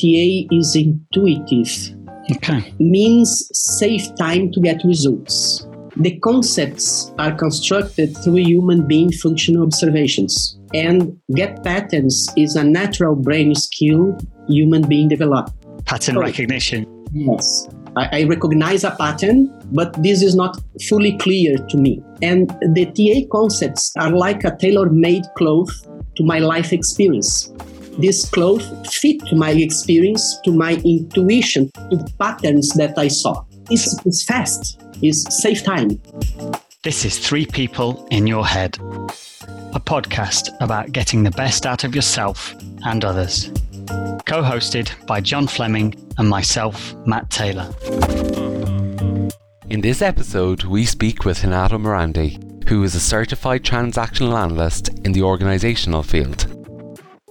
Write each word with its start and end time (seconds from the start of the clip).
TA 0.00 0.56
is 0.56 0.74
intuitive. 0.76 1.96
Okay. 2.32 2.72
Means 2.78 3.50
save 3.52 4.14
time 4.16 4.50
to 4.52 4.60
get 4.60 4.82
results. 4.84 5.66
The 5.96 6.18
concepts 6.20 7.12
are 7.18 7.34
constructed 7.34 8.16
through 8.16 8.36
human 8.36 8.86
being 8.86 9.12
functional 9.12 9.64
observations. 9.64 10.58
And 10.72 11.18
get 11.34 11.62
patterns 11.64 12.28
is 12.36 12.56
a 12.56 12.64
natural 12.64 13.14
brain 13.16 13.54
skill 13.54 14.16
human 14.48 14.88
being 14.88 15.08
develop. 15.08 15.50
Pattern 15.84 16.18
recognition. 16.18 16.86
Yes. 17.12 17.68
I, 17.96 18.20
I 18.20 18.24
recognize 18.24 18.84
a 18.84 18.92
pattern, 18.92 19.52
but 19.72 20.00
this 20.02 20.22
is 20.22 20.36
not 20.36 20.56
fully 20.88 21.18
clear 21.18 21.56
to 21.56 21.76
me. 21.76 22.00
And 22.22 22.48
the 22.74 22.86
TA 22.86 23.28
concepts 23.30 23.92
are 23.98 24.10
like 24.10 24.44
a 24.44 24.56
tailor 24.56 24.88
made 24.90 25.24
cloth 25.36 25.70
to 26.16 26.24
my 26.24 26.38
life 26.38 26.72
experience. 26.72 27.52
This 28.00 28.30
cloth 28.30 28.64
fit 28.94 29.20
to 29.26 29.36
my 29.36 29.50
experience, 29.50 30.40
to 30.44 30.52
my 30.52 30.80
intuition, 30.86 31.70
to 31.90 31.96
the 31.98 32.10
patterns 32.18 32.70
that 32.70 32.98
I 32.98 33.08
saw. 33.08 33.44
It's, 33.68 33.94
it's 34.06 34.24
fast, 34.24 34.80
it's 35.02 35.42
save 35.42 35.62
time. 35.62 36.00
This 36.82 37.04
is 37.04 37.18
Three 37.18 37.44
People 37.44 38.08
in 38.10 38.26
Your 38.26 38.46
Head, 38.46 38.78
a 38.78 39.80
podcast 39.80 40.48
about 40.62 40.92
getting 40.92 41.24
the 41.24 41.30
best 41.32 41.66
out 41.66 41.84
of 41.84 41.94
yourself 41.94 42.54
and 42.86 43.04
others. 43.04 43.50
Co 44.24 44.42
hosted 44.42 44.90
by 45.06 45.20
John 45.20 45.46
Fleming 45.46 45.94
and 46.16 46.26
myself, 46.26 46.94
Matt 47.04 47.28
Taylor. 47.28 47.68
In 49.68 49.82
this 49.82 50.00
episode, 50.00 50.64
we 50.64 50.86
speak 50.86 51.26
with 51.26 51.44
Renato 51.44 51.76
Morandi, 51.76 52.66
who 52.66 52.82
is 52.82 52.94
a 52.94 53.00
certified 53.00 53.62
transactional 53.62 54.42
analyst 54.42 54.88
in 55.04 55.12
the 55.12 55.20
organisational 55.20 56.02
field. 56.02 56.59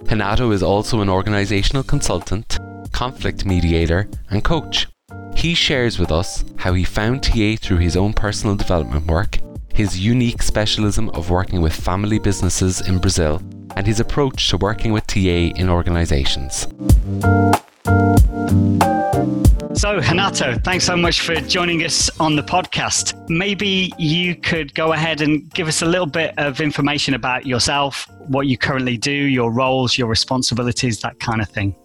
Renato 0.02 0.50
is 0.50 0.62
also 0.62 1.00
an 1.00 1.08
organisational 1.08 1.86
consultant, 1.86 2.58
conflict 2.92 3.44
mediator, 3.44 4.08
and 4.30 4.42
coach. 4.42 4.86
He 5.34 5.54
shares 5.54 5.98
with 5.98 6.10
us 6.10 6.44
how 6.56 6.74
he 6.74 6.84
found 6.84 7.22
TA 7.22 7.56
through 7.60 7.78
his 7.78 7.96
own 7.96 8.12
personal 8.12 8.56
development 8.56 9.06
work, 9.06 9.38
his 9.72 9.98
unique 9.98 10.42
specialism 10.42 11.10
of 11.10 11.30
working 11.30 11.60
with 11.60 11.74
family 11.74 12.18
businesses 12.18 12.80
in 12.80 12.98
Brazil, 12.98 13.40
and 13.76 13.86
his 13.86 14.00
approach 14.00 14.48
to 14.50 14.56
working 14.56 14.92
with 14.92 15.06
TA 15.06 15.52
in 15.56 15.68
organisations. 15.68 16.66
So, 19.74 19.96
Renato, 19.96 20.58
thanks 20.58 20.84
so 20.84 20.96
much 20.96 21.20
for 21.20 21.36
joining 21.36 21.84
us 21.84 22.10
on 22.18 22.34
the 22.34 22.42
podcast. 22.42 23.14
Maybe 23.30 23.92
you 23.98 24.34
could 24.34 24.74
go 24.74 24.92
ahead 24.92 25.20
and 25.20 25.48
give 25.54 25.68
us 25.68 25.80
a 25.80 25.86
little 25.86 26.08
bit 26.08 26.34
of 26.38 26.60
information 26.60 27.14
about 27.14 27.46
yourself, 27.46 28.06
what 28.26 28.48
you 28.48 28.58
currently 28.58 28.96
do, 28.96 29.12
your 29.12 29.52
roles, 29.52 29.96
your 29.96 30.08
responsibilities, 30.08 31.00
that 31.02 31.20
kind 31.20 31.40
of 31.40 31.48
thing. 31.48 31.76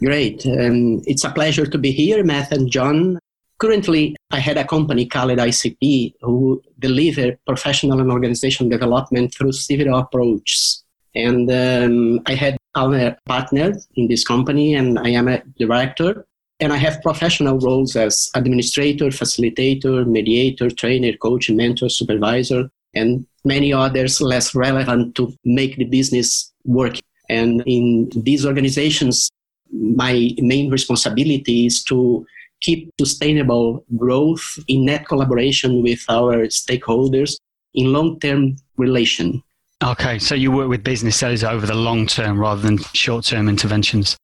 Great. 0.00 0.44
Um, 0.46 1.00
it's 1.06 1.24
a 1.24 1.30
pleasure 1.30 1.66
to 1.66 1.78
be 1.78 1.92
here, 1.92 2.22
Matt 2.22 2.52
and 2.52 2.70
John. 2.70 3.18
Currently, 3.58 4.16
I 4.30 4.38
had 4.38 4.58
a 4.58 4.66
company 4.66 5.06
called 5.06 5.30
ICP 5.30 6.14
who 6.20 6.62
deliver 6.78 7.36
professional 7.46 8.00
and 8.00 8.12
organizational 8.12 8.70
development 8.70 9.34
through 9.34 9.52
several 9.52 9.98
approaches. 9.98 10.84
And 11.14 11.50
um, 11.50 12.20
I 12.26 12.34
had 12.34 12.58
our 12.76 13.16
partner 13.26 13.72
in 13.96 14.08
this 14.08 14.24
company, 14.24 14.74
and 14.74 14.98
I 14.98 15.08
am 15.08 15.26
a 15.26 15.42
director. 15.58 16.26
And 16.60 16.72
I 16.72 16.76
have 16.76 17.00
professional 17.02 17.58
roles 17.58 17.96
as 17.96 18.30
administrator, 18.34 19.06
facilitator, 19.06 20.06
mediator, 20.06 20.70
trainer, 20.70 21.16
coach, 21.16 21.48
mentor, 21.50 21.88
supervisor, 21.88 22.70
and 22.94 23.26
many 23.44 23.72
others 23.72 24.20
less 24.20 24.54
relevant 24.54 25.14
to 25.14 25.32
make 25.44 25.76
the 25.76 25.84
business 25.84 26.52
work. 26.64 26.98
And 27.30 27.62
in 27.66 28.10
these 28.14 28.44
organizations, 28.44 29.30
my 29.72 30.32
main 30.38 30.70
responsibility 30.70 31.66
is 31.66 31.82
to 31.84 32.26
keep 32.60 32.90
sustainable 33.00 33.84
growth 33.96 34.58
in 34.68 34.84
net 34.84 35.06
collaboration 35.08 35.82
with 35.82 36.04
our 36.10 36.46
stakeholders 36.48 37.36
in 37.72 37.92
long-term 37.92 38.56
relation. 38.76 39.42
Okay, 39.82 40.18
so 40.18 40.34
you 40.34 40.50
work 40.50 40.68
with 40.68 40.84
businesses 40.84 41.42
over 41.42 41.64
the 41.66 41.74
long 41.74 42.06
term 42.06 42.38
rather 42.38 42.60
than 42.60 42.76
short-term 42.92 43.48
interventions. 43.48 44.16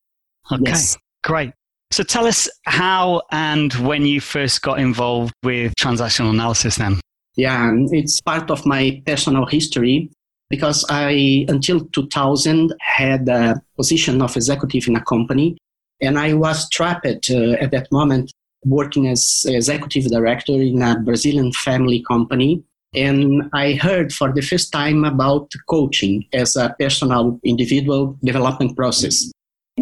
Okay, 0.52 0.62
Yes. 0.66 0.98
great. 1.24 1.52
So 1.90 2.02
tell 2.02 2.26
us 2.26 2.48
how 2.64 3.22
and 3.30 3.72
when 3.74 4.04
you 4.04 4.20
first 4.20 4.62
got 4.62 4.78
involved 4.78 5.32
with 5.42 5.74
transactional 5.76 6.30
analysis 6.30 6.76
then. 6.76 7.00
Yeah, 7.36 7.70
it's 7.90 8.20
part 8.20 8.50
of 8.50 8.64
my 8.66 9.02
personal 9.06 9.46
history 9.46 10.10
because 10.48 10.84
I, 10.88 11.44
until 11.48 11.80
2000, 11.86 12.74
had 12.80 13.28
a 13.28 13.60
position 13.76 14.22
of 14.22 14.36
executive 14.36 14.88
in 14.88 14.96
a 14.96 15.04
company. 15.04 15.56
And 16.00 16.18
I 16.18 16.34
was 16.34 16.68
trapped 16.70 17.30
uh, 17.30 17.52
at 17.60 17.70
that 17.72 17.90
moment 17.90 18.32
working 18.64 19.08
as 19.08 19.44
executive 19.48 20.10
director 20.10 20.52
in 20.52 20.82
a 20.82 20.98
Brazilian 21.00 21.52
family 21.52 22.02
company. 22.06 22.62
And 22.94 23.50
I 23.52 23.74
heard 23.74 24.12
for 24.12 24.32
the 24.32 24.40
first 24.40 24.72
time 24.72 25.04
about 25.04 25.52
coaching 25.68 26.26
as 26.32 26.56
a 26.56 26.74
personal 26.78 27.38
individual 27.44 28.16
development 28.24 28.76
process. 28.76 29.30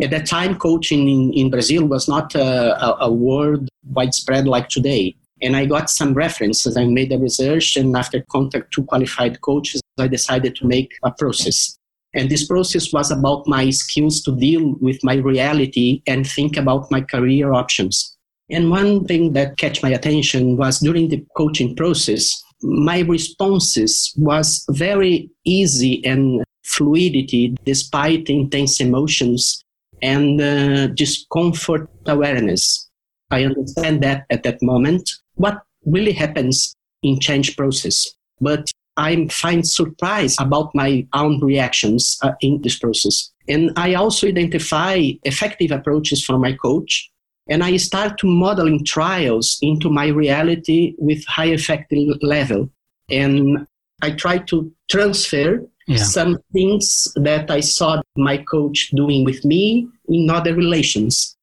At 0.02 0.10
that 0.10 0.26
time, 0.26 0.56
coaching 0.56 1.08
in, 1.08 1.32
in 1.32 1.50
Brazil 1.50 1.84
was 1.84 2.08
not 2.08 2.34
a, 2.34 3.04
a, 3.04 3.12
word 3.12 3.68
widespread 3.84 4.48
like 4.48 4.68
today. 4.68 5.14
And 5.40 5.54
I 5.56 5.66
got 5.66 5.88
some 5.88 6.14
references. 6.14 6.76
I 6.76 6.84
made 6.84 7.12
a 7.12 7.18
research, 7.18 7.76
and 7.76 7.96
after 7.96 8.24
contact 8.28 8.72
two 8.72 8.84
qualified 8.84 9.40
coaches, 9.42 9.80
I 9.98 10.08
decided 10.08 10.56
to 10.56 10.66
make 10.66 10.92
a 11.04 11.12
process. 11.12 11.76
And 12.12 12.28
this 12.28 12.46
process 12.46 12.92
was 12.92 13.10
about 13.10 13.46
my 13.46 13.70
skills 13.70 14.20
to 14.22 14.34
deal 14.34 14.74
with 14.80 14.98
my 15.04 15.16
reality 15.16 16.02
and 16.06 16.26
think 16.26 16.56
about 16.56 16.90
my 16.90 17.00
career 17.00 17.52
options. 17.52 18.16
And 18.50 18.70
one 18.70 19.04
thing 19.04 19.32
that 19.32 19.58
catch 19.58 19.82
my 19.82 19.90
attention 19.90 20.56
was 20.56 20.80
during 20.80 21.08
the 21.08 21.24
coaching 21.36 21.74
process, 21.74 22.42
my 22.62 23.00
responses 23.00 24.12
was 24.16 24.64
very 24.70 25.30
easy 25.44 26.04
and 26.04 26.44
fluidity 26.64 27.54
despite 27.64 28.28
intense 28.28 28.80
emotions 28.80 29.63
and 30.04 30.40
uh, 30.40 30.86
discomfort 30.88 31.88
awareness. 32.06 32.90
I 33.30 33.44
understand 33.44 34.02
that 34.02 34.26
at 34.30 34.42
that 34.42 34.62
moment. 34.62 35.10
What 35.36 35.62
really 35.86 36.12
happens 36.12 36.76
in 37.02 37.18
change 37.20 37.56
process, 37.56 38.14
but 38.40 38.70
I 38.96 39.26
find 39.28 39.66
surprise 39.66 40.36
about 40.38 40.74
my 40.74 41.06
own 41.14 41.40
reactions 41.40 42.18
uh, 42.22 42.32
in 42.42 42.60
this 42.62 42.78
process. 42.78 43.32
And 43.48 43.72
I 43.76 43.94
also 43.94 44.28
identify 44.28 45.10
effective 45.24 45.70
approaches 45.72 46.24
from 46.24 46.42
my 46.42 46.52
coach. 46.52 47.10
And 47.48 47.64
I 47.64 47.76
start 47.76 48.18
to 48.18 48.26
modeling 48.26 48.84
trials 48.84 49.58
into 49.60 49.90
my 49.90 50.06
reality 50.08 50.94
with 50.98 51.24
high 51.26 51.52
effective 51.52 52.08
level. 52.22 52.70
And 53.10 53.66
I 54.02 54.12
try 54.12 54.38
to 54.50 54.72
transfer 54.90 55.66
Yeah. 55.86 55.96
some 55.96 56.38
things 56.52 57.12
that 57.16 57.50
I 57.50 57.60
saw 57.60 58.00
my 58.16 58.38
coach 58.38 58.90
doing 58.90 59.24
with 59.24 59.44
me 59.44 59.86
in 60.08 60.30
other 60.30 60.54
relations. 60.54 61.36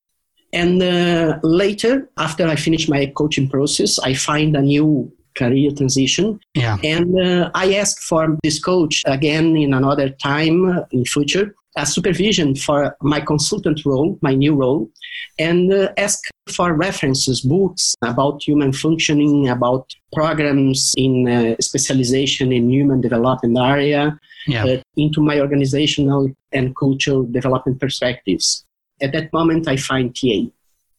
And 0.53 0.81
uh, 0.81 1.39
later, 1.43 2.09
after 2.17 2.47
I 2.47 2.55
finish 2.55 2.89
my 2.89 3.05
coaching 3.15 3.49
process, 3.49 3.99
I 3.99 4.13
find 4.13 4.55
a 4.55 4.61
new 4.61 5.11
career 5.35 5.71
transition. 5.71 6.39
Yeah. 6.55 6.77
And 6.83 7.17
uh, 7.19 7.51
I 7.53 7.75
ask 7.75 8.01
for 8.01 8.37
this 8.43 8.59
coach 8.59 9.03
again 9.05 9.55
in 9.55 9.73
another 9.73 10.09
time 10.09 10.69
uh, 10.69 10.83
in 10.91 11.05
future, 11.05 11.55
a 11.77 11.85
supervision 11.85 12.55
for 12.55 12.95
my 13.01 13.21
consultant 13.21 13.85
role, 13.85 14.17
my 14.21 14.33
new 14.33 14.53
role, 14.55 14.89
and 15.39 15.71
uh, 15.71 15.89
ask 15.97 16.19
for 16.49 16.73
references, 16.73 17.41
books 17.41 17.95
about 18.03 18.43
human 18.43 18.73
functioning, 18.73 19.47
about 19.47 19.93
programs 20.13 20.93
in 20.97 21.27
uh, 21.29 21.55
specialization 21.61 22.51
in 22.51 22.69
human 22.69 22.99
development 23.01 23.57
area, 23.57 24.17
Yeah. 24.47 24.65
uh, 24.65 24.77
into 24.97 25.21
my 25.21 25.39
organizational 25.39 26.29
and 26.51 26.75
cultural 26.75 27.23
development 27.23 27.79
perspectives. 27.79 28.65
At 29.01 29.11
that 29.13 29.31
moment, 29.31 29.67
I 29.67 29.77
find 29.77 30.13
TA. 30.15 30.49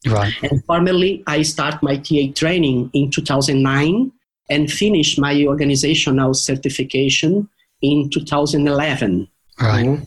Right. 0.07 0.33
And 0.43 0.65
formally, 0.65 1.23
I 1.27 1.43
start 1.43 1.83
my 1.83 1.97
TA 1.97 2.33
training 2.35 2.91
in 2.93 3.11
2009 3.11 4.11
and 4.49 4.71
finish 4.71 5.19
my 5.19 5.45
organizational 5.47 6.35
certification 6.35 7.49
in 7.83 8.09
2011. 8.11 9.29
Right. 9.61 9.87
Mhm. 9.87 10.07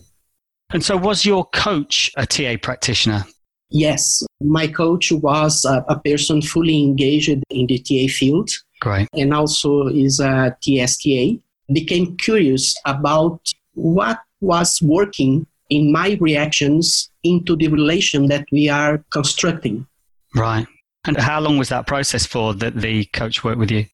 And 0.71 0.83
so 0.83 0.97
was 0.97 1.25
your 1.25 1.45
coach 1.45 2.11
a 2.17 2.25
TA 2.25 2.55
practitioner? 2.61 3.25
Yes, 3.69 4.23
my 4.41 4.67
coach 4.67 5.11
was 5.11 5.65
a, 5.65 5.85
a 5.89 5.99
person 5.99 6.41
fully 6.41 6.81
engaged 6.83 7.29
in 7.49 7.67
the 7.67 7.79
TA 7.79 8.11
field 8.11 8.49
Great. 8.79 9.07
and 9.13 9.33
also 9.33 9.87
is 9.87 10.19
a 10.19 10.55
TSTA. 10.61 11.39
Became 11.73 12.15
curious 12.17 12.75
about 12.85 13.41
what 13.73 14.19
was 14.41 14.79
working 14.81 15.47
in 15.69 15.91
my 15.91 16.17
reactions 16.21 17.09
into 17.23 17.55
the 17.55 17.67
relation 17.67 18.27
that 18.27 18.45
we 18.51 18.69
are 18.69 19.03
constructing. 19.11 19.87
Right. 20.35 20.67
And 21.07 21.17
how 21.17 21.39
long 21.39 21.57
was 21.57 21.69
that 21.69 21.87
process 21.87 22.25
for 22.25 22.53
that 22.55 22.75
the 22.75 23.05
coach 23.05 23.43
worked 23.43 23.59
with 23.59 23.71
you? 23.71 23.85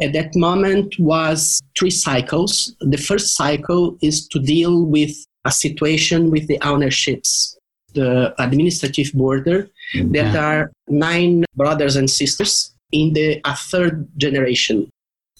at 0.00 0.12
that 0.14 0.34
moment 0.34 0.98
was 0.98 1.60
three 1.78 1.90
cycles. 1.90 2.74
The 2.80 2.96
first 2.96 3.36
cycle 3.36 3.96
is 4.02 4.26
to 4.28 4.38
deal 4.38 4.84
with 4.84 5.14
a 5.44 5.50
situation 5.50 6.30
with 6.30 6.46
the 6.48 6.58
ownerships. 6.62 7.56
the 7.94 8.32
administrative 8.38 9.12
border 9.12 9.68
mm-hmm. 9.94 10.12
that 10.12 10.36
are 10.36 10.70
nine 10.88 11.44
brothers 11.56 11.96
and 11.96 12.08
sisters 12.08 12.72
in 12.92 13.12
the 13.14 13.40
a 13.44 13.54
third 13.56 14.06
generation 14.16 14.88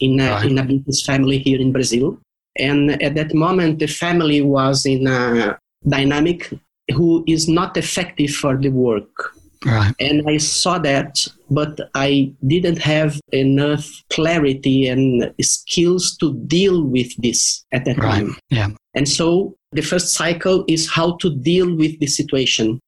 in 0.01 0.19
a, 0.21 0.31
Right. 0.31 0.51
in 0.51 0.59
a 0.59 0.65
business 0.65 1.01
family 1.05 1.39
here 1.39 1.61
in 1.61 1.71
Brazil. 1.71 2.19
And 2.59 3.01
at 3.03 3.15
that 3.15 3.35
moment, 3.35 3.79
the 3.79 3.87
family 3.87 4.41
was 4.43 4.85
in 4.85 5.07
a 5.07 5.57
dynamic 5.87 6.51
who 6.97 7.23
is 7.27 7.49
not 7.49 7.77
effective 7.77 8.31
for 8.31 8.57
the 8.57 8.71
work. 8.71 9.15
Right. 9.65 9.95
And 10.01 10.23
I 10.27 10.39
saw 10.39 10.79
that, 10.79 11.27
but 11.51 11.79
I 11.95 12.33
didn't 12.47 12.79
have 12.79 13.21
enough 13.33 13.87
clarity 14.11 14.89
and 14.89 15.33
skills 15.41 16.17
to 16.19 16.35
deal 16.47 16.83
with 16.85 17.15
this 17.19 17.65
at 17.73 17.85
that 17.85 17.99
Right. 17.99 18.21
time. 18.21 18.37
Yeah. 18.51 18.69
And 18.95 19.07
so 19.09 19.55
the 19.73 19.83
first 19.83 20.15
cycle 20.15 20.65
is 20.67 20.89
how 20.89 21.17
to 21.17 21.29
deal 21.37 21.77
with 21.77 21.99
the 22.01 22.07
situation. 22.07 22.81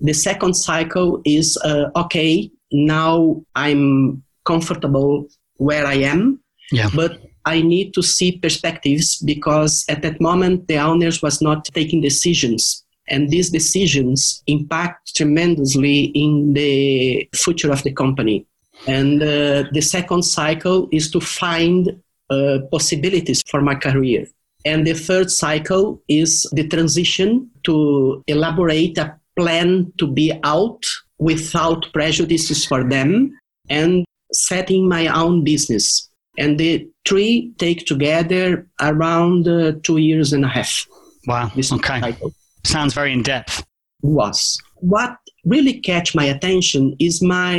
The 0.00 0.12
second 0.12 0.54
cycle 0.54 1.22
is 1.24 1.56
uh, 1.64 1.90
okay, 1.96 2.50
now 2.72 3.40
I'm 3.54 4.22
comfortable 4.44 5.28
where 5.58 5.86
I 5.86 5.94
am, 5.94 6.40
Yeah. 6.72 6.90
but 6.94 7.20
I 7.44 7.62
need 7.62 7.94
to 7.94 8.02
see 8.02 8.32
perspectives 8.38 9.22
because 9.22 9.84
at 9.88 10.02
that 10.02 10.20
moment 10.20 10.66
the 10.66 10.78
owners 10.78 11.22
was 11.22 11.40
not 11.40 11.64
taking 11.66 12.00
decisions. 12.00 12.84
And 13.08 13.30
these 13.30 13.50
decisions 13.50 14.42
impact 14.46 15.16
tremendously 15.16 16.04
in 16.14 16.52
the 16.54 17.28
future 17.34 17.70
of 17.70 17.82
the 17.82 17.92
company. 17.92 18.46
And 18.86 19.22
uh, 19.22 19.64
the 19.72 19.80
second 19.80 20.22
cycle 20.22 20.88
is 20.92 21.10
to 21.12 21.20
find 21.20 22.00
uh, 22.30 22.58
possibilities 22.70 23.42
for 23.48 23.60
my 23.60 23.74
career. 23.74 24.26
And 24.64 24.86
the 24.86 24.94
third 24.94 25.30
cycle 25.30 26.02
is 26.08 26.48
the 26.52 26.66
transition 26.66 27.48
to 27.64 28.24
elaborate 28.26 28.98
a 28.98 29.18
plan 29.36 29.92
to 29.98 30.06
be 30.06 30.32
out 30.42 30.84
without 31.18 31.86
prejudices 31.92 32.66
for 32.66 32.82
them 32.82 33.38
and 33.70 34.04
setting 34.32 34.88
my 34.88 35.06
own 35.06 35.44
business. 35.44 36.10
And 36.36 36.58
the 36.58 36.88
three 37.06 37.52
take 37.58 37.86
together 37.86 38.66
around 38.80 39.48
uh, 39.48 39.72
two 39.82 39.98
years 39.98 40.32
and 40.32 40.44
a 40.44 40.48
half. 40.48 40.86
Wow. 41.26 41.50
This 41.54 41.72
Okay. 41.72 42.00
cycle 42.00 42.32
Sounds 42.66 42.94
very 42.94 43.12
in 43.12 43.22
depth. 43.22 43.64
was. 44.02 44.58
What 44.76 45.16
really 45.44 45.80
catch 45.80 46.14
my 46.14 46.24
attention 46.26 46.94
is 46.98 47.22
my 47.22 47.56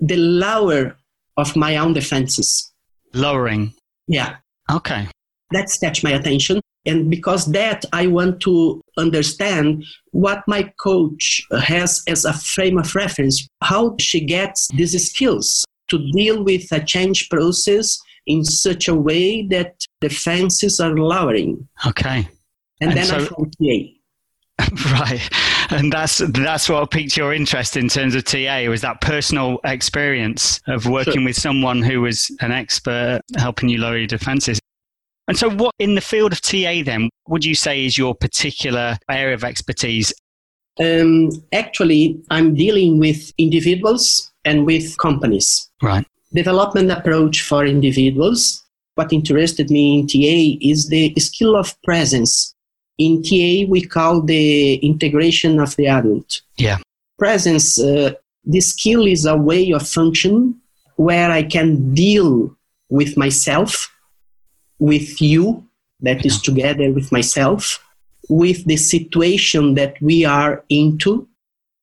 the 0.00 0.16
lower 0.16 0.96
of 1.36 1.56
my 1.56 1.76
own 1.76 1.92
defenses. 1.92 2.72
Lowering. 3.14 3.72
Yeah, 4.06 4.36
Okay. 4.70 5.08
that's 5.50 5.78
catch 5.78 6.04
my 6.04 6.12
attention 6.12 6.60
and 6.86 7.10
because 7.10 7.46
that 7.60 7.84
i 7.92 8.06
want 8.06 8.38
to 8.40 8.80
understand 8.98 9.82
what 10.12 10.40
my 10.46 10.62
coach 10.86 11.24
has 11.72 12.02
as 12.06 12.24
a 12.24 12.32
frame 12.32 12.78
of 12.78 12.94
reference 12.94 13.36
how 13.62 13.96
she 13.98 14.20
gets 14.36 14.68
these 14.78 14.96
skills 15.10 15.64
to 15.90 15.96
deal 16.12 16.44
with 16.44 16.70
a 16.72 16.80
change 16.94 17.28
process 17.30 17.98
in 18.26 18.44
such 18.44 18.88
a 18.88 18.94
way 18.94 19.42
that 19.54 19.72
the 20.02 20.08
fences 20.10 20.78
are 20.80 20.96
lowering 21.14 21.66
Okay. 21.86 22.28
And, 22.80 22.90
And 22.90 22.98
then 22.98 23.04
i 23.14 23.18
so- 23.24 23.34
found 23.34 23.52
TA. 23.60 23.94
right. 24.92 25.20
And 25.70 25.92
that's 25.92 26.18
that's 26.18 26.68
what 26.68 26.90
piqued 26.90 27.16
your 27.16 27.32
interest 27.32 27.76
in 27.76 27.88
terms 27.88 28.14
of 28.16 28.24
TA 28.24 28.64
was 28.68 28.80
that 28.80 29.00
personal 29.00 29.60
experience 29.64 30.60
of 30.66 30.86
working 30.86 31.24
with 31.24 31.36
someone 31.36 31.80
who 31.82 32.00
was 32.00 32.28
an 32.40 32.50
expert 32.50 33.20
helping 33.36 33.68
you 33.68 33.78
lower 33.78 33.96
your 33.98 34.06
defenses. 34.08 34.58
And 35.28 35.38
so 35.38 35.48
what 35.50 35.74
in 35.78 35.94
the 35.94 36.00
field 36.00 36.32
of 36.32 36.40
TA 36.40 36.82
then 36.84 37.08
would 37.28 37.44
you 37.44 37.54
say 37.54 37.84
is 37.84 37.96
your 37.96 38.14
particular 38.16 38.96
area 39.10 39.34
of 39.34 39.44
expertise? 39.44 40.12
um, 40.80 41.30
actually 41.52 42.16
i'm 42.30 42.54
dealing 42.54 43.00
with 43.00 43.32
individuals 43.36 44.32
and 44.44 44.64
with 44.64 44.96
companies 44.98 45.68
Right. 45.82 46.06
development 46.32 46.90
approach 46.92 47.42
for 47.42 47.66
individuals. 47.66 48.64
What 48.94 49.12
interested 49.12 49.70
me 49.70 49.98
in 50.00 50.06
TA 50.06 50.58
is 50.60 50.88
the 50.88 51.12
skill 51.18 51.56
of 51.56 51.76
presence. 51.82 52.54
In 52.98 53.22
TA, 53.22 53.70
we 53.70 53.82
call 53.82 54.22
the 54.22 54.74
integration 54.76 55.60
of 55.60 55.74
the 55.76 55.86
adult. 55.86 56.40
Yeah. 56.56 56.78
Presence, 57.18 57.80
uh, 57.80 58.12
the 58.44 58.60
skill 58.60 59.06
is 59.06 59.24
a 59.24 59.36
way 59.36 59.70
of 59.72 59.86
function 59.86 60.56
where 60.96 61.30
I 61.30 61.42
can 61.44 61.94
deal 61.94 62.56
with 62.90 63.16
myself, 63.16 63.88
with 64.78 65.20
you, 65.22 65.64
that 66.00 66.24
is 66.26 66.40
together 66.40 66.92
with 66.92 67.10
myself, 67.12 67.84
with 68.28 68.64
the 68.66 68.76
situation 68.76 69.74
that 69.74 70.00
we 70.00 70.24
are 70.24 70.64
into, 70.68 71.26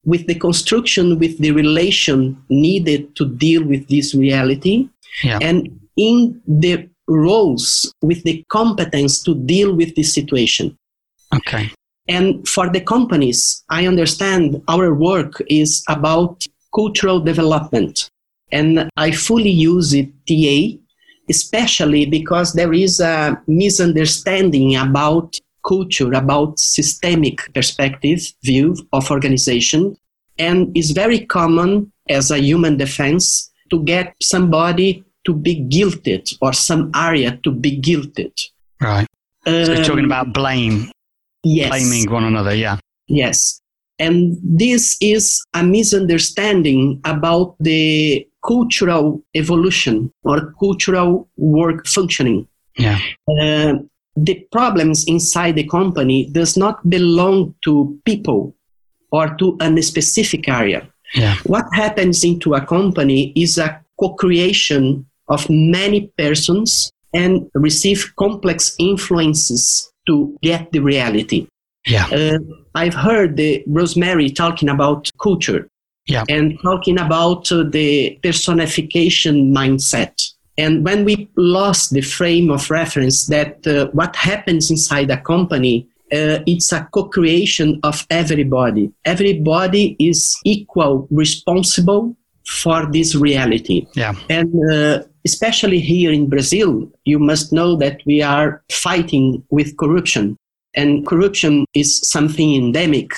with 0.03 0.27
the 0.27 0.35
construction, 0.35 1.17
with 1.17 1.37
the 1.39 1.51
relation 1.51 2.41
needed 2.49 3.15
to 3.15 3.25
deal 3.25 3.63
with 3.63 3.87
this 3.87 4.13
reality, 4.13 4.89
Yeah. 5.23 5.39
and 5.41 5.79
in 5.97 6.41
the 6.47 6.89
roles 7.07 7.93
with 8.01 8.23
the 8.23 8.43
competence 8.49 9.21
to 9.23 9.33
deal 9.35 9.73
with 9.73 9.95
this 9.95 10.13
situation. 10.13 10.77
Okay. 11.35 11.71
And 12.07 12.47
for 12.47 12.69
the 12.69 12.81
companies, 12.81 13.63
I 13.69 13.87
understand 13.87 14.61
our 14.67 14.93
work 14.93 15.41
is 15.47 15.83
about 15.89 16.45
cultural 16.73 17.19
development. 17.19 18.09
And 18.51 18.89
I 18.95 19.11
fully 19.11 19.49
use 19.49 19.93
it, 19.93 20.09
TA, 20.27 20.77
especially 21.29 22.05
because 22.05 22.53
there 22.53 22.73
is 22.73 22.99
a 22.99 23.41
misunderstanding 23.47 24.75
about 24.75 25.39
culture, 25.67 26.13
about 26.13 26.59
systemic 26.59 27.51
perspective, 27.53 28.19
view 28.43 28.75
of 28.93 29.09
organization. 29.09 29.97
And 30.37 30.75
it's 30.77 30.91
very 30.91 31.25
common 31.25 31.91
as 32.07 32.29
a 32.29 32.37
human 32.37 32.77
defense 32.77 33.51
to 33.71 33.83
get 33.83 34.15
somebody 34.21 35.03
to 35.25 35.33
be 35.33 35.65
guilted 35.67 36.37
or 36.39 36.53
some 36.53 36.91
area 36.95 37.39
to 37.43 37.51
be 37.51 37.81
guilted. 37.81 38.31
Right. 38.79 39.07
So 39.45 39.73
you're 39.73 39.83
talking 39.83 40.05
Um, 40.05 40.11
about 40.11 40.33
blame, 40.33 40.91
yes. 41.45 41.69
blaming 41.69 42.11
one 42.11 42.23
another. 42.23 42.53
Yeah. 42.53 42.77
Yes. 43.07 43.61
And 43.99 44.37
this 44.43 44.97
is 44.99 45.45
a 45.53 45.63
misunderstanding 45.63 46.99
about 47.05 47.55
the 47.59 48.27
cultural 48.45 49.23
evolution 49.33 50.11
or 50.23 50.53
cultural 50.59 51.29
work 51.37 51.87
functioning. 51.87 52.47
Yeah. 52.77 52.99
Uh, 53.39 53.75
the 54.17 54.47
problems 54.51 55.05
inside 55.07 55.55
the 55.55 55.67
company 55.67 56.29
does 56.31 56.57
not 56.57 56.87
belong 56.89 57.55
to 57.63 57.97
people 58.05 58.55
or 59.11 59.35
to 59.35 59.57
a 59.61 59.81
specific 59.81 60.47
area. 60.49 60.87
Yeah. 61.13 61.35
What 61.45 61.65
happens 61.73 62.23
into 62.23 62.53
a 62.53 62.65
company 62.65 63.31
is 63.35 63.57
a 63.57 63.81
co-creation 63.99 65.05
of 65.29 65.49
many 65.49 66.07
persons 66.17 66.91
and 67.13 67.49
receive 67.53 68.13
complex 68.17 68.75
influences 68.77 69.91
to 70.07 70.35
get 70.41 70.71
the 70.71 70.79
reality. 70.79 71.47
Yeah. 71.87 72.07
Uh, 72.07 72.39
I've 72.73 72.95
heard 72.95 73.37
the 73.37 73.63
Rosemary 73.67 74.29
talking 74.29 74.69
about 74.69 75.09
culture 75.21 75.67
Yeah. 76.07 76.23
and 76.29 76.57
talking 76.63 76.99
about 76.99 77.51
uh, 77.51 77.63
the 77.63 78.19
personification 78.23 79.53
mindset. 79.53 80.13
And 80.57 80.85
when 80.85 81.03
we 81.05 81.29
lost 81.35 81.91
the 81.91 82.01
frame 82.01 82.49
of 82.49 82.71
reference 82.71 83.27
that 83.27 83.67
uh, 83.67 83.87
what 83.91 84.15
happens 84.15 84.71
inside 84.71 85.11
a 85.11 85.17
company, 85.21 85.87
uh, 86.11 86.39
it's 86.45 86.71
a 86.71 86.87
co-creation 86.93 87.79
of 87.83 88.05
everybody. 88.09 88.91
Everybody 89.03 89.95
is 89.99 90.37
equal 90.45 91.07
responsible 91.11 92.15
for 92.47 92.89
this 92.91 93.15
reality. 93.15 93.85
Yeah. 93.95 94.13
And 94.29 94.53
uh, 94.71 95.03
especially 95.25 95.79
here 95.79 96.11
in 96.11 96.29
Brazil, 96.29 96.89
you 97.03 97.19
must 97.19 97.51
know 97.51 97.75
that 97.75 98.01
we 98.05 98.21
are 98.21 98.63
fighting 98.71 99.43
with 99.49 99.75
corruption. 99.77 100.37
And 100.75 101.05
corruption 101.07 101.65
is 101.73 101.99
something 102.07 102.55
endemic 102.55 103.09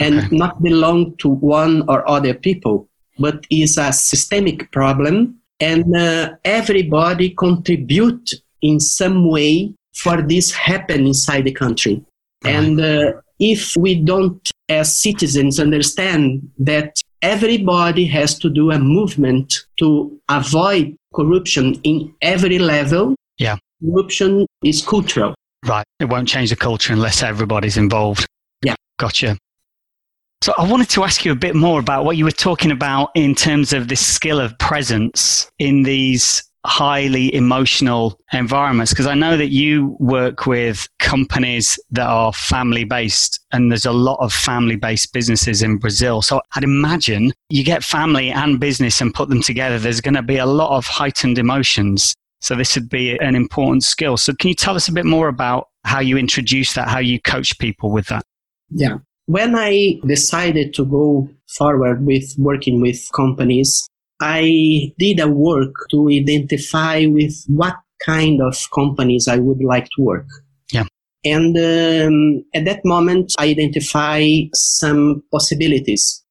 and 0.00 0.18
Okay. 0.18 0.36
not 0.36 0.62
belong 0.62 1.16
to 1.18 1.28
one 1.28 1.84
or 1.88 2.08
other 2.08 2.34
people, 2.34 2.88
but 3.18 3.46
is 3.50 3.78
a 3.78 3.92
systemic 3.92 4.70
problem. 4.72 5.36
And 5.60 5.96
uh, 5.96 6.30
everybody 6.44 7.30
contribute 7.30 8.30
in 8.60 8.80
some 8.80 9.30
way 9.30 9.72
for 9.94 10.20
this 10.22 10.52
happen 10.52 11.06
inside 11.06 11.44
the 11.44 11.52
country. 11.52 12.02
And 12.44 12.80
uh, 12.80 13.12
if 13.38 13.76
we 13.76 13.94
don't, 13.94 14.50
as 14.68 15.00
citizens, 15.00 15.60
understand 15.60 16.50
that 16.58 17.00
everybody 17.22 18.04
has 18.06 18.38
to 18.40 18.50
do 18.50 18.70
a 18.70 18.78
movement 18.78 19.54
to 19.78 20.20
avoid 20.28 20.96
corruption 21.14 21.80
in 21.84 22.14
every 22.22 22.58
level, 22.58 23.14
Yeah. 23.38 23.56
corruption 23.82 24.46
is 24.62 24.84
cultural. 24.84 25.34
Right. 25.66 25.84
It 26.00 26.06
won't 26.06 26.28
change 26.28 26.50
the 26.50 26.56
culture 26.56 26.92
unless 26.92 27.22
everybody's 27.22 27.76
involved. 27.76 28.26
Yeah. 28.62 28.74
Gotcha. 28.98 29.38
So 30.42 30.52
I 30.58 30.68
wanted 30.70 30.90
to 30.90 31.04
ask 31.04 31.24
you 31.24 31.32
a 31.32 31.36
bit 31.36 31.54
more 31.54 31.80
about 31.80 32.04
what 32.04 32.18
you 32.18 32.24
were 32.24 32.30
talking 32.30 32.70
about 32.70 33.10
in 33.14 33.34
terms 33.34 33.72
of 33.72 33.88
this 33.88 34.04
skill 34.04 34.38
of 34.40 34.58
presence 34.58 35.50
in 35.58 35.84
these 35.84 36.44
highly 36.64 37.34
emotional 37.34 38.18
environments? 38.32 38.92
Because 38.92 39.06
I 39.06 39.14
know 39.14 39.36
that 39.36 39.50
you 39.50 39.96
work 40.00 40.46
with 40.46 40.88
companies 40.98 41.78
that 41.90 42.06
are 42.06 42.32
family 42.32 42.84
based, 42.84 43.40
and 43.52 43.70
there's 43.70 43.86
a 43.86 43.92
lot 43.92 44.18
of 44.20 44.32
family 44.32 44.76
based 44.76 45.12
businesses 45.12 45.62
in 45.62 45.78
Brazil. 45.78 46.22
So 46.22 46.40
I'd 46.54 46.64
imagine 46.64 47.32
you 47.48 47.64
get 47.64 47.84
family 47.84 48.30
and 48.30 48.58
business 48.58 49.00
and 49.00 49.12
put 49.12 49.28
them 49.28 49.42
together, 49.42 49.78
there's 49.78 50.00
going 50.00 50.14
to 50.14 50.22
be 50.22 50.38
a 50.38 50.46
lot 50.46 50.76
of 50.76 50.86
heightened 50.86 51.38
emotions. 51.38 52.14
So 52.40 52.54
this 52.54 52.74
would 52.74 52.90
be 52.90 53.16
an 53.18 53.34
important 53.34 53.84
skill. 53.84 54.16
So 54.16 54.34
can 54.34 54.48
you 54.48 54.54
tell 54.54 54.76
us 54.76 54.88
a 54.88 54.92
bit 54.92 55.06
more 55.06 55.28
about 55.28 55.68
how 55.84 56.00
you 56.00 56.18
introduce 56.18 56.74
that, 56.74 56.88
how 56.88 56.98
you 56.98 57.20
coach 57.20 57.58
people 57.58 57.90
with 57.90 58.06
that? 58.08 58.22
Yeah. 58.70 58.98
When 59.26 59.54
I 59.56 60.00
decided 60.06 60.74
to 60.74 60.84
go 60.84 61.28
forward 61.56 62.04
with 62.04 62.34
working 62.38 62.82
with 62.82 63.08
companies, 63.14 63.88
I 64.24 64.94
did 64.98 65.20
a 65.20 65.28
work 65.28 65.74
to 65.90 66.08
identify 66.08 67.04
with 67.04 67.44
what 67.48 67.76
kind 68.02 68.40
of 68.40 68.56
companies 68.74 69.28
I 69.28 69.36
would 69.36 69.62
like 69.62 69.84
to 69.96 70.02
work. 70.02 70.26
Yeah. 70.72 70.84
And 71.26 71.54
um, 71.58 72.44
at 72.54 72.64
that 72.64 72.80
moment, 72.86 73.34
I 73.38 73.48
identify 73.48 74.26
some 74.54 75.22
possibilities. 75.30 76.24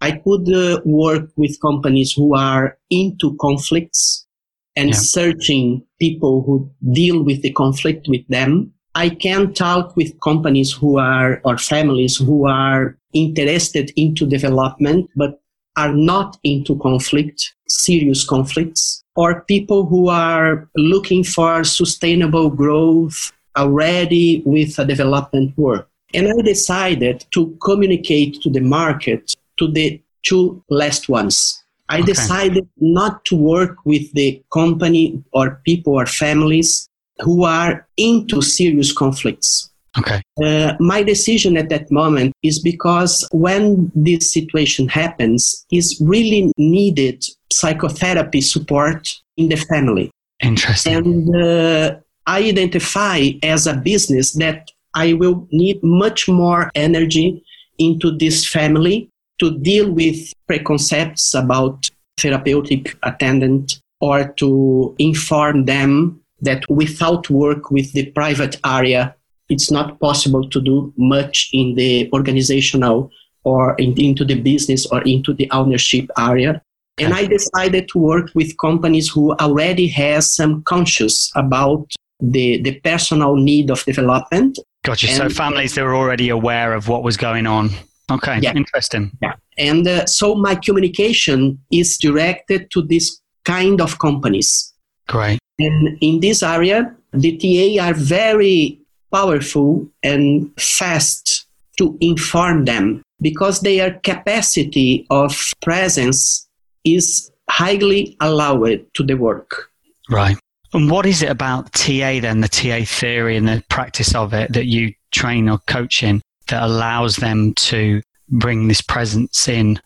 I 0.00 0.10
could 0.24 0.52
uh, 0.52 0.80
work 0.84 1.30
with 1.36 1.60
companies 1.60 2.12
who 2.12 2.34
are 2.36 2.76
into 2.90 3.36
conflicts 3.40 4.26
and 4.74 4.88
yeah. 4.90 4.96
searching 4.96 5.86
people 6.00 6.42
who 6.42 6.68
deal 6.92 7.22
with 7.22 7.42
the 7.42 7.52
conflict 7.52 8.08
with 8.08 8.26
them. 8.28 8.72
I 8.96 9.10
can 9.10 9.54
talk 9.54 9.94
with 9.94 10.20
companies 10.20 10.72
who 10.72 10.98
are, 10.98 11.40
or 11.44 11.58
families 11.58 12.16
who 12.16 12.48
are 12.48 12.98
interested 13.12 13.92
into 13.94 14.26
development, 14.26 15.10
but 15.14 15.40
are 15.76 15.92
not 15.92 16.38
into 16.42 16.78
conflict, 16.78 17.54
serious 17.68 18.24
conflicts, 18.24 19.04
or 19.14 19.42
people 19.42 19.86
who 19.86 20.08
are 20.08 20.68
looking 20.76 21.24
for 21.24 21.64
sustainable 21.64 22.50
growth 22.50 23.32
already 23.56 24.42
with 24.44 24.78
a 24.78 24.84
development 24.84 25.56
work. 25.56 25.88
And 26.14 26.28
I 26.28 26.42
decided 26.42 27.24
to 27.32 27.56
communicate 27.62 28.40
to 28.42 28.50
the 28.50 28.60
market 28.60 29.34
to 29.58 29.70
the 29.70 30.00
two 30.22 30.62
last 30.68 31.08
ones. 31.08 31.62
I 31.88 31.98
okay. 31.98 32.06
decided 32.06 32.68
not 32.78 33.24
to 33.26 33.36
work 33.36 33.78
with 33.84 34.12
the 34.12 34.42
company 34.52 35.22
or 35.32 35.60
people 35.64 35.94
or 35.94 36.06
families 36.06 36.88
who 37.20 37.44
are 37.44 37.86
into 37.96 38.42
serious 38.42 38.92
conflicts. 38.92 39.70
Okay. 39.98 40.22
Uh, 40.42 40.74
my 40.78 41.02
decision 41.02 41.56
at 41.56 41.68
that 41.70 41.90
moment 41.90 42.34
is 42.42 42.58
because 42.58 43.26
when 43.32 43.90
this 43.94 44.32
situation 44.32 44.88
happens, 44.88 45.64
is 45.72 46.00
really 46.04 46.52
needed 46.58 47.24
psychotherapy 47.52 48.40
support 48.40 49.08
in 49.36 49.48
the 49.48 49.56
family. 49.56 50.10
Interesting. 50.42 50.94
And 50.94 51.36
uh, 51.36 51.96
I 52.26 52.42
identify 52.42 53.30
as 53.42 53.66
a 53.66 53.74
business 53.76 54.32
that 54.34 54.70
I 54.94 55.14
will 55.14 55.46
need 55.50 55.82
much 55.82 56.28
more 56.28 56.70
energy 56.74 57.42
into 57.78 58.16
this 58.16 58.46
family 58.46 59.08
to 59.38 59.58
deal 59.58 59.90
with 59.90 60.32
preconcepts 60.48 61.34
about 61.34 61.88
therapeutic 62.18 62.96
attendant 63.02 63.80
or 64.00 64.28
to 64.34 64.94
inform 64.98 65.64
them 65.64 66.20
that 66.40 66.62
without 66.68 67.30
work 67.30 67.70
with 67.70 67.92
the 67.92 68.10
private 68.12 68.58
area, 68.64 69.14
it's 69.48 69.70
not 69.70 69.98
possible 70.00 70.48
to 70.50 70.60
do 70.60 70.92
much 70.96 71.50
in 71.52 71.74
the 71.74 72.10
organizational 72.12 73.10
or 73.44 73.74
in, 73.76 73.98
into 74.00 74.24
the 74.24 74.40
business 74.40 74.86
or 74.86 75.02
into 75.02 75.32
the 75.32 75.48
ownership 75.50 76.10
area. 76.18 76.60
And 76.98 77.12
I 77.12 77.26
decided 77.26 77.88
to 77.88 77.98
work 77.98 78.30
with 78.34 78.56
companies 78.58 79.08
who 79.08 79.34
already 79.34 79.86
has 79.88 80.34
some 80.34 80.62
conscious 80.62 81.30
about 81.36 81.86
the, 82.20 82.62
the 82.62 82.80
personal 82.80 83.36
need 83.36 83.70
of 83.70 83.84
development. 83.84 84.58
Gotcha. 84.82 85.08
And, 85.08 85.16
so 85.16 85.28
families 85.28 85.74
that 85.74 85.84
were 85.84 85.94
already 85.94 86.30
aware 86.30 86.72
of 86.72 86.88
what 86.88 87.02
was 87.02 87.16
going 87.16 87.46
on. 87.46 87.70
Okay, 88.10 88.38
yeah. 88.40 88.54
interesting. 88.54 89.10
Yeah. 89.20 89.34
And 89.58 89.86
uh, 89.86 90.06
so 90.06 90.34
my 90.36 90.54
communication 90.54 91.58
is 91.70 91.98
directed 91.98 92.70
to 92.70 92.82
this 92.82 93.20
kind 93.44 93.80
of 93.80 93.98
companies. 93.98 94.72
Great. 95.08 95.38
And 95.58 95.98
in 96.00 96.20
this 96.20 96.42
area, 96.42 96.94
the 97.12 97.36
TA 97.36 97.84
are 97.84 97.94
very 97.94 98.80
powerful 99.12 99.88
and 100.02 100.50
fast 100.60 101.46
to 101.78 101.96
inform 102.00 102.64
them 102.64 103.02
because 103.20 103.60
their 103.60 103.98
capacity 104.00 105.06
of 105.10 105.52
presence 105.62 106.48
is 106.84 107.30
highly 107.50 108.16
allowed 108.20 108.84
to 108.94 109.02
the 109.02 109.14
work. 109.14 109.70
Right. 110.10 110.36
And 110.72 110.90
what 110.90 111.06
is 111.06 111.22
it 111.22 111.30
about 111.30 111.72
TA 111.72 112.20
then, 112.20 112.40
the 112.40 112.48
TA 112.48 112.84
theory 112.84 113.36
and 113.36 113.48
the 113.48 113.62
practice 113.68 114.14
of 114.14 114.34
it 114.34 114.52
that 114.52 114.66
you 114.66 114.92
train 115.12 115.48
or 115.48 115.58
coach 115.66 116.02
in 116.02 116.20
that 116.48 116.62
allows 116.62 117.16
them 117.16 117.54
to 117.54 118.02
bring 118.28 118.68
this 118.68 118.80
presence 118.80 119.48
in? 119.48 119.80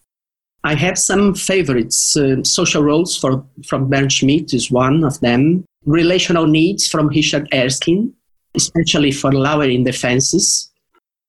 I 0.65 0.75
have 0.75 0.99
some 0.99 1.35
favorites. 1.35 2.17
Uh, 2.17 2.43
social 2.45 2.83
roles 2.83 3.17
for, 3.17 3.45
from 3.65 3.89
Bernd 3.89 4.13
Schmid 4.13 4.53
is 4.53 4.71
one 4.71 5.05
of 5.05 5.21
them. 5.21 5.65
Relational 5.87 6.47
needs 6.47 6.87
from 6.87 7.09
Richard 7.09 7.49
Erskine, 7.55 8.13
especially 8.55 9.13
for 9.13 9.33
lowering 9.33 9.85
defenses. 9.85 10.71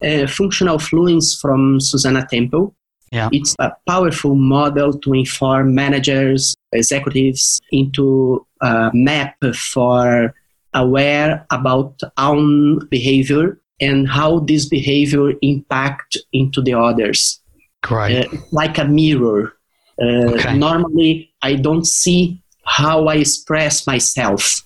Uh, 0.03 0.25
functional 0.25 0.79
fluency 0.79 1.37
from 1.39 1.79
Susannah 1.79 2.25
Temple. 2.29 2.75
Yeah. 3.11 3.29
It's 3.31 3.55
a 3.59 3.71
powerful 3.87 4.35
model 4.35 4.97
to 4.99 5.13
inform 5.13 5.75
managers, 5.75 6.55
executives 6.71 7.59
into 7.71 8.45
a 8.61 8.89
map 8.93 9.35
for 9.53 10.33
aware 10.73 11.45
about 11.51 11.99
own 12.17 12.87
behavior 12.87 13.59
and 13.81 14.07
how 14.07 14.39
this 14.39 14.67
behavior 14.69 15.33
impact 15.41 16.17
into 16.31 16.61
the 16.61 16.73
others. 16.73 17.41
Great. 17.83 18.25
Uh, 18.25 18.37
like 18.51 18.77
a 18.77 18.85
mirror. 18.85 19.53
Uh, 20.01 20.31
okay. 20.31 20.57
Normally, 20.57 21.33
I 21.41 21.55
don't 21.55 21.85
see 21.85 22.41
how 22.63 23.07
I 23.07 23.15
express 23.15 23.85
myself, 23.85 24.61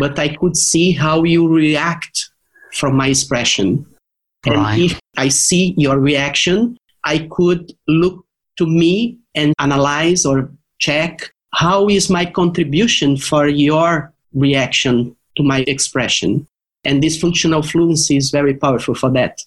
but 0.00 0.18
I 0.18 0.28
could 0.34 0.56
see 0.56 0.92
how 0.92 1.22
you 1.24 1.46
react 1.46 2.30
from 2.72 2.96
my 2.96 3.08
expression. 3.08 3.86
And 4.46 4.56
right. 4.56 4.80
if 4.80 5.00
I 5.16 5.28
see 5.28 5.74
your 5.76 5.98
reaction, 5.98 6.78
I 7.04 7.28
could 7.30 7.72
look 7.86 8.24
to 8.58 8.66
me 8.66 9.18
and 9.34 9.54
analyze 9.58 10.24
or 10.24 10.50
check 10.78 11.32
how 11.52 11.88
is 11.88 12.08
my 12.08 12.24
contribution 12.24 13.16
for 13.16 13.46
your 13.48 14.12
reaction 14.32 15.14
to 15.36 15.42
my 15.42 15.64
expression. 15.66 16.46
And 16.84 17.02
this 17.02 17.20
functional 17.20 17.62
fluency 17.62 18.16
is 18.16 18.30
very 18.30 18.54
powerful 18.54 18.94
for 18.94 19.10
that. 19.10 19.44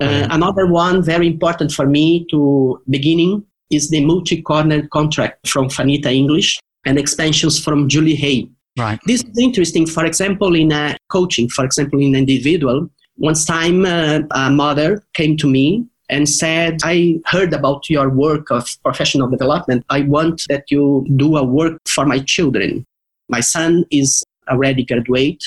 Uh, 0.00 0.26
another 0.30 0.66
one 0.66 1.02
very 1.02 1.26
important 1.26 1.72
for 1.72 1.86
me 1.86 2.26
to 2.30 2.82
beginning 2.88 3.44
is 3.70 3.90
the 3.90 4.04
multi-corner 4.04 4.86
contract 4.88 5.48
from 5.48 5.68
Fanita 5.68 6.12
English 6.12 6.58
and 6.84 6.98
expansions 6.98 7.62
from 7.62 7.88
Julie 7.88 8.14
Hay. 8.14 8.48
Right. 8.76 8.98
This 9.06 9.22
is 9.22 9.38
interesting. 9.38 9.86
For 9.86 10.04
example, 10.04 10.54
in 10.54 10.70
a 10.72 10.96
coaching, 11.08 11.48
for 11.48 11.64
example, 11.64 12.00
in 12.00 12.14
an 12.14 12.20
individual, 12.20 12.90
once 13.16 13.44
time 13.44 13.86
uh, 13.86 14.20
a 14.32 14.50
mother 14.50 15.02
came 15.14 15.36
to 15.38 15.48
me 15.48 15.86
and 16.10 16.28
said, 16.28 16.78
I 16.84 17.20
heard 17.26 17.52
about 17.52 17.88
your 17.88 18.10
work 18.10 18.50
of 18.50 18.68
professional 18.84 19.28
development. 19.28 19.84
I 19.88 20.02
want 20.02 20.42
that 20.48 20.70
you 20.70 21.06
do 21.16 21.36
a 21.36 21.42
work 21.42 21.80
for 21.86 22.04
my 22.04 22.18
children. 22.18 22.86
My 23.28 23.40
son 23.40 23.84
is 23.90 24.22
already 24.48 24.84
graduate 24.84 25.42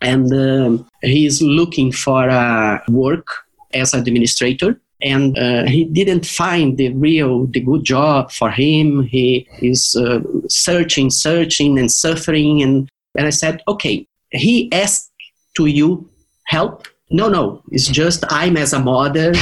and 0.00 0.32
um, 0.32 0.88
he 1.02 1.24
is 1.24 1.40
looking 1.40 1.92
for 1.92 2.28
uh, 2.28 2.80
work 2.88 3.26
as 3.72 3.94
administrator 3.94 4.78
and 5.02 5.38
uh, 5.38 5.64
he 5.64 5.84
didn't 5.84 6.26
find 6.26 6.78
the 6.78 6.92
real 6.94 7.46
the 7.46 7.60
good 7.60 7.84
job 7.84 8.30
for 8.30 8.50
him. 8.50 9.02
He 9.02 9.48
is 9.60 9.96
uh, 9.96 10.20
searching 10.48 11.10
searching 11.10 11.78
and 11.78 11.90
suffering. 11.90 12.62
And 12.62 12.88
and 13.16 13.26
i 13.26 13.30
said 13.30 13.62
okay 13.68 14.06
he 14.30 14.72
asked 14.72 15.10
to 15.56 15.66
you 15.66 16.08
help. 16.46 16.88
No 17.10 17.28
no 17.28 17.62
it's 17.70 17.88
just 17.88 18.24
i'm 18.28 18.56
as 18.56 18.72
a 18.72 18.80
mother. 18.80 19.32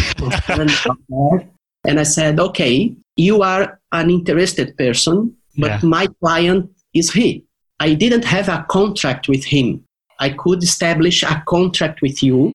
And 1.85 1.99
i 1.99 2.03
said 2.03 2.41
okay 2.41 2.95
you 3.17 3.43
are 3.43 3.81
an 3.93 4.11
interested 4.11 4.77
person 4.77 5.37
but 5.57 5.71
yeah. 5.71 5.81
my 5.83 6.07
client 6.23 6.71
is 6.95 7.13
he. 7.13 7.45
I 7.79 7.95
didn't 7.95 8.25
have 8.25 8.49
a 8.49 8.67
contract 8.69 9.29
with 9.29 9.45
him. 9.45 9.85
I 10.19 10.31
could 10.31 10.63
establish 10.63 11.23
a 11.23 11.43
contract 11.47 12.03
with 12.03 12.23
you 12.23 12.53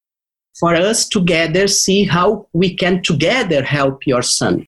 for 0.59 0.75
us 0.75 1.07
together 1.07 1.67
see 1.67 2.03
how 2.03 2.47
we 2.53 2.73
can 2.73 3.01
together 3.01 3.63
help 3.63 4.07
your 4.07 4.21
son. 4.21 4.65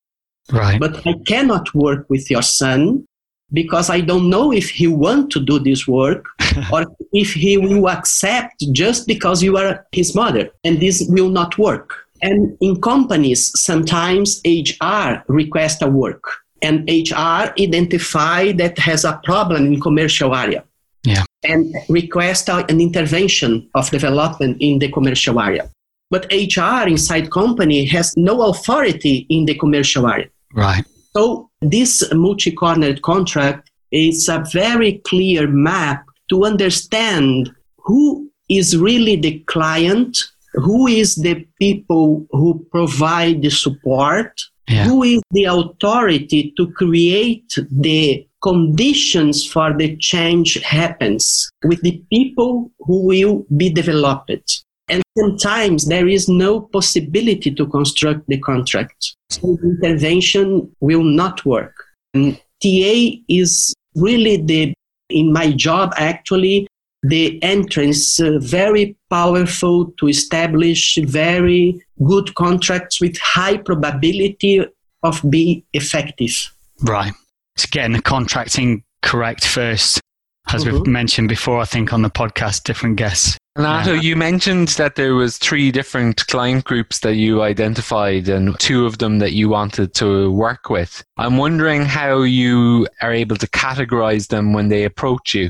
Right. 0.51 0.79
But 0.79 1.05
I 1.05 1.13
cannot 1.25 1.73
work 1.73 2.09
with 2.09 2.29
your 2.29 2.41
son 2.41 3.05
because 3.53 3.89
I 3.89 4.01
don't 4.01 4.29
know 4.29 4.51
if 4.51 4.69
he 4.69 4.87
want 4.87 5.31
to 5.31 5.39
do 5.39 5.59
this 5.59 5.87
work 5.87 6.25
or 6.71 6.85
if 7.13 7.33
he 7.33 7.57
will 7.57 7.89
accept 7.89 8.65
just 8.71 9.07
because 9.07 9.41
you 9.41 9.57
are 9.57 9.85
his 9.91 10.15
mother 10.15 10.49
and 10.63 10.79
this 10.79 11.05
will 11.09 11.29
not 11.29 11.57
work. 11.57 11.93
And 12.21 12.57
in 12.61 12.81
companies, 12.81 13.51
sometimes 13.59 14.41
HR 14.45 15.23
request 15.27 15.81
a 15.81 15.87
work 15.87 16.23
and 16.61 16.89
HR 16.89 17.53
identify 17.59 18.51
that 18.53 18.77
has 18.79 19.05
a 19.05 19.19
problem 19.23 19.67
in 19.73 19.79
commercial 19.79 20.35
area 20.35 20.63
Yeah. 21.03 21.23
and 21.43 21.73
request 21.89 22.49
an 22.49 22.81
intervention 22.81 23.69
of 23.75 23.89
development 23.91 24.57
in 24.59 24.79
the 24.79 24.89
commercial 24.91 25.39
area. 25.39 25.69
But 26.09 26.31
HR 26.31 26.87
inside 26.87 27.31
company 27.31 27.85
has 27.85 28.13
no 28.15 28.43
authority 28.49 29.25
in 29.29 29.45
the 29.45 29.55
commercial 29.55 30.07
area. 30.07 30.29
Right. 30.53 30.85
So 31.15 31.49
this 31.61 32.03
multi-cornered 32.13 33.01
contract 33.01 33.71
is 33.91 34.29
a 34.29 34.43
very 34.51 35.01
clear 35.05 35.47
map 35.47 36.05
to 36.29 36.45
understand 36.45 37.51
who 37.77 38.29
is 38.49 38.77
really 38.77 39.15
the 39.15 39.39
client, 39.47 40.17
who 40.53 40.87
is 40.87 41.15
the 41.15 41.45
people 41.59 42.25
who 42.31 42.65
provide 42.71 43.41
the 43.41 43.49
support, 43.49 44.39
yeah. 44.67 44.85
who 44.85 45.03
is 45.03 45.21
the 45.31 45.45
authority 45.45 46.53
to 46.57 46.71
create 46.71 47.53
the 47.71 48.27
conditions 48.43 49.45
for 49.45 49.75
the 49.75 49.97
change 49.97 50.61
happens 50.63 51.49
with 51.63 51.81
the 51.81 52.01
people 52.11 52.71
who 52.79 53.05
will 53.05 53.45
be 53.57 53.69
developed. 53.69 54.63
And 54.89 55.03
sometimes 55.17 55.85
there 55.85 56.07
is 56.07 56.29
no 56.29 56.61
possibility 56.61 57.53
to 57.53 57.67
construct 57.67 58.27
the 58.27 58.39
contract. 58.39 59.15
So 59.29 59.57
the 59.61 59.77
intervention 59.81 60.73
will 60.79 61.03
not 61.03 61.45
work. 61.45 61.75
And 62.13 62.37
TA 62.63 63.17
is 63.27 63.73
really 63.95 64.37
the, 64.37 64.73
in 65.09 65.33
my 65.33 65.51
job 65.51 65.93
actually, 65.97 66.67
the 67.03 67.41
entrance 67.43 68.19
uh, 68.19 68.39
very 68.39 68.95
powerful 69.09 69.91
to 69.99 70.07
establish 70.07 70.97
very 71.03 71.85
good 72.03 72.33
contracts 72.35 72.99
with 72.99 73.17
high 73.17 73.57
probability 73.57 74.65
of 75.03 75.21
being 75.29 75.63
effective. 75.73 76.53
Right. 76.81 77.13
It's 77.55 77.65
getting 77.65 77.93
the 77.93 78.01
contracting 78.01 78.83
correct 79.01 79.45
first, 79.45 80.01
as 80.49 80.63
mm-hmm. 80.63 80.77
we've 80.77 80.87
mentioned 80.87 81.29
before, 81.29 81.59
I 81.59 81.65
think 81.65 81.93
on 81.93 82.01
the 82.01 82.09
podcast, 82.09 82.63
different 82.63 82.95
guests. 82.95 83.37
Nato, 83.57 83.93
yeah. 83.93 84.01
you 84.01 84.15
mentioned 84.15 84.67
that 84.69 84.95
there 84.95 85.15
was 85.15 85.37
three 85.37 85.71
different 85.71 86.27
client 86.27 86.63
groups 86.63 86.99
that 86.99 87.15
you 87.15 87.41
identified 87.41 88.29
and 88.29 88.57
two 88.59 88.85
of 88.85 88.99
them 88.99 89.17
that 89.17 89.33
you 89.33 89.49
wanted 89.49 89.95
to 89.95 90.31
work 90.31 90.69
with. 90.69 91.03
I'm 91.17 91.37
wondering 91.37 91.83
how 91.83 92.21
you 92.21 92.87
are 93.01 93.11
able 93.11 93.35
to 93.37 93.47
categorize 93.47 94.27
them 94.27 94.53
when 94.53 94.69
they 94.69 94.83
approach 94.83 95.33
you. 95.33 95.49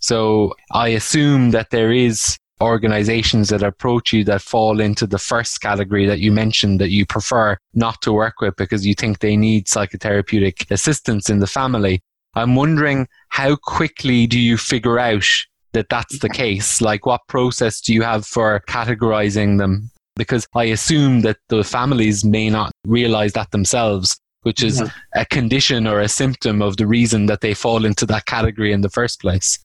So 0.00 0.54
I 0.72 0.88
assume 0.88 1.52
that 1.52 1.70
there 1.70 1.92
is 1.92 2.36
organizations 2.60 3.48
that 3.50 3.62
approach 3.62 4.12
you 4.12 4.24
that 4.24 4.42
fall 4.42 4.80
into 4.80 5.06
the 5.06 5.18
first 5.18 5.60
category 5.60 6.06
that 6.06 6.20
you 6.20 6.32
mentioned 6.32 6.80
that 6.80 6.90
you 6.90 7.04
prefer 7.04 7.56
not 7.74 8.00
to 8.02 8.12
work 8.12 8.40
with 8.40 8.56
because 8.56 8.86
you 8.86 8.94
think 8.94 9.18
they 9.18 9.36
need 9.36 9.66
psychotherapeutic 9.66 10.70
assistance 10.70 11.28
in 11.28 11.38
the 11.38 11.46
family. 11.46 12.00
I'm 12.36 12.54
wondering 12.54 13.08
how 13.30 13.56
quickly 13.56 14.26
do 14.26 14.38
you 14.38 14.58
figure 14.58 14.98
out 14.98 15.24
that 15.72 15.88
that's 15.88 16.18
the 16.18 16.28
case? 16.28 16.80
Like, 16.82 17.06
what 17.06 17.26
process 17.28 17.80
do 17.80 17.94
you 17.94 18.02
have 18.02 18.26
for 18.26 18.62
categorizing 18.68 19.58
them? 19.58 19.90
Because 20.16 20.46
I 20.54 20.64
assume 20.64 21.22
that 21.22 21.38
the 21.48 21.64
families 21.64 22.24
may 22.24 22.50
not 22.50 22.72
realize 22.86 23.32
that 23.32 23.50
themselves, 23.50 24.18
which 24.42 24.62
is 24.62 24.80
yeah. 24.80 24.88
a 25.14 25.24
condition 25.24 25.86
or 25.86 26.00
a 26.00 26.08
symptom 26.08 26.60
of 26.60 26.76
the 26.76 26.86
reason 26.86 27.26
that 27.26 27.40
they 27.40 27.54
fall 27.54 27.84
into 27.84 28.06
that 28.06 28.26
category 28.26 28.72
in 28.72 28.82
the 28.82 28.90
first 28.90 29.20
place. 29.20 29.58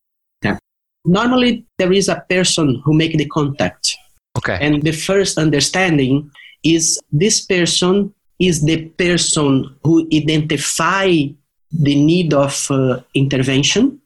Yeah. 0.44 0.58
Normally, 1.06 1.66
there 1.78 1.92
is 1.92 2.08
a 2.08 2.24
person 2.30 2.82
who 2.86 2.94
make 2.94 3.18
the 3.18 3.26
contact. 3.26 3.96
Okay. 4.38 4.58
And 4.62 4.82
the 4.82 4.92
first 4.94 5.38
understanding 5.38 6.32
is 6.64 7.00
this 7.12 7.46
person 7.46 8.14
is 8.40 8.64
the 8.64 8.86
person 8.98 9.76
who 9.84 10.08
identify 10.14 11.28
the 11.72 11.96
need 11.96 12.34
of 12.34 12.68
uh, 12.70 13.00
intervention 13.14 14.02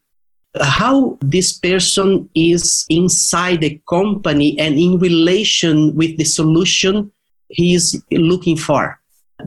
how 0.61 1.17
this 1.21 1.57
person 1.57 2.29
is 2.35 2.85
inside 2.89 3.61
the 3.61 3.81
company 3.89 4.57
and 4.59 4.79
in 4.79 4.97
relation 4.99 5.95
with 5.95 6.17
the 6.17 6.23
solution 6.23 7.11
he 7.49 7.73
is 7.73 8.01
looking 8.11 8.57
for. 8.57 8.99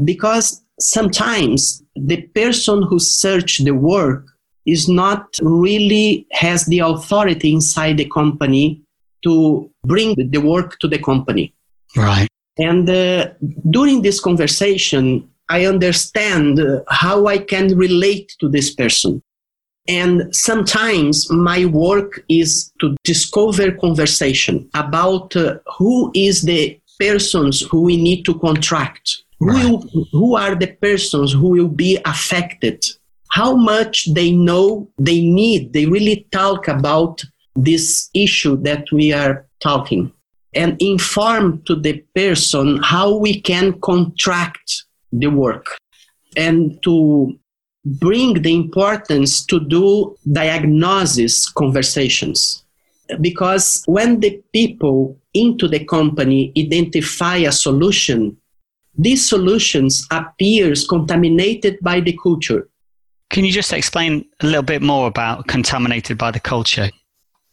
Because 0.04 0.62
sometimes 0.80 1.82
the 1.96 2.22
person 2.34 2.82
who 2.82 2.98
search 2.98 3.58
the 3.58 3.72
work 3.72 4.26
is 4.66 4.88
not 4.88 5.26
really 5.40 6.26
has 6.32 6.66
the 6.66 6.80
authority 6.80 7.52
inside 7.52 7.96
the 7.96 8.08
company 8.10 8.82
to 9.24 9.70
bring 9.84 10.14
the 10.30 10.38
work 10.38 10.78
to 10.78 10.88
the 10.88 10.98
company. 10.98 11.54
Right. 11.96 12.28
And 12.58 12.88
uh, 12.88 13.30
during 13.70 14.02
this 14.02 14.20
conversation, 14.20 15.28
I 15.48 15.66
understand 15.66 16.60
how 16.88 17.26
I 17.26 17.38
can 17.38 17.76
relate 17.76 18.34
to 18.40 18.48
this 18.48 18.74
person. 18.74 19.22
And 19.88 20.34
sometimes 20.34 21.30
my 21.30 21.64
work 21.64 22.22
is 22.28 22.72
to 22.80 22.94
discover 23.04 23.72
conversation 23.72 24.68
about 24.74 25.34
uh, 25.34 25.58
who 25.78 26.10
is 26.14 26.42
the 26.42 26.78
persons 27.00 27.62
who 27.62 27.82
we 27.82 27.96
need 27.96 28.24
to 28.24 28.38
contract. 28.38 29.22
Right. 29.40 29.62
Who, 29.62 30.06
who 30.12 30.36
are 30.36 30.54
the 30.54 30.66
persons 30.66 31.32
who 31.32 31.48
will 31.48 31.68
be 31.68 31.98
affected? 32.04 32.84
How 33.30 33.56
much 33.56 34.12
they 34.12 34.32
know 34.32 34.90
they 34.98 35.22
need. 35.22 35.72
They 35.72 35.86
really 35.86 36.26
talk 36.32 36.68
about 36.68 37.22
this 37.56 38.10
issue 38.14 38.56
that 38.62 38.90
we 38.92 39.12
are 39.12 39.46
talking 39.60 40.12
and 40.54 40.80
inform 40.80 41.62
to 41.62 41.74
the 41.74 42.02
person 42.14 42.80
how 42.82 43.16
we 43.16 43.40
can 43.40 43.78
contract 43.80 44.84
the 45.12 45.28
work 45.28 45.66
and 46.36 46.82
to 46.82 47.38
bring 47.84 48.42
the 48.42 48.54
importance 48.54 49.44
to 49.46 49.60
do 49.60 50.16
diagnosis 50.30 51.48
conversations. 51.50 52.64
Because 53.20 53.82
when 53.86 54.20
the 54.20 54.42
people 54.52 55.18
into 55.32 55.66
the 55.68 55.84
company 55.84 56.52
identify 56.56 57.36
a 57.36 57.52
solution 57.52 58.36
these 58.98 59.26
solutions 59.26 60.06
appears 60.10 60.86
contaminated 60.86 61.78
by 61.80 62.00
the 62.00 62.18
culture. 62.20 62.68
Can 63.30 63.44
you 63.44 63.52
just 63.52 63.72
explain 63.72 64.24
a 64.40 64.46
little 64.46 64.62
bit 64.62 64.82
more 64.82 65.06
about 65.06 65.46
contaminated 65.46 66.18
by 66.18 66.32
the 66.32 66.40
culture? 66.40 66.90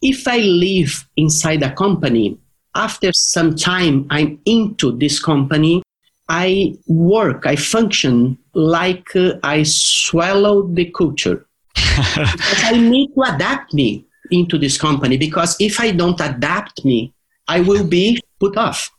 If 0.02 0.28
i 0.28 0.38
live 0.38 1.08
inside 1.15 1.63
a 1.63 1.72
company 1.72 2.38
after 2.76 3.12
some 3.13 3.56
time 3.56 4.06
i'm 4.10 4.39
into 4.46 4.91
this 4.98 5.24
company 5.24 5.82
I 6.28 6.76
work, 6.88 7.46
I 7.46 7.56
function 7.56 8.38
like 8.54 9.16
uh, 9.16 9.34
I 9.44 9.64
swallow 9.64 10.68
the 10.68 10.92
culture. 10.92 11.46
I 11.78 12.78
need 12.78 13.14
to 13.16 13.22
adapt 13.36 13.74
me 13.74 14.06
into 14.32 14.58
this 14.58 14.78
company 14.78 15.18
because 15.18 15.56
if 15.60 15.80
I 15.80 15.92
don't 15.92 16.20
adapt 16.20 16.84
me, 16.84 17.14
I 17.48 17.62
will 17.62 17.86
be 17.86 18.20
put 18.40 18.58
off. 18.58 18.90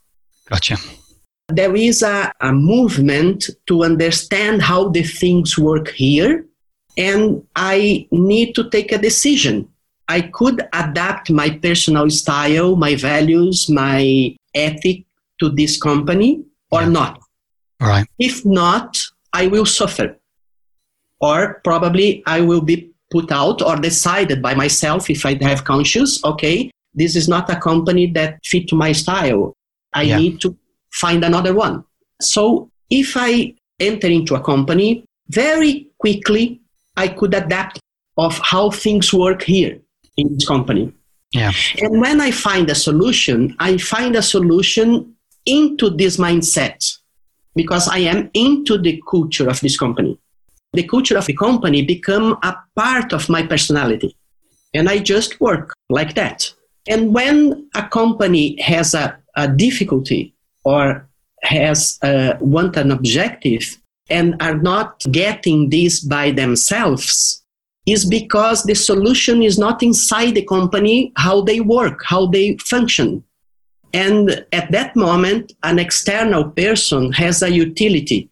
Gotcha. 0.45 0.77
There 1.49 1.75
is 1.75 2.01
a, 2.01 2.31
a 2.41 2.51
movement 2.51 3.49
to 3.67 3.83
understand 3.83 4.61
how 4.61 4.89
the 4.89 5.03
things 5.03 5.57
work 5.57 5.89
here, 5.89 6.45
and 6.97 7.43
I 7.55 8.07
need 8.11 8.53
to 8.55 8.69
take 8.69 8.91
a 8.91 8.97
decision. 8.97 9.67
I 10.09 10.21
could 10.21 10.61
adapt 10.73 11.29
my 11.29 11.49
personal 11.49 12.09
style, 12.09 12.75
my 12.75 12.95
values, 12.95 13.69
my 13.69 14.35
ethic 14.53 15.05
to 15.39 15.49
this 15.49 15.81
company, 15.81 16.43
or 16.71 16.81
yeah. 16.81 16.89
not. 16.89 17.21
Right. 17.79 18.07
If 18.19 18.45
not, 18.45 19.03
I 19.33 19.47
will 19.47 19.65
suffer. 19.65 20.17
Or 21.19 21.61
probably 21.63 22.23
I 22.25 22.41
will 22.41 22.61
be 22.61 22.91
put 23.09 23.31
out 23.31 23.61
or 23.61 23.75
decided 23.77 24.41
by 24.41 24.53
myself 24.53 25.09
if 25.09 25.25
I 25.25 25.37
have 25.41 25.63
conscience, 25.63 26.23
okay, 26.23 26.69
this 26.93 27.15
is 27.15 27.27
not 27.27 27.49
a 27.49 27.55
company 27.55 28.07
that 28.07 28.39
fit 28.43 28.67
to 28.69 28.75
my 28.75 28.91
style. 28.91 29.53
I 29.93 30.03
yeah. 30.03 30.17
need 30.17 30.41
to 30.41 30.57
find 30.91 31.23
another 31.23 31.53
one. 31.53 31.83
So 32.21 32.69
if 32.89 33.13
I 33.15 33.53
enter 33.79 34.07
into 34.07 34.35
a 34.35 34.41
company, 34.41 35.05
very 35.29 35.87
quickly 35.99 36.61
I 36.95 37.07
could 37.07 37.33
adapt 37.33 37.79
of 38.17 38.39
how 38.39 38.71
things 38.71 39.13
work 39.13 39.43
here 39.43 39.79
in 40.17 40.33
this 40.33 40.47
company. 40.47 40.91
Yeah. 41.33 41.51
And 41.79 42.01
when 42.01 42.19
I 42.21 42.31
find 42.31 42.69
a 42.69 42.75
solution, 42.75 43.55
I 43.59 43.77
find 43.77 44.15
a 44.15 44.21
solution 44.23 45.15
into 45.47 45.89
this 45.89 46.17
mindset 46.17 46.97
because 47.55 47.87
I 47.87 47.99
am 47.99 48.29
into 48.35 48.77
the 48.77 49.01
culture 49.09 49.49
of 49.49 49.59
this 49.61 49.77
company. 49.77 50.19
The 50.73 50.83
culture 50.83 51.17
of 51.17 51.25
the 51.25 51.35
company 51.35 51.81
become 51.81 52.37
a 52.43 52.55
part 52.75 53.13
of 53.13 53.29
my 53.29 53.41
personality. 53.41 54.15
And 54.75 54.87
I 54.87 54.99
just 54.99 55.41
work 55.41 55.73
like 55.89 56.13
that. 56.13 56.53
And 56.87 57.13
when 57.13 57.67
a 57.73 57.87
company 57.87 58.61
has 58.61 58.93
a, 58.93 59.17
a 59.35 59.47
difficulty 59.47 60.35
or 60.63 61.09
has 61.43 61.97
uh, 62.03 62.37
want 62.39 62.77
an 62.77 62.91
objective 62.91 63.77
and 64.09 64.35
are 64.41 64.57
not 64.57 65.03
getting 65.11 65.69
this 65.69 65.99
by 66.01 66.31
themselves, 66.31 67.43
is 67.87 68.05
because 68.05 68.63
the 68.63 68.75
solution 68.75 69.41
is 69.41 69.57
not 69.57 69.81
inside 69.81 70.35
the 70.35 70.45
company 70.45 71.13
how 71.15 71.41
they 71.41 71.61
work, 71.61 72.03
how 72.05 72.27
they 72.27 72.57
function. 72.57 73.23
And 73.93 74.45
at 74.51 74.71
that 74.71 74.95
moment, 74.95 75.53
an 75.63 75.79
external 75.79 76.49
person 76.51 77.11
has 77.13 77.41
a 77.41 77.51
utility 77.51 78.29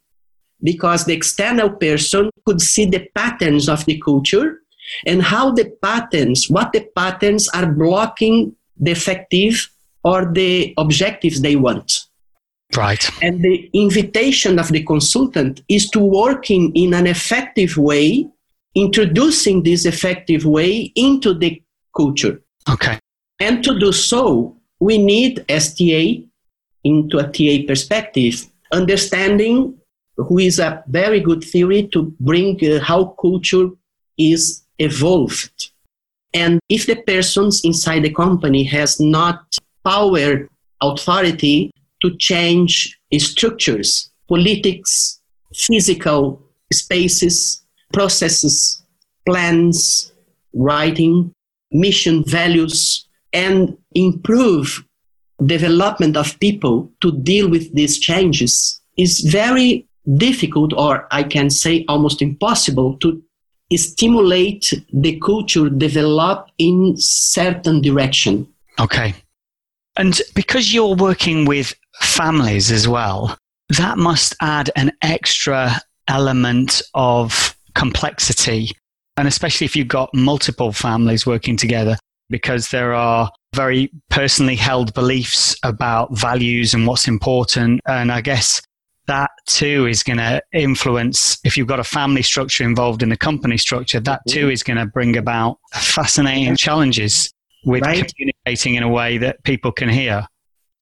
because 0.63 1.05
the 1.05 1.13
external 1.13 1.69
person 1.69 2.29
could 2.45 2.61
see 2.61 2.85
the 2.85 3.07
patterns 3.15 3.69
of 3.69 3.85
the 3.85 4.01
culture 4.01 4.61
and 5.05 5.21
how 5.21 5.51
the 5.51 5.71
patterns, 5.81 6.49
what 6.49 6.71
the 6.73 6.87
patterns 6.95 7.49
are 7.49 7.71
blocking 7.71 8.55
the 8.77 8.91
effective 8.91 9.69
or 10.03 10.31
the 10.33 10.73
objectives 10.77 11.41
they 11.41 11.55
want. 11.55 12.05
Right. 12.75 13.09
And 13.21 13.41
the 13.41 13.69
invitation 13.73 14.59
of 14.59 14.69
the 14.69 14.83
consultant 14.83 15.61
is 15.69 15.89
to 15.91 15.99
working 15.99 16.71
in 16.75 16.93
an 16.93 17.07
effective 17.07 17.77
way, 17.77 18.27
introducing 18.75 19.63
this 19.63 19.85
effective 19.85 20.45
way 20.45 20.91
into 20.95 21.33
the 21.33 21.61
culture. 21.95 22.41
Okay. 22.69 22.99
And 23.39 23.63
to 23.63 23.79
do 23.79 23.91
so, 23.91 24.57
we 24.85 24.99
need 24.99 25.43
STA 25.49 26.23
into 26.83 27.17
a 27.17 27.27
TA 27.35 27.65
perspective, 27.65 28.35
understanding 28.71 29.73
who 30.15 30.37
is 30.37 30.59
a 30.59 30.83
very 30.87 31.19
good 31.19 31.43
theory 31.43 31.87
to 31.87 32.13
bring 32.19 32.49
uh, 32.63 32.79
how 32.79 33.05
culture 33.19 33.69
is 34.19 34.61
evolved. 34.77 35.71
And 36.35 36.59
if 36.69 36.85
the 36.85 36.97
persons 36.97 37.65
inside 37.65 38.03
the 38.03 38.13
company 38.13 38.63
has 38.65 38.99
not 38.99 39.57
power, 39.83 40.47
authority 40.81 41.71
to 42.03 42.15
change 42.17 42.99
structures, 43.17 44.11
politics, 44.29 45.19
physical 45.51 46.39
spaces, 46.71 47.63
processes, 47.91 48.83
plans, 49.25 50.11
writing, 50.53 51.33
mission, 51.71 52.23
values, 52.23 53.04
and 53.35 53.77
improve 53.93 54.83
development 55.45 56.15
of 56.15 56.39
people 56.39 56.89
to 57.01 57.11
deal 57.11 57.49
with 57.49 57.73
these 57.75 57.99
changes 57.99 58.81
is 58.97 59.19
very 59.19 59.85
difficult 60.17 60.71
or 60.73 61.07
I 61.11 61.23
can 61.23 61.49
say 61.49 61.83
almost 61.89 62.21
impossible 62.21 62.97
to 62.99 63.21
stimulate 63.73 64.73
the 64.93 65.19
culture 65.19 65.69
develop 65.69 66.47
in 66.57 66.95
certain 66.97 67.81
direction. 67.81 68.47
Okay. 68.79 69.13
And 69.97 70.21
because 70.33 70.73
you're 70.73 70.95
working 70.95 71.45
with 71.45 71.75
families 72.01 72.71
as 72.71 72.87
well, 72.87 73.37
that 73.69 73.97
must 73.97 74.35
add 74.41 74.69
an 74.75 74.91
extra 75.01 75.81
element 76.07 76.81
of 76.93 77.55
complexity. 77.73 78.71
And 79.17 79.27
especially 79.27 79.65
if 79.65 79.75
you've 79.75 79.87
got 79.87 80.13
multiple 80.13 80.71
families 80.71 81.25
working 81.25 81.57
together, 81.57 81.97
because 82.29 82.69
there 82.69 82.93
are 82.93 83.29
very 83.53 83.91
personally 84.09 84.55
held 84.55 84.93
beliefs 84.93 85.55
about 85.63 86.15
values 86.17 86.73
and 86.73 86.87
what's 86.87 87.07
important. 87.07 87.81
And 87.87 88.11
I 88.11 88.21
guess 88.21 88.61
that 89.07 89.31
too 89.45 89.85
is 89.85 90.03
going 90.03 90.17
to 90.17 90.41
influence 90.53 91.37
if 91.43 91.57
you've 91.57 91.67
got 91.67 91.79
a 91.79 91.83
family 91.83 92.21
structure 92.21 92.63
involved 92.63 93.03
in 93.03 93.09
the 93.09 93.17
company 93.17 93.57
structure 93.57 93.99
that 93.99 94.21
too 94.27 94.41
mm-hmm. 94.41 94.51
is 94.51 94.63
going 94.63 94.77
to 94.77 94.85
bring 94.85 95.15
about 95.15 95.59
fascinating 95.73 96.55
challenges 96.55 97.31
with 97.65 97.83
right. 97.83 98.11
communicating 98.15 98.75
in 98.75 98.83
a 98.83 98.89
way 98.89 99.17
that 99.17 99.43
people 99.43 99.71
can 99.71 99.89
hear 99.89 100.27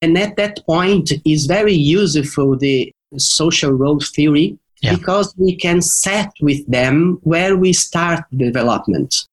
and 0.02 0.18
at 0.18 0.36
that 0.36 0.64
point 0.66 1.12
is 1.24 1.46
very 1.46 1.74
useful 1.74 2.56
the 2.56 2.92
social 3.16 3.72
role 3.72 4.00
theory 4.00 4.58
yeah. 4.82 4.94
because 4.94 5.34
we 5.38 5.56
can 5.56 5.80
set 5.80 6.30
with 6.40 6.66
them 6.66 7.18
where 7.22 7.56
we 7.56 7.72
start 7.72 8.20
development 8.36 9.26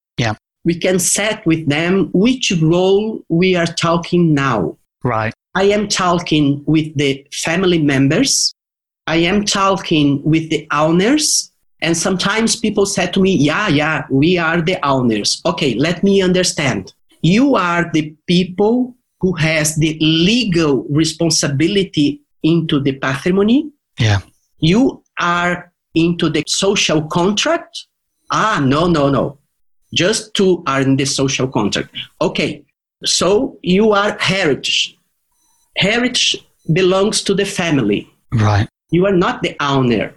we 0.64 0.78
can 0.78 1.00
set 1.00 1.46
with 1.46 1.68
them 1.68 2.10
which 2.14 2.54
role 2.62 3.24
we 3.30 3.56
are 3.56 3.66
talking 3.66 4.34
now 4.34 4.78
right 5.04 5.34
i 5.56 5.64
am 5.64 5.88
talking 5.88 6.64
with 6.66 6.96
the 6.98 7.26
family 7.32 7.82
members 7.82 8.54
I 9.08 9.18
am 9.18 9.44
talking 9.44 10.22
with 10.24 10.50
the 10.50 10.68
owners, 10.72 11.52
and 11.82 11.98
sometimes 11.98 12.56
people 12.56 12.86
said 12.86 13.14
to 13.14 13.20
me, 13.20 13.36
Yeah, 13.36 13.68
yeah, 13.68 14.06
we 14.10 14.38
are 14.38 14.62
the 14.62 14.80
owners. 14.86 15.42
Okay, 15.46 15.76
let 15.76 16.04
me 16.04 16.22
understand. 16.22 16.94
You 17.22 17.56
are 17.56 17.90
the 17.92 18.16
people 18.28 18.96
who 19.20 19.34
has 19.34 19.76
the 19.76 19.98
legal 20.00 20.86
responsibility 20.90 22.22
into 22.44 22.80
the 22.80 22.94
patrimony. 22.94 23.72
Yeah. 24.00 24.20
You 24.60 25.04
are 25.20 25.72
into 25.94 26.30
the 26.30 26.44
social 26.48 27.02
contract. 27.08 27.86
Ah, 28.32 28.62
no, 28.64 28.88
no, 28.88 29.10
no. 29.10 29.40
Just 29.94 30.34
two 30.34 30.64
are 30.68 30.82
in 30.82 30.96
the 30.96 31.06
social 31.06 31.48
contract. 31.48 31.96
Okay. 32.22 32.64
So 33.06 33.58
you 33.62 33.92
are 33.92 34.18
heritage. 34.20 34.98
Heritage 35.78 36.46
belongs 36.72 37.22
to 37.24 37.34
the 37.34 37.46
family. 37.46 38.10
Right. 38.34 38.68
You 38.92 39.06
are 39.06 39.16
not 39.16 39.42
the 39.42 39.56
owner. 39.60 40.14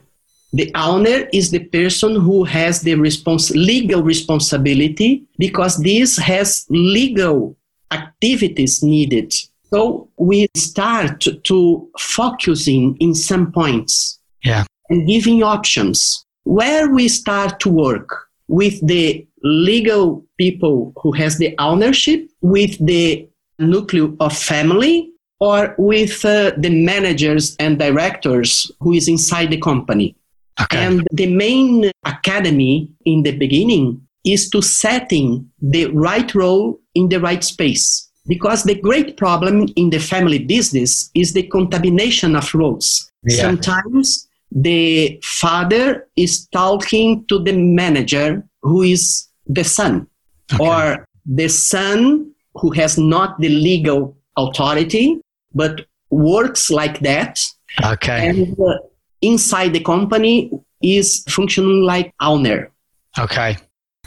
The 0.53 0.71
owner 0.75 1.29
is 1.33 1.51
the 1.51 1.65
person 1.65 2.15
who 2.15 2.45
has 2.45 2.83
the 2.83 2.93
respons- 2.93 3.51
legal 3.55 4.03
responsibility 4.03 5.25
because 5.39 5.79
this 5.79 6.17
has 6.19 6.65
legal 6.69 7.57
activities 7.91 8.83
needed. 8.83 9.35
So 9.73 10.09
we 10.17 10.49
start 10.55 11.27
to 11.43 11.89
focusing 11.99 12.97
in 13.01 13.15
some 13.15 13.51
points 13.51 14.21
yeah. 14.45 14.65
and 14.91 15.09
giving 15.09 15.43
options. 15.43 16.25
Where 16.45 16.89
we 16.89 17.09
start 17.09 17.59
to 17.61 17.71
work 17.71 18.29
with 18.47 18.87
the 18.87 19.27
legal 19.45 20.25
people 20.39 20.93
who 21.01 21.13
has 21.13 21.39
the 21.39 21.55
ownership, 21.59 22.29
with 22.41 22.85
the 22.85 23.29
nucleus 23.59 24.11
of 24.19 24.37
family, 24.37 25.11
or 25.39 25.75
with 25.79 26.25
uh, 26.25 26.53
the 26.57 26.71
managers 26.71 27.55
and 27.59 27.79
directors 27.79 28.73
who 28.81 28.93
is 28.93 29.07
inside 29.09 29.51
the 29.51 29.61
company. 29.61 30.17
Okay. 30.61 30.79
And 30.79 31.07
the 31.13 31.27
main 31.27 31.91
academy 32.05 32.91
in 33.05 33.23
the 33.23 33.37
beginning 33.37 34.01
is 34.25 34.49
to 34.51 34.63
setting 34.63 35.51
the 35.61 35.87
right 35.87 36.35
role 36.35 36.81
in 36.95 37.09
the 37.09 37.21
right 37.21 37.45
space. 37.45 38.11
Because 38.27 38.63
the 38.63 38.81
great 38.81 39.19
problem 39.19 39.69
in 39.77 39.91
the 39.91 39.99
family 39.99 40.39
business 40.39 41.11
is 41.15 41.35
the 41.35 41.43
contamination 41.43 42.35
of 42.35 42.55
roles. 42.55 43.11
Yeah. 43.25 43.43
Sometimes 43.43 44.27
the 44.51 45.21
father 45.23 46.09
is 46.17 46.47
talking 46.49 47.27
to 47.27 47.43
the 47.43 47.53
manager 47.53 48.43
who 48.63 48.83
is 48.83 49.29
the 49.47 49.65
son, 49.65 50.07
okay. 50.53 50.65
or 50.65 51.07
the 51.27 51.49
son 51.49 52.33
who 52.55 52.71
has 52.73 52.99
not 52.99 53.41
the 53.41 53.49
legal 53.49 54.17
authority 54.37 55.21
but 55.55 55.87
works 56.11 56.71
like 56.71 57.01
that. 57.01 57.41
Okay. 57.85 58.29
And 58.29 58.59
uh, 58.61 58.79
inside 59.23 59.73
the 59.73 59.81
company 59.81 60.51
is 60.83 61.25
functioning 61.29 61.83
like 61.83 62.13
owner. 62.21 62.71
Okay. 63.19 63.57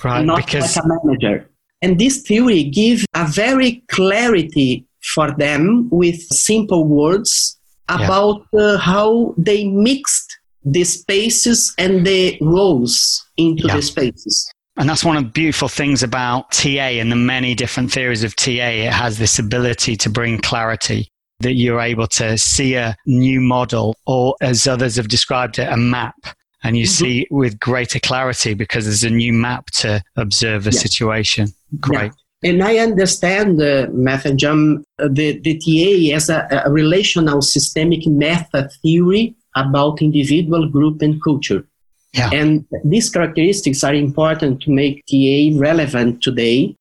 Right. 0.04 0.26
Not 0.26 0.46
because... 0.46 0.76
like 0.76 0.86
a 0.86 0.88
manager. 0.88 1.50
And 1.82 2.00
this 2.00 2.24
theory 2.24 2.64
gives 2.64 3.06
a 3.14 3.26
very 3.28 3.84
clarity 3.88 4.86
for 5.02 5.32
them 5.32 5.90
with 5.92 6.20
simple 6.22 6.86
words 6.86 7.58
about 7.88 8.46
yeah. 8.52 8.60
uh, 8.60 8.78
how 8.78 9.34
they 9.38 9.66
mixed 9.66 10.40
the 10.66 10.84
spaces 10.84 11.74
and 11.78 12.06
the 12.06 12.38
roles 12.42 13.26
into 13.38 13.68
yeah. 13.68 13.76
the 13.76 13.82
spaces. 13.82 14.52
And 14.78 14.88
that's 14.88 15.04
one 15.04 15.18
of 15.18 15.24
the 15.24 15.30
beautiful 15.30 15.68
things 15.68 16.04
about 16.04 16.52
TA 16.52 17.00
and 17.00 17.12
the 17.12 17.16
many 17.16 17.56
different 17.56 17.92
theories 17.92 18.24
of 18.24 18.36
TA. 18.36 18.52
It 18.52 18.94
has 18.94 19.18
this 19.18 19.40
ability 19.40 19.96
to 19.98 20.10
bring 20.10 20.40
clarity 20.40 21.10
that 21.40 21.54
you're 21.54 21.82
able 21.82 22.08
to 22.08 22.38
see 22.38 22.76
a 22.76 22.96
new 23.06 23.42
model, 23.42 23.96
or 24.06 24.36
as 24.42 24.68
others 24.68 24.96
have 24.96 25.08
described 25.08 25.60
it, 25.60 25.72
a 25.72 25.78
map. 25.78 26.16
And 26.64 26.78
you 26.78 26.86
mm-hmm. 26.86 27.06
see 27.06 27.28
with 27.30 27.60
greater 27.60 28.00
clarity 28.00 28.54
because 28.54 28.86
there's 28.86 29.04
a 29.04 29.10
new 29.10 29.34
map 29.34 29.68
to 29.78 30.04
observe 30.16 30.64
the 30.64 30.72
yeah. 30.72 30.80
situation. 30.80 31.48
Great. 31.80 32.12
Yeah. 32.42 32.50
And 32.50 32.64
I 32.64 32.78
understand, 32.78 33.62
uh, 33.62 33.88
Method 33.92 34.44
uh, 34.44 35.08
the, 35.10 35.40
the 35.40 35.58
TA 35.58 36.16
as 36.16 36.30
a, 36.30 36.48
a 36.66 36.72
relational 36.72 37.42
systemic 37.42 38.06
method 38.06 38.70
theory 38.84 39.36
about 39.56 40.02
individual, 40.04 40.70
group, 40.70 41.02
and 41.02 41.22
culture. 41.24 41.66
Yeah. 42.14 42.30
And 42.32 42.66
these 42.84 43.10
characteristics 43.10 43.84
are 43.84 43.94
important 43.94 44.62
to 44.62 44.72
make 44.72 45.06
TA 45.06 45.60
relevant 45.60 46.22
today 46.22 46.76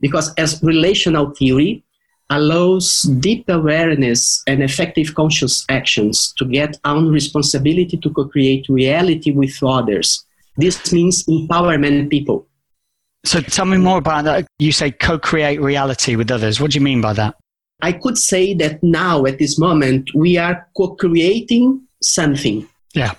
because 0.00 0.34
as 0.34 0.62
relational 0.62 1.30
theory, 1.30 1.84
allows 2.30 3.02
deep 3.20 3.48
awareness 3.48 4.42
and 4.46 4.62
effective 4.62 5.14
conscious 5.14 5.64
actions 5.68 6.32
to 6.38 6.46
get 6.46 6.78
on 6.84 7.08
responsibility 7.08 7.96
to 7.98 8.10
co-create 8.10 8.66
reality 8.68 9.30
with 9.30 9.62
others. 9.62 10.24
This 10.56 10.92
means 10.92 11.24
empowerment 11.26 12.10
people. 12.10 12.46
So 13.24 13.40
tell 13.40 13.66
me 13.66 13.76
more 13.76 13.98
about 13.98 14.24
that. 14.24 14.46
You 14.58 14.72
say 14.72 14.90
co-create 14.90 15.60
reality 15.60 16.16
with 16.16 16.30
others. 16.30 16.58
What 16.58 16.72
do 16.72 16.78
you 16.78 16.84
mean 16.84 17.00
by 17.00 17.12
that? 17.14 17.36
I 17.82 17.92
could 17.92 18.16
say 18.16 18.54
that 18.54 18.82
now 18.82 19.24
at 19.26 19.38
this 19.38 19.58
moment 19.58 20.10
we 20.14 20.38
are 20.38 20.66
co-creating 20.76 21.82
something. 22.00 22.66
Yeah. 22.94 23.12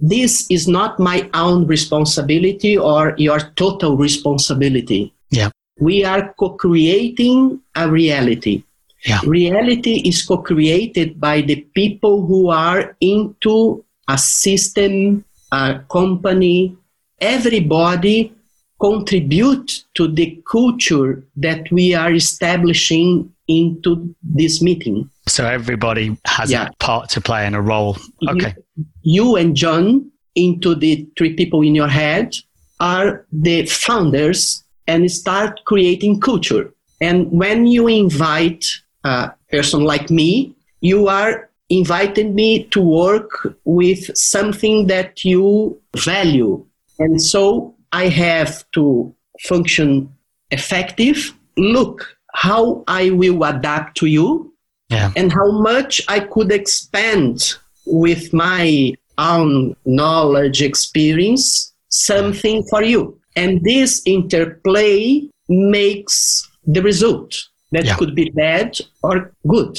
This 0.00 0.46
is 0.50 0.68
not 0.68 0.98
my 0.98 1.28
own 1.34 1.66
responsibility 1.66 2.78
or 2.78 3.14
your 3.18 3.40
total 3.56 3.96
responsibility. 3.96 5.12
Yeah 5.30 5.50
we 5.78 6.04
are 6.04 6.34
co-creating 6.38 7.60
a 7.74 7.90
reality. 7.90 8.64
Yeah. 9.04 9.20
Reality 9.24 10.02
is 10.08 10.24
co-created 10.24 11.20
by 11.20 11.40
the 11.42 11.66
people 11.74 12.26
who 12.26 12.50
are 12.50 12.96
into 13.00 13.84
a 14.08 14.18
system, 14.18 15.24
a 15.52 15.80
company, 15.90 16.76
everybody 17.20 18.32
contribute 18.80 19.84
to 19.94 20.08
the 20.08 20.42
culture 20.50 21.24
that 21.36 21.70
we 21.70 21.94
are 21.94 22.12
establishing 22.12 23.32
into 23.46 24.14
this 24.22 24.60
meeting. 24.60 25.08
So 25.28 25.46
everybody 25.46 26.16
has 26.26 26.50
Yeah. 26.50 26.68
a 26.68 26.72
part 26.84 27.10
to 27.10 27.20
play 27.20 27.46
and 27.46 27.54
a 27.54 27.60
role. 27.60 27.96
Okay. 28.28 28.54
You 29.02 29.36
and 29.36 29.54
John, 29.54 30.10
into 30.34 30.74
the 30.74 31.06
three 31.16 31.34
people 31.34 31.62
in 31.62 31.74
your 31.74 31.88
head, 31.88 32.36
are 32.80 33.26
the 33.32 33.66
founders 33.66 34.64
and 34.86 35.10
start 35.10 35.60
creating 35.64 36.20
culture. 36.20 36.72
And 37.00 37.30
when 37.30 37.66
you 37.66 37.86
invite 37.88 38.64
a 39.04 39.30
person 39.50 39.84
like 39.84 40.10
me, 40.10 40.54
you 40.80 41.08
are 41.08 41.48
inviting 41.68 42.34
me 42.34 42.64
to 42.64 42.80
work 42.80 43.54
with 43.64 44.16
something 44.16 44.86
that 44.86 45.24
you 45.24 45.78
value. 45.96 46.64
And 46.98 47.20
so 47.20 47.74
I 47.92 48.08
have 48.08 48.64
to 48.72 49.14
function 49.46 50.12
effective, 50.50 51.34
look 51.56 52.16
how 52.34 52.84
I 52.86 53.10
will 53.10 53.44
adapt 53.44 53.96
to 53.98 54.06
you, 54.06 54.52
Yeah. 54.90 55.12
and 55.16 55.30
how 55.32 55.50
much 55.60 56.00
I 56.08 56.20
could 56.20 56.50
expand 56.50 57.54
with 57.84 58.32
my 58.32 58.94
own 59.18 59.76
knowledge, 59.84 60.62
experience, 60.62 61.72
something 61.90 62.62
for 62.70 62.82
you. 62.82 63.18
And 63.36 63.62
this 63.62 64.02
interplay 64.06 65.28
makes 65.48 66.48
the 66.66 66.82
result 66.82 67.36
that 67.72 67.84
Yeah. 67.84 67.96
could 67.96 68.14
be 68.14 68.30
bad 68.30 68.78
or 69.02 69.32
good. 69.46 69.78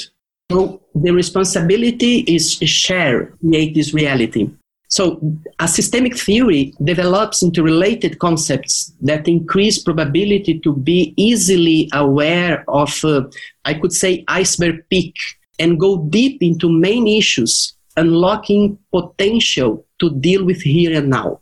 So 0.51 0.81
the 0.95 1.11
responsibility 1.11 2.19
is 2.27 2.53
shared, 2.53 3.37
create 3.39 3.73
this 3.75 3.93
reality. 3.93 4.49
So 4.89 5.21
a 5.59 5.67
systemic 5.67 6.17
theory 6.17 6.73
develops 6.83 7.43
into 7.43 7.61
related 7.61 8.17
concepts 8.17 8.91
that 9.01 9.27
increase 9.27 9.81
probability 9.81 10.59
to 10.59 10.75
be 10.75 11.13
easily 11.15 11.89
aware 11.93 12.63
of, 12.67 13.05
uh, 13.05 13.21
I 13.65 13.75
could 13.75 13.93
say, 13.93 14.23
iceberg 14.27 14.83
peak 14.89 15.15
and 15.59 15.79
go 15.79 16.07
deep 16.09 16.41
into 16.41 16.69
main 16.71 17.07
issues, 17.07 17.75
unlocking 17.97 18.79
potential 18.91 19.85
to 19.99 20.09
deal 20.09 20.43
with 20.43 20.61
here 20.61 20.97
and 20.97 21.09
now. 21.11 21.39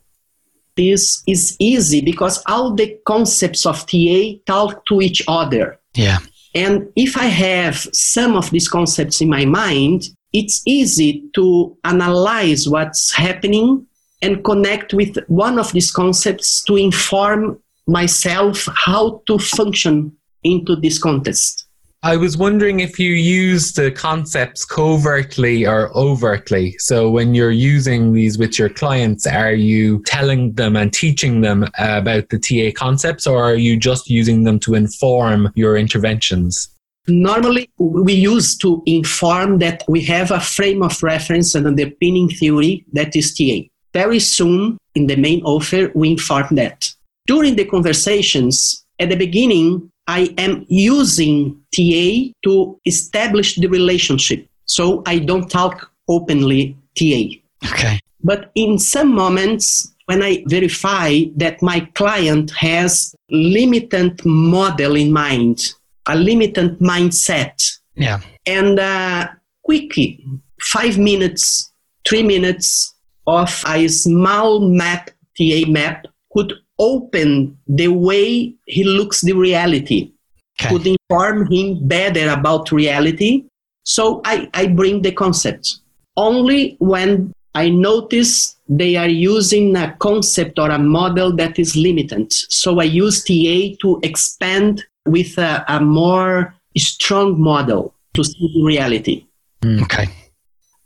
This 0.75 1.23
is 1.25 1.55
easy 1.57 2.01
because 2.01 2.43
all 2.47 2.75
the 2.75 2.99
concepts 3.05 3.65
of 3.65 3.85
TA 3.87 4.33
talk 4.45 4.85
to 4.87 5.01
each 5.01 5.23
other. 5.27 5.79
Yeah. 5.95 6.17
And 6.53 6.89
if 6.95 7.17
I 7.17 7.25
have 7.25 7.75
some 7.93 8.35
of 8.35 8.49
these 8.51 8.67
concepts 8.67 9.21
in 9.21 9.29
my 9.29 9.45
mind, 9.45 10.09
it's 10.33 10.61
easy 10.65 11.23
to 11.33 11.77
analyze 11.83 12.67
what's 12.67 13.11
happening 13.11 13.85
and 14.21 14.43
connect 14.43 14.93
with 14.93 15.17
one 15.27 15.59
of 15.59 15.71
these 15.73 15.91
concepts 15.91 16.63
to 16.63 16.75
inform 16.75 17.61
myself 17.87 18.67
how 18.75 19.21
to 19.27 19.37
function 19.37 20.11
into 20.43 20.75
this 20.75 20.99
context. 20.99 21.67
I 22.03 22.15
was 22.15 22.37
wondering 22.37 22.79
if 22.79 22.99
you 22.99 23.11
use 23.11 23.73
the 23.73 23.91
concepts 23.91 24.63
covertly 24.63 25.65
or 25.65 25.89
overtly. 25.97 26.75
So 26.77 27.09
when 27.09 27.33
you're 27.33 27.51
using 27.51 28.13
these 28.13 28.37
with 28.37 28.59
your 28.59 28.69
clients, 28.69 29.25
are 29.25 29.53
you 29.53 30.03
telling 30.05 30.53
them 30.53 30.75
and 30.75 30.93
teaching 30.93 31.41
them 31.41 31.67
about 31.79 32.29
the 32.29 32.37
TA 32.37 32.77
concepts 32.77 33.25
or 33.25 33.43
are 33.43 33.55
you 33.55 33.77
just 33.77 34.09
using 34.09 34.43
them 34.43 34.59
to 34.59 34.75
inform 34.75 35.51
your 35.55 35.75
interventions? 35.75 36.69
Normally, 37.07 37.69
we 37.77 38.13
use 38.13 38.57
to 38.57 38.83
inform 38.85 39.59
that 39.59 39.83
we 39.87 40.01
have 40.03 40.31
a 40.31 40.39
frame 40.39 40.83
of 40.83 41.01
reference 41.01 41.55
and 41.55 41.65
underpinning 41.65 42.29
theory 42.29 42.85
that 42.93 43.15
is 43.15 43.33
TA. 43.33 43.67
Very 43.93 44.19
soon, 44.19 44.77
in 44.95 45.07
the 45.07 45.15
main 45.15 45.41
offer, 45.43 45.91
we 45.95 46.11
inform 46.11 46.47
that. 46.51 46.89
During 47.25 47.55
the 47.55 47.65
conversations, 47.65 48.85
at 48.99 49.09
the 49.09 49.15
beginning, 49.15 49.89
I 50.07 50.33
am 50.37 50.65
using 50.67 51.61
TA 51.75 52.31
to 52.43 52.79
establish 52.85 53.55
the 53.55 53.67
relationship. 53.67 54.47
So 54.65 55.03
I 55.05 55.19
don't 55.19 55.49
talk 55.49 55.91
openly 56.07 56.77
TA. 56.97 57.39
Okay. 57.71 57.99
But 58.23 58.51
in 58.55 58.79
some 58.79 59.13
moments, 59.13 59.93
when 60.05 60.23
I 60.23 60.43
verify 60.47 61.23
that 61.35 61.61
my 61.61 61.81
client 61.95 62.51
has 62.51 63.13
limited 63.29 64.25
model 64.25 64.95
in 64.95 65.11
mind, 65.11 65.73
a 66.07 66.15
limited 66.15 66.79
mindset, 66.79 67.55
Yeah. 67.95 68.19
and 68.45 68.79
uh, 68.79 69.27
quickly, 69.63 70.23
five 70.61 70.97
minutes, 70.97 71.71
three 72.07 72.23
minutes 72.23 72.93
of 73.25 73.63
a 73.67 73.87
small 73.87 74.59
map, 74.69 75.09
TA 75.37 75.65
map, 75.67 76.05
could 76.33 76.53
open 76.79 77.57
the 77.67 77.87
way 77.87 78.53
he 78.65 78.83
looks 78.83 79.21
the 79.21 79.33
reality, 79.33 80.11
Okay. 80.59 80.69
could 80.69 80.87
inform 80.87 81.51
him 81.51 81.87
better 81.87 82.29
about 82.29 82.71
reality. 82.71 83.43
So 83.83 84.21
I, 84.25 84.49
I 84.53 84.67
bring 84.67 85.01
the 85.01 85.11
concept. 85.11 85.79
Only 86.15 86.75
when 86.79 87.31
I 87.53 87.69
notice 87.69 88.55
they 88.69 88.95
are 88.95 89.07
using 89.07 89.75
a 89.75 89.95
concept 89.99 90.59
or 90.59 90.69
a 90.69 90.79
model 90.79 91.35
that 91.37 91.57
is 91.59 91.75
limited. 91.75 92.31
So 92.33 92.79
I 92.79 92.83
use 92.83 93.23
TA 93.23 93.75
to 93.81 93.99
expand 94.03 94.83
with 95.07 95.37
a, 95.37 95.63
a 95.67 95.79
more 95.81 96.53
strong 96.77 97.39
model 97.41 97.93
to 98.13 98.23
see 98.23 98.51
the 98.55 98.63
reality. 98.63 99.25
Okay. 99.65 100.07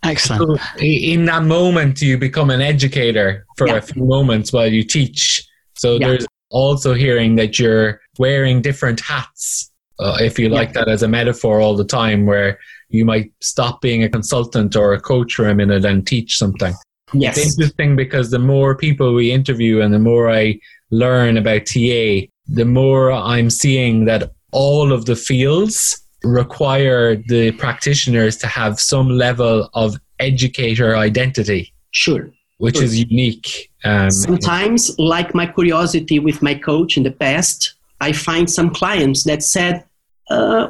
Excellent. 0.04 0.60
So 0.60 0.84
in 0.84 1.26
that 1.26 1.44
moment, 1.44 2.02
you 2.02 2.18
become 2.18 2.50
an 2.50 2.62
educator 2.62 3.46
for 3.58 3.68
Yeah. 3.68 3.76
a 3.76 3.82
few 3.82 4.04
moments 4.04 4.52
while 4.52 4.68
you 4.72 4.84
teach. 4.84 5.44
So 5.78 5.98
Yeah. 6.00 6.08
there's 6.08 6.26
also 6.50 6.94
hearing 6.94 7.36
that 7.36 7.60
you're 7.60 8.02
wearing 8.18 8.62
different 8.62 9.00
hats, 9.00 9.72
uh, 10.00 10.18
if 10.22 10.40
you 10.40 10.50
like 10.50 10.74
that 10.74 10.88
as 10.88 11.04
a 11.04 11.08
metaphor 11.08 11.62
all 11.62 11.76
the 11.76 11.86
time, 11.86 12.26
where 12.26 12.58
you 12.90 13.06
might 13.06 13.32
stop 13.42 13.82
being 13.82 14.04
a 14.04 14.10
consultant 14.10 14.76
or 14.76 14.94
a 14.94 15.00
coach 15.00 15.36
for 15.36 15.48
a 15.48 15.56
minute 15.56 15.86
and 15.86 16.06
teach 16.08 16.38
something. 16.38 16.74
It's 17.14 17.38
Yes. 17.38 17.38
interesting 17.60 17.96
because 17.96 18.32
the 18.32 18.40
more 18.40 18.76
people 18.76 19.14
we 19.14 19.32
interview 19.32 19.82
and 19.82 19.94
the 19.94 20.00
more 20.00 20.30
I 20.30 20.60
learn 20.90 21.38
about 21.38 21.66
TA, 21.68 22.28
the 22.54 22.66
more 22.66 23.12
I'm 23.12 23.50
seeing 23.50 24.06
that 24.06 24.32
all 24.52 24.92
of 24.92 25.06
the 25.06 25.16
fields 25.16 26.02
require 26.24 27.16
the 27.16 27.52
practitioners 27.54 28.36
to 28.38 28.48
have 28.48 28.80
some 28.80 29.10
level 29.10 29.70
of 29.74 29.96
educator 30.20 30.96
identity, 30.96 31.74
Sure. 31.92 32.30
which 32.58 32.76
Sure. 32.76 32.84
is 32.84 33.00
unique. 33.00 33.70
Um, 33.84 34.12
Sometimes, 34.12 34.82
like 35.00 35.34
my 35.34 35.46
curiosity 35.48 36.20
with 36.20 36.42
my 36.42 36.54
coach 36.54 36.98
in 36.98 37.04
the 37.04 37.12
past, 37.12 37.74
I 38.02 38.12
find 38.12 38.50
some 38.50 38.70
clients 38.70 39.24
that 39.24 39.42
said, 39.44 39.84
uh, 40.30 40.68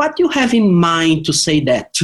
What 0.00 0.16
do 0.16 0.24
you 0.24 0.28
have 0.30 0.52
in 0.52 0.74
mind 0.74 1.24
to 1.26 1.32
say 1.32 1.60
that? 1.70 1.94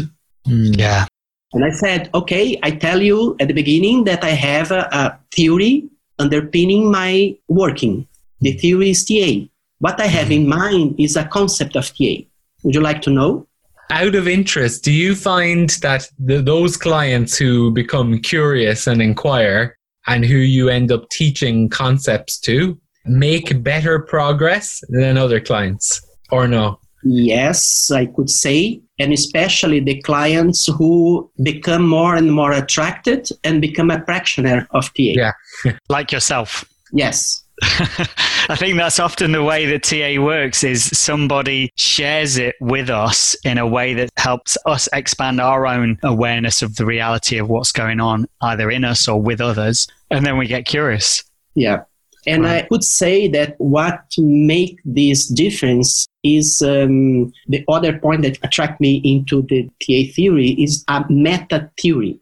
mm, 0.49 0.79
Yeah. 0.79 1.07
And 1.53 1.64
I 1.64 1.70
said, 1.70 2.09
Okay, 2.14 2.59
I 2.62 2.70
tell 2.70 3.03
you 3.03 3.37
at 3.40 3.49
the 3.49 3.55
beginning 3.55 4.05
that 4.05 4.23
I 4.25 4.31
have 4.31 4.70
a, 4.70 4.83
a 4.92 5.18
theory 5.35 5.85
underpinning 6.18 6.90
my 6.90 7.37
working. 7.49 8.07
The 8.40 8.53
theory 8.53 8.90
is 8.90 9.05
TA. 9.05 9.46
What 9.79 10.00
I 10.00 10.07
have 10.07 10.31
in 10.31 10.48
mind 10.48 10.96
is 10.98 11.16
a 11.16 11.24
concept 11.26 11.76
of 11.76 11.88
TA. 11.88 12.24
Would 12.62 12.74
you 12.74 12.81
like 12.81 13.03
to 13.03 13.11
know? 13.11 13.46
Out 13.90 14.14
of 14.14 14.29
interest, 14.29 14.85
do 14.85 14.92
you 14.92 15.14
find 15.14 15.70
that 15.83 16.09
the, 16.18 16.40
those 16.40 16.76
clients 16.76 17.37
who 17.37 17.72
become 17.72 18.20
curious 18.20 18.87
and 18.87 19.03
inquire 19.03 19.76
and 20.07 20.24
who 20.24 20.37
you 20.37 20.68
end 20.68 20.92
up 20.92 21.09
teaching 21.11 21.68
concepts 21.68 22.38
to 22.40 22.79
make 23.05 23.62
better 23.62 23.98
progress 23.98 24.81
than 24.90 25.18
other 25.18 25.40
clients 25.40 26.00
or 26.31 26.46
no? 26.46 26.79
Yes, 27.03 27.90
I 27.90 28.07
could 28.07 28.29
say, 28.29 28.81
and 28.98 29.12
especially 29.12 29.81
the 29.81 30.00
clients 30.03 30.66
who 30.66 31.31
become 31.42 31.87
more 31.87 32.14
and 32.14 32.33
more 32.33 32.53
attracted 32.53 33.29
and 33.42 33.61
become 33.61 33.90
a 33.90 34.00
practitioner 34.00 34.68
of 34.72 34.85
TA. 34.94 35.14
Yeah. 35.16 35.33
Like 35.88 36.12
yourself. 36.12 36.64
Yes, 36.92 37.42
I 38.49 38.57
think 38.57 38.77
that's 38.77 38.99
often 38.99 39.33
the 39.33 39.42
way 39.42 39.66
that 39.66 39.83
TA 39.83 40.23
works 40.23 40.64
is 40.64 40.85
somebody 40.85 41.70
shares 41.77 42.37
it 42.37 42.57
with 42.61 42.90
us 42.90 43.37
in 43.44 43.59
a 43.59 43.66
way 43.66 43.94
that 43.94 44.11
helps 44.16 44.57
us 44.66 44.88
expand 44.92 45.40
our 45.40 45.66
own 45.66 45.99
awareness 46.03 46.62
of 46.62 46.77
the 46.77 46.87
reality 46.87 47.38
of 47.38 47.49
what's 47.49 47.73
going 47.73 48.01
on 48.01 48.27
either 48.40 48.70
in 48.70 48.85
us 48.85 49.07
or 49.09 49.20
with 49.20 49.40
others 49.40 49.87
and 50.11 50.27
then 50.27 50.37
we 50.37 50.46
get 50.46 50.64
curious. 50.64 51.25
yeah. 51.55 51.83
And 52.27 52.44
Right. 52.44 52.64
I 52.64 52.68
would 52.70 52.85
say 52.85 53.29
that 53.29 53.55
what 53.59 54.05
make 54.18 54.79
this 54.85 55.27
difference 55.27 56.07
is 56.23 56.61
um, 56.61 57.33
the 57.49 57.64
other 57.68 57.99
point 57.99 58.23
that 58.23 58.38
attract 58.42 58.81
me 58.81 59.01
into 59.05 59.42
the 59.42 59.64
TA 59.81 60.12
theory 60.14 60.51
is 60.51 60.85
a 60.88 61.05
meta 61.09 61.70
theory. 61.81 62.20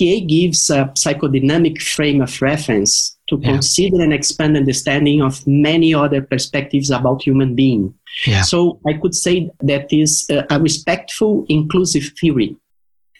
TA 0.00 0.24
gives 0.26 0.70
a 0.70 0.86
psychodynamic 0.96 1.80
frame 1.82 2.22
of 2.22 2.40
reference 2.40 3.16
to 3.28 3.38
Yeah. 3.40 3.52
consider 3.52 4.02
and 4.02 4.12
expand 4.12 4.56
understanding 4.56 5.20
of 5.22 5.46
many 5.46 5.94
other 5.94 6.22
perspectives 6.22 6.90
about 6.90 7.22
human 7.22 7.54
being. 7.54 7.94
Yeah. 8.26 8.42
So 8.42 8.80
I 8.88 8.94
could 8.94 9.14
say 9.14 9.50
that 9.62 9.92
is 9.92 10.26
a, 10.30 10.44
a 10.50 10.58
respectful, 10.60 11.44
inclusive 11.48 12.06
theory. 12.20 12.56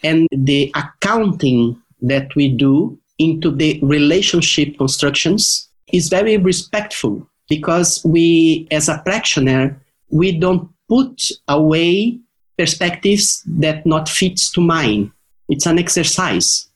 And 0.03 0.27
the 0.33 0.73
accounting 0.75 1.77
that 2.03 2.35
we 2.35 2.49
do 2.49 2.99
into 3.19 3.51
the 3.51 3.79
relationship 3.83 4.79
constructions 4.79 5.69
is 5.93 6.09
very 6.09 6.39
respectful 6.39 7.29
because 7.49 8.01
we, 8.05 8.67
as 8.71 8.89
a 8.89 9.03
practitioner, 9.05 9.79
we 10.11 10.33
don't 10.33 10.69
put 10.89 11.31
away 11.49 12.19
perspectives 12.59 13.43
that 13.47 13.85
not 13.87 14.09
fits 14.09 14.51
to 14.53 14.61
mine. 14.61 15.13
It's 15.49 15.67
an 15.67 15.79
exercise. 15.79 16.70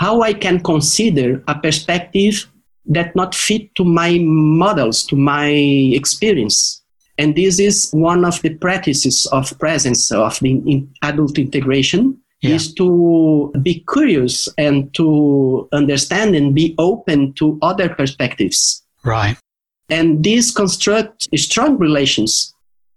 How 0.00 0.22
I 0.22 0.32
can 0.32 0.60
consider 0.60 1.44
a 1.46 1.54
perspective 1.54 2.48
that 2.86 3.14
not 3.14 3.34
fit 3.34 3.74
to 3.74 3.84
my 3.84 4.18
models, 4.22 5.04
to 5.08 5.14
my 5.14 5.50
experience. 5.50 6.82
And 7.18 7.36
this 7.36 7.60
is 7.60 7.90
one 7.92 8.24
of 8.24 8.40
the 8.40 8.54
practices 8.54 9.26
of 9.26 9.52
presence 9.58 10.10
of 10.10 10.40
the 10.40 10.52
in 10.52 10.90
adult 11.02 11.36
integration 11.36 12.18
yeah. 12.40 12.54
is 12.54 12.72
to 12.76 13.52
be 13.60 13.84
curious 13.92 14.48
and 14.56 14.88
to 14.94 15.68
understand 15.72 16.34
and 16.34 16.54
be 16.54 16.74
open 16.78 17.34
to 17.34 17.58
other 17.60 17.90
perspectives. 17.90 18.82
Right. 19.04 19.36
And 19.90 20.24
this 20.24 20.50
construct 20.50 21.28
strong 21.36 21.76
relations. 21.76 22.54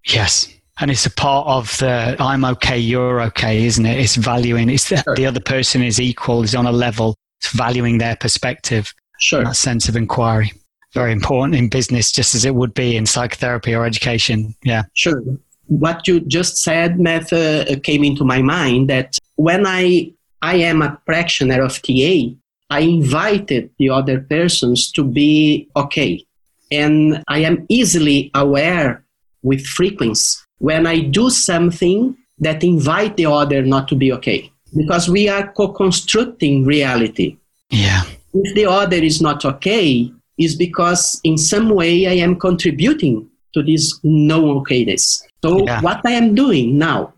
Yes. 0.07 0.52
And 0.79 0.89
it's 0.89 1.05
a 1.05 1.11
part 1.11 1.47
of 1.47 1.77
the 1.77 2.15
I'm 2.19 2.43
okay, 2.45 2.77
you're 2.77 3.21
okay, 3.21 3.65
isn't 3.65 3.85
it? 3.85 3.99
It's 3.99 4.15
valuing, 4.15 4.69
it's 4.69 4.89
the, 4.89 4.97
sure. 4.97 5.15
the 5.15 5.25
other 5.25 5.39
person 5.39 5.83
is 5.83 5.99
equal, 5.99 6.43
is 6.43 6.55
on 6.55 6.65
a 6.65 6.71
level, 6.71 7.15
it's 7.39 7.51
valuing 7.51 7.99
their 7.99 8.15
perspective. 8.15 8.91
Sure. 9.19 9.43
That 9.43 9.55
sense 9.55 9.87
of 9.87 9.95
inquiry. 9.95 10.51
Very 10.93 11.11
important 11.11 11.55
in 11.55 11.69
business, 11.69 12.11
just 12.11 12.35
as 12.35 12.45
it 12.45 12.55
would 12.55 12.73
be 12.73 12.95
in 12.95 13.05
psychotherapy 13.05 13.73
or 13.73 13.85
education. 13.85 14.55
Yeah. 14.63 14.83
Sure. 14.93 15.23
What 15.67 16.07
you 16.07 16.19
just 16.21 16.57
said, 16.57 16.99
Matt, 16.99 17.31
uh, 17.31 17.65
came 17.83 18.03
into 18.03 18.23
my 18.23 18.41
mind 18.41 18.89
that 18.89 19.17
when 19.35 19.65
I, 19.65 20.13
I 20.41 20.55
am 20.57 20.81
a 20.81 20.99
practitioner 21.05 21.63
of 21.63 21.81
TA, 21.81 22.33
I 22.69 22.79
invited 22.79 23.69
the 23.77 23.89
other 23.89 24.19
persons 24.19 24.91
to 24.91 25.03
be 25.03 25.69
okay. 25.75 26.25
And 26.71 27.23
I 27.27 27.39
am 27.39 27.65
easily 27.69 28.31
aware 28.33 29.03
with 29.41 29.65
frequency 29.65 30.42
when 30.63 30.87
I 30.87 31.01
do 31.01 31.29
something 31.29 32.15
that 32.39 32.63
invite 32.63 33.17
the 33.17 33.25
other 33.25 33.63
not 33.63 33.89
to 33.89 33.95
be 33.95 34.13
okay. 34.13 34.49
Because 34.73 35.09
we 35.09 35.27
are 35.27 35.51
co-constructing 35.51 36.63
reality. 36.63 37.35
Yeah. 37.69 38.03
If 38.33 38.55
the 38.55 38.67
other 38.67 38.95
is 38.95 39.21
not 39.21 39.43
okay, 39.43 40.09
is 40.39 40.55
because 40.55 41.19
in 41.25 41.37
some 41.37 41.67
way 41.69 42.07
I 42.07 42.13
am 42.23 42.39
contributing 42.39 43.29
to 43.53 43.61
this 43.61 43.99
no 44.03 44.61
okayness. 44.61 45.21
So 45.43 45.65
yeah. 45.65 45.81
what 45.81 45.99
I 46.05 46.11
am 46.11 46.33
doing 46.33 46.77
now, 46.77 47.13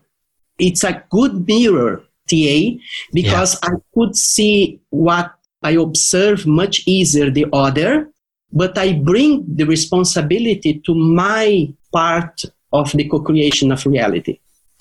it's 0.58 0.82
a 0.82 1.04
good 1.08 1.46
mirror 1.46 2.02
TA 2.28 2.58
because 3.12 3.54
yeah. 3.54 3.68
I 3.70 3.70
could 3.94 4.16
see 4.16 4.80
what 4.90 5.32
I 5.62 5.72
observe 5.78 6.48
much 6.48 6.82
easier 6.84 7.30
the 7.30 7.46
other, 7.52 8.10
but 8.52 8.76
I 8.76 8.94
bring 8.94 9.44
the 9.46 9.66
responsibility 9.66 10.82
to 10.84 10.94
my 10.96 11.72
part 11.92 12.42
of 12.72 12.92
the 12.92 13.08
co-creation 13.08 13.72
of 13.72 13.84
reality. 13.86 14.40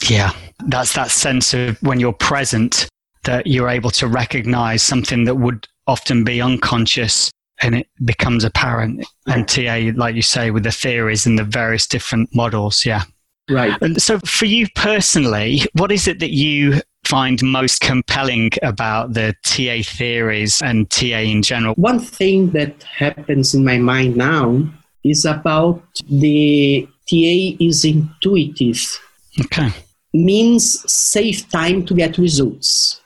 Yeah, 0.09 0.31
that's 0.67 0.93
that 0.93 1.11
sense 1.11 1.53
of 1.53 1.81
when 1.81 1.99
you're 1.99 2.13
present 2.13 2.87
that 3.23 3.47
you're 3.47 3.69
able 3.69 3.89
to 3.91 4.07
recognize 4.07 4.83
something 4.83 5.25
that 5.25 5.35
would 5.35 5.67
often 5.87 6.23
be 6.23 6.41
unconscious 6.41 7.31
and 7.61 7.75
it 7.75 7.87
becomes 8.03 8.43
apparent. 8.43 9.05
And 9.27 9.47
TA, 9.47 9.91
like 9.95 10.15
you 10.15 10.21
say, 10.21 10.51
with 10.51 10.63
the 10.63 10.71
theories 10.71 11.25
and 11.25 11.39
the 11.39 11.43
various 11.43 11.87
different 11.87 12.29
models. 12.35 12.85
Yeah. 12.85 13.03
Right. 13.49 13.79
And 13.81 14.01
so 14.01 14.19
for 14.19 14.45
you 14.45 14.67
personally, 14.75 15.61
what 15.73 15.91
is 15.91 16.07
it 16.07 16.19
that 16.19 16.31
you 16.31 16.81
find 17.03 17.41
most 17.43 17.81
compelling 17.81 18.51
about 18.63 19.13
the 19.13 19.35
TA 19.43 19.83
theories 19.83 20.61
and 20.61 20.89
TA 20.89 21.19
in 21.19 21.43
general? 21.43 21.75
One 21.75 21.99
thing 21.99 22.51
that 22.51 22.83
happens 22.83 23.53
in 23.53 23.63
my 23.63 23.77
mind 23.77 24.17
now 24.17 24.67
is 25.05 25.23
about 25.23 25.81
the 26.09 26.87
TA 27.07 27.63
is 27.63 27.85
intuitive. 27.85 28.99
Okay. 29.39 29.69
Means 30.13 30.91
save 30.91 31.47
time 31.49 31.85
to 31.85 31.93
get 31.93 32.17
results. 32.17 33.01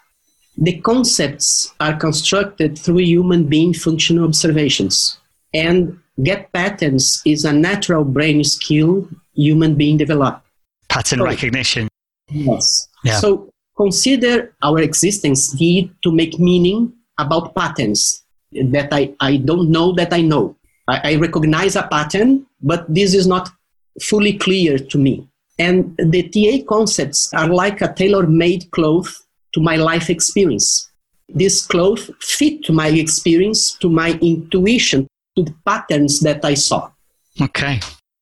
The 0.58 0.80
concepts 0.82 1.74
are 1.80 1.98
constructed 1.98 2.78
through 2.78 3.00
human 3.00 3.46
being 3.46 3.74
functional 3.74 4.26
observations. 4.26 5.20
And 5.54 6.00
get 6.24 6.52
patterns 6.54 7.22
is 7.26 7.46
a 7.46 7.54
natural 7.54 8.04
brain 8.04 8.44
skill 8.44 9.08
human 9.34 9.76
being 9.76 9.98
develop. 9.98 10.42
Pattern 10.88 11.20
so, 11.20 11.26
recognition. 11.26 11.88
Yes. 12.30 12.88
Yeah. 13.04 13.20
So 13.20 13.52
consider 13.76 14.54
our 14.62 14.80
existence 14.80 15.60
need 15.60 15.92
to 16.04 16.12
make 16.12 16.40
meaning 16.40 16.94
about 17.18 17.56
patterns 17.56 18.24
that 18.52 18.90
I, 18.92 19.14
I 19.20 19.38
don't 19.38 19.70
know 19.70 19.94
that 19.94 20.14
I 20.14 20.22
know. 20.22 20.56
I, 20.90 21.12
I 21.12 21.16
recognize 21.16 21.76
a 21.76 21.84
pattern, 21.84 22.46
but 22.62 22.86
this 22.94 23.14
is 23.14 23.28
not 23.28 23.50
fully 24.02 24.38
clear 24.38 24.78
to 24.78 24.98
me. 24.98 25.28
And 25.58 25.96
the 25.98 26.24
TA 26.30 26.66
concepts 26.68 27.32
are 27.34 27.48
like 27.48 27.82
a 27.82 27.94
tailor 27.94 28.26
made 28.26 28.72
cloth 28.72 29.14
to 29.54 29.62
my 29.62 29.76
life 29.76 30.10
experience. 30.10 30.90
This 31.28 31.66
cloth 31.66 32.10
fit 32.22 32.64
to 32.64 32.74
my 32.74 32.88
experience, 32.88 33.78
to 33.80 33.90
my 33.90 34.18
intuition, 34.22 35.08
to 35.36 35.44
the 35.44 35.54
patterns 35.66 36.22
that 36.22 36.44
I 36.44 36.56
saw. 36.56 36.90
Okay. 37.42 37.80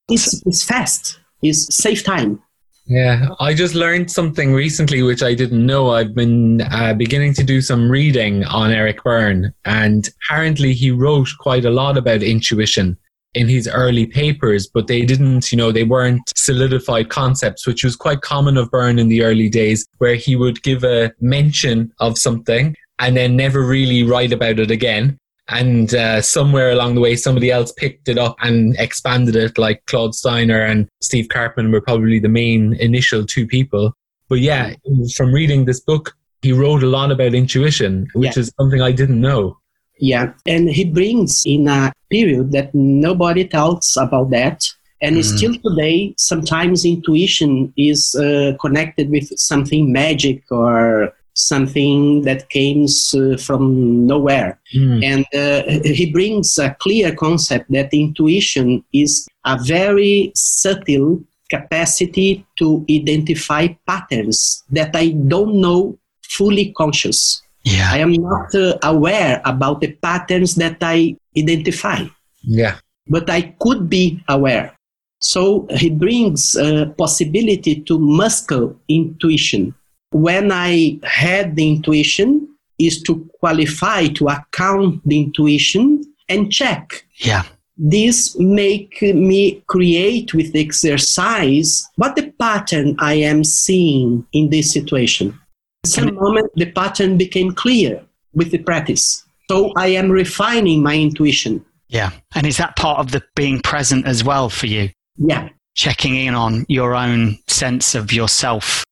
It's, 0.10 0.46
it's 0.46 0.64
fast, 0.64 1.20
it's 1.42 1.74
save 1.74 2.04
time. 2.04 2.42
Yeah, 2.88 3.28
I 3.42 3.54
just 3.54 3.76
learned 3.76 4.10
something 4.10 4.54
recently 4.54 5.04
which 5.04 5.22
I 5.22 5.34
didn't 5.34 5.66
know. 5.66 5.92
I've 5.92 6.16
been 6.16 6.62
uh, 6.62 6.94
beginning 6.94 7.34
to 7.34 7.44
do 7.44 7.60
some 7.60 7.92
reading 7.92 8.46
on 8.46 8.72
Eric 8.72 9.04
Berne, 9.04 9.54
and 9.66 10.10
apparently 10.24 10.74
he 10.74 10.92
wrote 10.92 11.28
quite 11.40 11.66
a 11.66 11.70
lot 11.70 11.98
about 11.98 12.24
intuition 12.24 12.98
in 13.34 13.50
his 13.50 13.68
early 13.68 14.06
papers, 14.06 14.68
but 14.74 14.88
they 14.88 15.04
didn't, 15.04 15.52
you 15.52 15.58
know, 15.58 15.72
they 15.72 15.84
weren't 15.84 16.32
solidified 16.38 17.10
concepts, 17.10 17.68
which 17.68 17.84
was 17.84 17.98
quite 17.98 18.22
common 18.22 18.56
of 18.56 18.72
Berne 18.72 19.00
in 19.00 19.10
the 19.10 19.22
early 19.22 19.50
days, 19.50 19.86
where 19.98 20.16
he 20.16 20.38
would 20.38 20.64
give 20.64 20.86
a 20.86 21.12
mention 21.20 21.92
of 22.00 22.18
something 22.18 22.74
and 23.00 23.18
then 23.18 23.36
never 23.36 23.62
really 23.64 24.04
write 24.04 24.32
about 24.32 24.60
it 24.60 24.72
again 24.72 25.20
and 25.50 25.94
uh, 25.94 26.22
somewhere 26.22 26.72
along 26.72 26.96
the 26.96 27.02
way 27.02 27.16
somebody 27.16 27.52
else 27.52 27.72
picked 27.72 28.10
it 28.10 28.18
up 28.18 28.36
and 28.42 28.76
expanded 28.80 29.36
it 29.36 29.58
like 29.58 29.86
claude 29.86 30.14
steiner 30.14 30.62
and 30.62 30.88
steve 31.02 31.28
karpman 31.28 31.72
were 31.72 31.82
probably 31.82 32.20
the 32.20 32.30
main 32.30 32.74
initial 32.76 33.26
two 33.26 33.48
people 33.48 33.94
but 34.30 34.40
yeah 34.40 34.74
from 35.16 35.34
reading 35.34 35.66
this 35.66 35.80
book 35.80 36.16
he 36.42 36.52
wrote 36.52 36.84
a 36.84 36.88
lot 36.88 37.12
about 37.12 37.34
intuition 37.34 38.08
which 38.14 38.36
yeah. 38.36 38.42
is 38.42 38.52
something 38.60 38.82
i 38.82 38.92
didn't 38.92 39.22
know 39.22 39.58
yeah 40.00 40.34
and 40.46 40.70
he 40.70 40.86
brings 40.86 41.44
in 41.46 41.68
a 41.68 41.92
period 42.10 42.52
that 42.52 42.74
nobody 42.74 43.48
tells 43.48 43.98
about 43.98 44.30
that 44.30 44.68
and 45.02 45.18
mm. 45.18 45.24
still 45.24 45.54
today 45.64 46.14
sometimes 46.18 46.86
intuition 46.86 47.74
is 47.78 48.16
uh, 48.16 48.54
connected 48.60 49.10
with 49.10 49.28
something 49.38 49.92
magic 49.92 50.44
or 50.52 51.14
something 51.38 52.24
that 52.24 52.50
comes 52.50 53.14
uh, 53.14 53.38
from 53.38 54.08
nowhere. 54.08 54.60
Mm. 54.76 55.04
And 55.06 55.26
uh, 55.34 55.94
he 55.94 56.12
brings 56.12 56.58
a 56.58 56.76
clear 56.80 57.16
concept 57.16 57.72
that 57.72 57.94
intuition 57.94 58.84
is 58.92 59.28
a 59.46 59.58
very 59.62 60.32
subtle 60.36 61.22
capacity 61.50 62.46
to 62.58 62.84
identify 62.90 63.68
patterns 63.86 64.64
that 64.72 64.96
I 64.96 65.10
don't 65.10 65.62
know 65.62 65.98
fully 66.24 66.74
conscious. 66.74 67.42
Yeah. 67.64 67.90
I 67.92 68.00
am 68.00 68.14
not 68.14 68.54
uh, 68.56 68.78
aware 68.84 69.42
about 69.46 69.82
the 69.82 69.92
patterns 69.94 70.56
that 70.56 70.78
I 70.82 71.16
identify. 71.38 72.04
Yeah. 72.42 72.80
But 73.08 73.30
I 73.30 73.54
could 73.60 73.90
be 73.90 74.24
aware. 74.28 74.74
So 75.22 75.68
he 75.70 75.90
brings 75.90 76.56
a 76.56 76.88
possibility 76.98 77.82
to 77.82 78.00
muscle 78.00 78.76
intuition 78.88 79.76
when 80.22 80.52
I 80.52 81.00
had 81.04 81.56
the 81.56 81.68
intuition, 81.68 82.48
is 82.80 83.02
to 83.04 83.28
qualify, 83.40 84.08
to 84.08 84.28
account 84.28 85.02
the 85.08 85.20
intuition 85.20 86.04
and 86.30 86.52
check. 86.52 87.06
Yeah. 87.18 87.44
This 87.78 88.38
make 88.40 89.02
me 89.02 89.64
create 89.68 90.34
with 90.34 90.54
the 90.54 90.62
exercise 90.62 91.88
what 91.96 92.16
the 92.16 92.32
pattern 92.40 92.96
I 93.00 93.14
am 93.14 93.44
seeing 93.44 94.26
in 94.34 94.50
this 94.50 94.74
situation. 94.74 95.40
At 95.84 95.90
some 95.92 96.16
moment, 96.16 96.52
the 96.56 96.72
pattern 96.72 97.18
became 97.18 97.54
clear 97.54 98.04
with 98.34 98.52
the 98.52 98.58
practice. 98.58 99.24
So 99.50 99.72
I 99.78 99.88
am 99.88 100.10
refining 100.10 100.82
my 100.84 100.96
intuition. 100.96 101.64
Yeah. 101.88 102.12
And 102.36 102.46
is 102.46 102.58
that 102.58 102.76
part 102.76 103.00
of 103.00 103.12
the 103.12 103.24
being 103.36 103.62
present 103.62 104.06
as 104.06 104.24
well 104.24 104.50
for 104.50 104.66
you? 104.68 104.90
Yeah. 105.18 105.50
Checking 105.76 106.16
in 106.16 106.34
on 106.34 106.66
your 106.68 106.96
own 106.96 107.38
sense 107.48 107.96
of 107.96 108.12
yourself. 108.12 108.84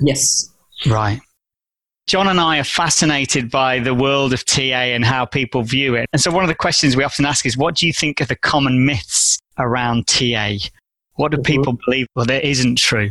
Yes. 0.00 0.50
Right. 0.86 1.20
John 2.06 2.28
and 2.28 2.38
I 2.38 2.58
are 2.58 2.64
fascinated 2.64 3.50
by 3.50 3.78
the 3.78 3.94
world 3.94 4.34
of 4.34 4.44
TA 4.44 4.60
and 4.60 5.04
how 5.04 5.24
people 5.24 5.62
view 5.62 5.94
it. 5.94 6.06
And 6.12 6.20
so, 6.20 6.30
one 6.30 6.44
of 6.44 6.48
the 6.48 6.54
questions 6.54 6.96
we 6.96 7.04
often 7.04 7.24
ask 7.24 7.46
is 7.46 7.56
what 7.56 7.76
do 7.76 7.86
you 7.86 7.92
think 7.92 8.20
are 8.20 8.26
the 8.26 8.36
common 8.36 8.84
myths 8.84 9.38
around 9.58 10.06
TA? 10.06 10.52
What 11.14 11.30
do 11.30 11.38
mm-hmm. 11.38 11.42
people 11.42 11.78
believe? 11.86 12.06
Well, 12.14 12.26
that 12.26 12.44
isn't 12.44 12.76
true. 12.76 13.10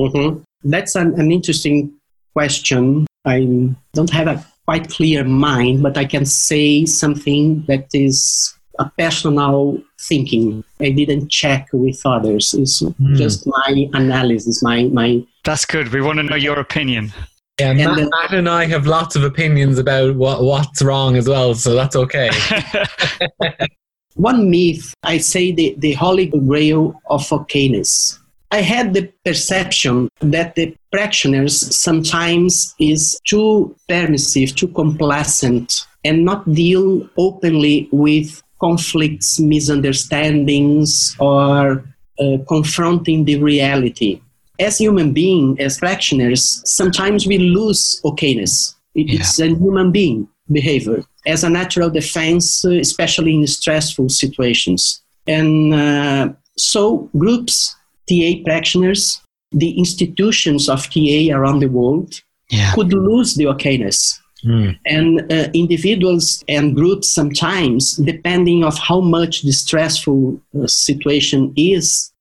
Mm-hmm. 0.00 0.40
That's 0.64 0.94
an, 0.94 1.20
an 1.20 1.30
interesting 1.30 1.92
question. 2.32 3.06
I 3.26 3.70
don't 3.92 4.10
have 4.10 4.26
a 4.26 4.46
quite 4.64 4.88
clear 4.88 5.24
mind, 5.24 5.82
but 5.82 5.98
I 5.98 6.06
can 6.06 6.24
say 6.24 6.86
something 6.86 7.64
that 7.66 7.86
is 7.92 8.54
a 8.78 8.90
personal 8.98 9.78
thinking. 10.00 10.64
I 10.80 10.90
didn't 10.90 11.30
check 11.30 11.68
with 11.72 12.00
others. 12.04 12.54
It's 12.54 12.82
mm. 12.82 13.16
just 13.16 13.46
my 13.46 13.88
analysis, 13.92 14.62
my 14.62 14.84
my. 14.84 15.24
That's 15.44 15.64
good. 15.64 15.88
We 15.92 16.00
want 16.00 16.18
to 16.18 16.22
know 16.22 16.36
your 16.36 16.58
opinion. 16.58 17.12
Yeah, 17.60 17.70
and 17.70 17.78
Matt, 17.78 18.08
Matt, 18.10 18.32
and 18.32 18.48
I 18.48 18.66
have 18.66 18.86
lots 18.86 19.14
of 19.14 19.22
opinions 19.22 19.78
about 19.78 20.16
what 20.16 20.42
what's 20.42 20.82
wrong 20.82 21.16
as 21.16 21.28
well, 21.28 21.54
so 21.54 21.74
that's 21.74 21.94
okay. 21.94 22.30
One 24.14 24.48
myth, 24.48 24.94
I 25.02 25.18
say 25.18 25.50
the, 25.50 25.74
the 25.78 25.92
holy 25.92 26.26
grail 26.26 27.00
of 27.10 27.22
okayness. 27.28 28.18
I 28.52 28.58
had 28.58 28.94
the 28.94 29.12
perception 29.24 30.08
that 30.20 30.54
the 30.54 30.76
practitioners 30.92 31.76
sometimes 31.76 32.72
is 32.78 33.20
too 33.26 33.74
permissive, 33.88 34.54
too 34.54 34.68
complacent, 34.68 35.86
and 36.04 36.24
not 36.24 36.52
deal 36.52 37.08
openly 37.18 37.88
with 37.90 38.40
conflicts, 38.64 39.38
misunderstandings, 39.38 41.14
or 41.18 41.84
uh, 42.18 42.38
confronting 42.48 43.24
the 43.24 43.36
reality. 43.52 44.20
As 44.58 44.78
human 44.78 45.12
beings, 45.12 45.58
as 45.60 45.78
practitioners, 45.78 46.62
sometimes 46.64 47.26
we 47.26 47.38
lose 47.38 48.00
okayness. 48.04 48.74
It's 48.94 49.38
yeah. 49.38 49.46
a 49.46 49.48
human 49.48 49.90
being 49.90 50.28
behavior 50.50 51.04
as 51.26 51.44
a 51.44 51.50
natural 51.50 51.90
defense, 51.90 52.64
uh, 52.64 52.70
especially 52.70 53.34
in 53.34 53.46
stressful 53.46 54.08
situations. 54.08 55.02
And 55.26 55.74
uh, 55.74 56.28
so 56.56 57.10
groups, 57.18 57.74
TA 58.08 58.30
practitioners, 58.44 59.20
the 59.50 59.72
institutions 59.78 60.68
of 60.68 60.88
TA 60.92 61.20
around 61.32 61.60
the 61.60 61.68
world 61.68 62.20
yeah. 62.50 62.72
could 62.74 62.92
lose 62.92 63.34
the 63.34 63.44
okayness. 63.44 64.14
Mm. 64.44 64.78
And 64.86 65.32
uh, 65.32 65.48
individuals 65.54 66.44
and 66.48 66.74
groups 66.74 67.10
sometimes, 67.10 67.96
depending 67.96 68.64
of 68.64 68.78
how 68.78 69.00
much 69.00 69.42
the 69.42 69.52
stressful 69.52 70.40
uh, 70.60 70.66
situation 70.66 71.52
is, 71.56 72.12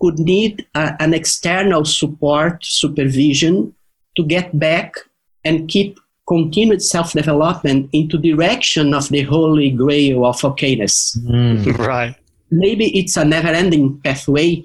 could 0.00 0.18
need 0.18 0.66
uh, 0.74 0.92
an 1.00 1.14
external 1.14 1.84
support, 1.84 2.64
supervision 2.64 3.74
to 4.16 4.24
get 4.24 4.58
back 4.58 4.94
and 5.44 5.68
keep 5.68 5.98
continued 6.26 6.82
self-development 6.82 7.90
into 7.92 8.16
direction 8.16 8.94
of 8.94 9.08
the 9.08 9.22
holy 9.22 9.70
grail 9.70 10.24
of 10.24 10.40
okayness. 10.40 11.18
Mm. 11.18 11.78
right. 11.86 12.14
Maybe 12.50 12.96
it's 12.98 13.16
a 13.16 13.24
never-ending 13.24 14.00
pathway. 14.00 14.64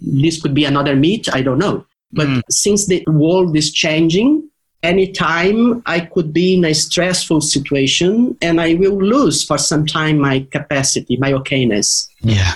This 0.00 0.40
could 0.40 0.54
be 0.54 0.64
another 0.64 0.96
myth. 0.96 1.28
I 1.32 1.42
don't 1.42 1.58
know. 1.58 1.86
But 2.12 2.26
mm. 2.26 2.42
since 2.50 2.86
the 2.86 3.04
world 3.08 3.56
is 3.56 3.72
changing, 3.72 4.43
anytime 4.84 5.82
I 5.86 6.00
could 6.00 6.32
be 6.32 6.54
in 6.54 6.64
a 6.64 6.74
stressful 6.74 7.40
situation 7.40 8.36
and 8.42 8.60
I 8.60 8.74
will 8.74 9.00
lose 9.00 9.42
for 9.42 9.58
some 9.58 9.86
time 9.86 10.18
my 10.18 10.46
capacity, 10.50 11.16
my 11.16 11.32
okayness. 11.32 12.06
Yeah. 12.20 12.52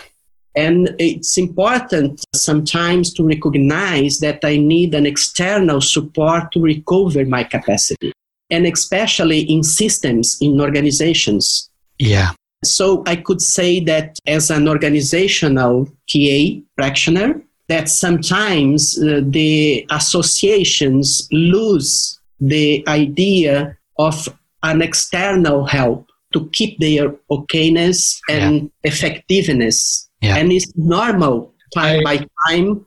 And 0.55 0.95
it's 0.99 1.39
important 1.39 2.25
sometimes 2.35 3.15
to 3.15 3.27
recognize 3.27 4.19
that 4.19 4.41
I 4.45 4.59
need 4.59 4.95
an 4.95 5.07
external 5.07 5.81
support 5.81 6.53
to 6.53 6.61
recover 6.61 7.25
my 7.25 7.45
capacity 7.45 8.13
and 8.51 8.67
especially 8.67 9.41
in 9.41 9.63
systems, 9.63 10.37
in 10.41 10.61
organizations. 10.61 11.71
Yeah. 11.99 12.31
So 12.65 13.05
I 13.07 13.17
could 13.17 13.41
say 13.41 13.81
that 13.85 14.19
as 14.27 14.51
an 14.51 14.69
organizational 14.69 15.87
TA 16.11 16.61
practitioner, 16.77 17.43
that 17.69 17.89
sometimes 17.89 18.99
uh, 18.99 19.21
the 19.23 19.87
associations 19.91 21.29
lose 21.31 22.18
the 22.41 22.85
idea 22.89 23.77
of 23.99 24.29
an 24.63 24.83
external 24.83 25.67
help 25.67 26.09
to 26.33 26.49
keep 26.51 26.79
their 26.79 27.11
okayness 27.31 28.19
and 28.29 28.63
yeah. 28.63 28.69
effectiveness. 28.91 30.09
Yeah. 30.21 30.37
And 30.37 30.53
it's 30.53 30.71
normal 30.77 31.55
time 31.75 32.01
I, 32.01 32.05
by 32.05 32.27
time 32.49 32.87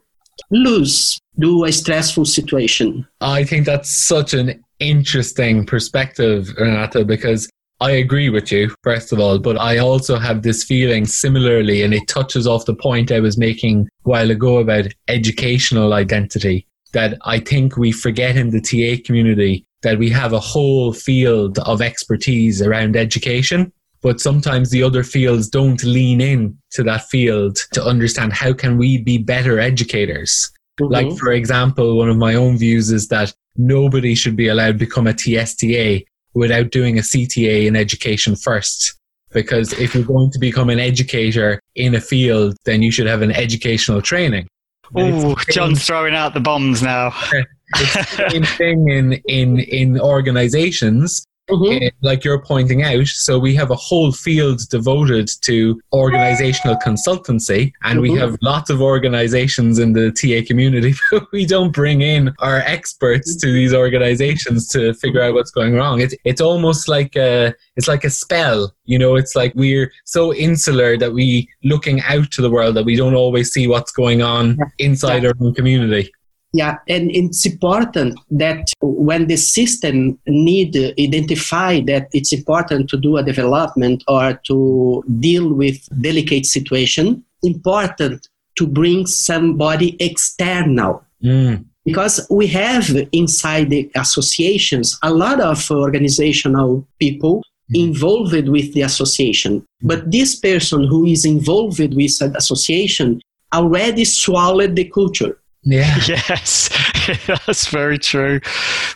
lose 0.50 1.18
due 1.38 1.64
a 1.64 1.72
stressful 1.72 2.24
situation. 2.24 3.06
I 3.20 3.44
think 3.44 3.66
that's 3.66 3.90
such 3.90 4.34
an 4.34 4.62
interesting 4.78 5.64
perspective, 5.64 6.52
Renato, 6.58 7.04
because 7.04 7.48
I 7.80 7.92
agree 7.92 8.28
with 8.28 8.52
you, 8.52 8.72
first 8.84 9.12
of 9.12 9.18
all, 9.18 9.38
but 9.38 9.58
I 9.58 9.78
also 9.78 10.16
have 10.16 10.42
this 10.42 10.62
feeling 10.62 11.04
similarly, 11.04 11.82
and 11.82 11.92
it 11.92 12.06
touches 12.06 12.46
off 12.46 12.64
the 12.64 12.76
point 12.76 13.10
I 13.10 13.18
was 13.18 13.36
making 13.36 13.88
a 14.04 14.08
while 14.08 14.30
ago 14.30 14.58
about 14.58 14.86
educational 15.08 15.92
identity, 15.92 16.66
that 16.92 17.18
I 17.22 17.38
think 17.38 17.76
we 17.76 17.92
forget 17.92 18.36
in 18.36 18.50
the 18.50 18.60
TA 18.60 19.02
community 19.04 19.64
that 19.82 19.98
we 19.98 20.10
have 20.10 20.32
a 20.32 20.40
whole 20.40 20.92
field 20.92 21.58
of 21.60 21.82
expertise 21.82 22.62
around 22.62 22.96
education 22.96 23.72
but 24.02 24.20
sometimes 24.20 24.70
the 24.70 24.82
other 24.82 25.04
fields 25.04 25.48
don't 25.48 25.84
lean 25.84 26.20
in 26.20 26.58
to 26.72 26.82
that 26.82 27.04
field 27.04 27.56
to 27.72 27.84
understand 27.84 28.32
how 28.32 28.52
can 28.52 28.76
we 28.76 28.98
be 28.98 29.16
better 29.16 29.60
educators 29.60 30.50
mm-hmm. 30.80 30.92
like 30.92 31.18
for 31.18 31.32
example 31.32 31.96
one 31.96 32.08
of 32.08 32.16
my 32.16 32.34
own 32.34 32.58
views 32.58 32.90
is 32.90 33.08
that 33.08 33.32
nobody 33.56 34.14
should 34.14 34.36
be 34.36 34.48
allowed 34.48 34.72
to 34.72 34.86
become 34.86 35.06
a 35.06 35.12
TSTA 35.12 36.04
without 36.34 36.70
doing 36.70 36.98
a 36.98 37.02
CTA 37.02 37.66
in 37.66 37.76
education 37.76 38.36
first. 38.36 38.94
Because 39.32 39.72
if 39.74 39.94
you're 39.94 40.04
going 40.04 40.30
to 40.30 40.38
become 40.38 40.68
an 40.68 40.78
educator 40.78 41.58
in 41.74 41.94
a 41.94 42.00
field, 42.00 42.56
then 42.64 42.82
you 42.82 42.90
should 42.90 43.06
have 43.06 43.22
an 43.22 43.32
educational 43.32 44.02
training. 44.02 44.46
Oh, 44.94 45.36
John's 45.50 45.86
throwing 45.86 46.14
out 46.14 46.34
the 46.34 46.40
bombs 46.40 46.82
now. 46.82 47.12
it's 47.76 47.94
the 47.94 48.28
same 48.30 48.44
thing 48.44 48.88
in, 48.88 49.12
in, 49.26 49.58
in 49.60 50.00
organizations 50.00 51.26
Mm-hmm. 51.50 51.82
Eh, 51.82 51.90
like 52.02 52.24
you're 52.24 52.40
pointing 52.40 52.82
out. 52.82 53.06
So 53.06 53.38
we 53.38 53.54
have 53.56 53.70
a 53.70 53.76
whole 53.76 54.12
field 54.12 54.60
devoted 54.70 55.28
to 55.42 55.80
organizational 55.92 56.76
consultancy, 56.76 57.72
and 57.82 57.98
mm-hmm. 57.98 58.12
we 58.12 58.18
have 58.18 58.36
lots 58.42 58.70
of 58.70 58.80
organizations 58.80 59.78
in 59.78 59.92
the 59.92 60.12
TA 60.12 60.46
community. 60.46 60.94
but 61.10 61.26
we 61.32 61.44
don't 61.44 61.72
bring 61.72 62.00
in 62.00 62.32
our 62.38 62.58
experts 62.58 63.36
to 63.36 63.52
these 63.52 63.74
organizations 63.74 64.68
to 64.68 64.94
figure 64.94 65.20
out 65.20 65.34
what's 65.34 65.50
going 65.50 65.74
wrong. 65.74 66.00
It's 66.00 66.14
it's 66.24 66.40
almost 66.40 66.88
like 66.88 67.16
a 67.16 67.54
it's 67.76 67.88
like 67.88 68.04
a 68.04 68.10
spell. 68.10 68.74
You 68.84 68.98
know, 68.98 69.16
it's 69.16 69.34
like 69.34 69.52
we're 69.56 69.92
so 70.04 70.32
insular 70.32 70.96
that 70.96 71.12
we 71.12 71.48
looking 71.64 72.00
out 72.02 72.30
to 72.32 72.42
the 72.42 72.50
world 72.50 72.76
that 72.76 72.84
we 72.84 72.96
don't 72.96 73.14
always 73.14 73.52
see 73.52 73.66
what's 73.66 73.92
going 73.92 74.22
on 74.22 74.58
inside 74.78 75.26
our 75.26 75.34
own 75.40 75.54
community. 75.54 76.12
Yeah, 76.54 76.78
and 76.86 77.10
it's 77.10 77.46
important 77.46 78.20
that 78.30 78.72
when 78.82 79.26
the 79.26 79.36
system 79.36 80.18
need 80.26 80.76
identify 80.98 81.80
that 81.86 82.08
it's 82.12 82.32
important 82.32 82.90
to 82.90 82.98
do 82.98 83.16
a 83.16 83.22
development 83.22 84.04
or 84.06 84.34
to 84.48 85.02
deal 85.18 85.54
with 85.54 85.88
delicate 86.02 86.44
situation, 86.44 87.24
important 87.42 88.28
to 88.56 88.66
bring 88.66 89.06
somebody 89.06 89.96
external. 89.98 91.02
Mm. 91.24 91.64
Because 91.86 92.26
we 92.30 92.46
have 92.48 92.84
inside 93.12 93.70
the 93.70 93.90
associations 93.96 94.98
a 95.02 95.12
lot 95.12 95.40
of 95.40 95.68
organizational 95.70 96.86
people 97.00 97.42
mm. 97.72 97.88
involved 97.88 98.48
with 98.48 98.74
the 98.74 98.82
association. 98.82 99.64
But 99.80 100.10
this 100.10 100.38
person 100.38 100.86
who 100.86 101.06
is 101.06 101.24
involved 101.24 101.78
with 101.80 102.20
an 102.20 102.36
association 102.36 103.22
already 103.54 104.04
swallowed 104.04 104.76
the 104.76 104.84
culture 104.84 105.38
yeah. 105.64 105.96
Yes, 106.08 106.68
that's 107.26 107.68
very 107.68 107.98
true. 107.98 108.40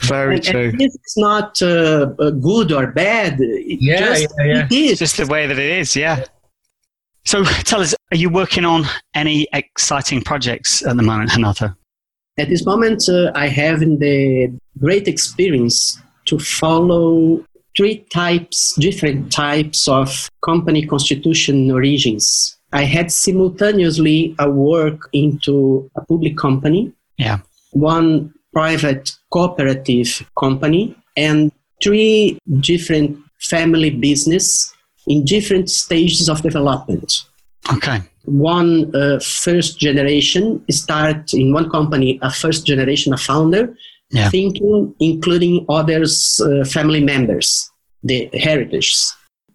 Very 0.00 0.36
and, 0.36 0.44
true. 0.44 0.68
And 0.68 0.82
it's 0.82 1.16
not 1.16 1.60
uh, 1.62 2.12
uh, 2.18 2.30
good 2.30 2.72
or 2.72 2.88
bad. 2.88 3.38
It 3.40 3.80
yeah, 3.80 3.98
just, 3.98 4.34
yeah, 4.38 4.44
yeah. 4.44 4.66
It 4.66 4.72
is. 4.72 4.98
Just 4.98 5.16
the 5.16 5.26
way 5.26 5.46
that 5.46 5.58
it 5.58 5.70
is. 5.78 5.96
Yeah. 5.96 6.24
So 7.24 7.44
tell 7.44 7.80
us, 7.80 7.94
are 8.12 8.16
you 8.16 8.30
working 8.30 8.64
on 8.64 8.84
any 9.14 9.48
exciting 9.52 10.22
projects 10.22 10.86
at 10.86 10.96
the 10.96 11.02
moment, 11.02 11.34
Renato? 11.34 11.74
At 12.38 12.48
this 12.48 12.64
moment, 12.64 13.08
uh, 13.08 13.32
I 13.34 13.48
have 13.48 13.80
the 13.80 14.52
great 14.78 15.08
experience 15.08 16.00
to 16.26 16.38
follow 16.38 17.44
three 17.76 17.98
types, 18.12 18.74
different 18.76 19.32
types 19.32 19.88
of 19.88 20.30
company 20.44 20.86
constitution 20.86 21.70
origins. 21.70 22.55
I 22.76 22.84
had 22.84 23.10
simultaneously 23.10 24.34
a 24.38 24.50
work 24.50 25.08
into 25.14 25.90
a 25.96 26.04
public 26.04 26.36
company, 26.36 26.92
yeah, 27.16 27.38
one 27.72 28.34
private 28.52 29.16
cooperative 29.32 30.10
company, 30.38 30.94
and 31.16 31.50
three 31.82 32.38
different 32.60 33.16
family 33.40 33.88
business 33.88 34.74
in 35.06 35.24
different 35.24 35.70
stages 35.70 36.28
of 36.28 36.42
development. 36.42 37.24
Okay. 37.72 38.02
One 38.24 38.94
uh, 38.94 39.20
first 39.20 39.78
generation 39.80 40.62
start 40.70 41.32
in 41.32 41.54
one 41.54 41.70
company, 41.70 42.18
a 42.20 42.30
first 42.30 42.66
generation, 42.66 43.14
a 43.14 43.16
founder, 43.16 43.74
yeah. 44.10 44.28
thinking, 44.28 44.94
including 45.00 45.64
others, 45.70 46.42
uh, 46.44 46.64
family 46.64 47.02
members, 47.02 47.70
the 48.02 48.28
heritage 48.34 48.92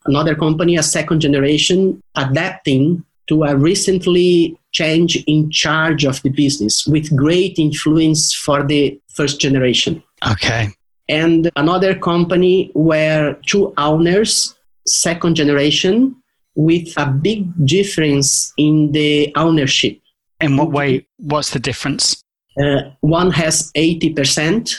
another 0.06 0.36
company, 0.36 0.76
a 0.78 0.84
second 0.84 1.20
generation, 1.20 2.02
adapting 2.16 3.04
to 3.32 3.44
a 3.44 3.56
recently 3.56 4.60
change 4.74 5.24
in 5.26 5.50
charge 5.50 6.04
of 6.04 6.22
the 6.22 6.30
business 6.30 6.86
with 6.86 7.16
great 7.16 7.58
influence 7.58 8.34
for 8.34 8.62
the 8.62 9.00
first 9.08 9.40
generation. 9.40 10.04
Okay. 10.30 10.68
And 11.08 11.50
another 11.56 11.98
company 11.98 12.72
where 12.74 13.36
two 13.46 13.74
owners, 13.78 14.54
second 14.86 15.36
generation, 15.36 16.14
with 16.56 16.94
a 16.98 17.06
big 17.06 17.48
difference 17.66 18.52
in 18.58 18.92
the 18.92 19.32
ownership. 19.38 19.98
In 20.42 20.58
what 20.58 20.72
way? 20.72 21.08
What's 21.18 21.52
the 21.52 21.60
difference? 21.60 22.22
Uh, 22.62 22.92
one 23.00 23.32
has 23.32 23.72
80% 23.78 24.76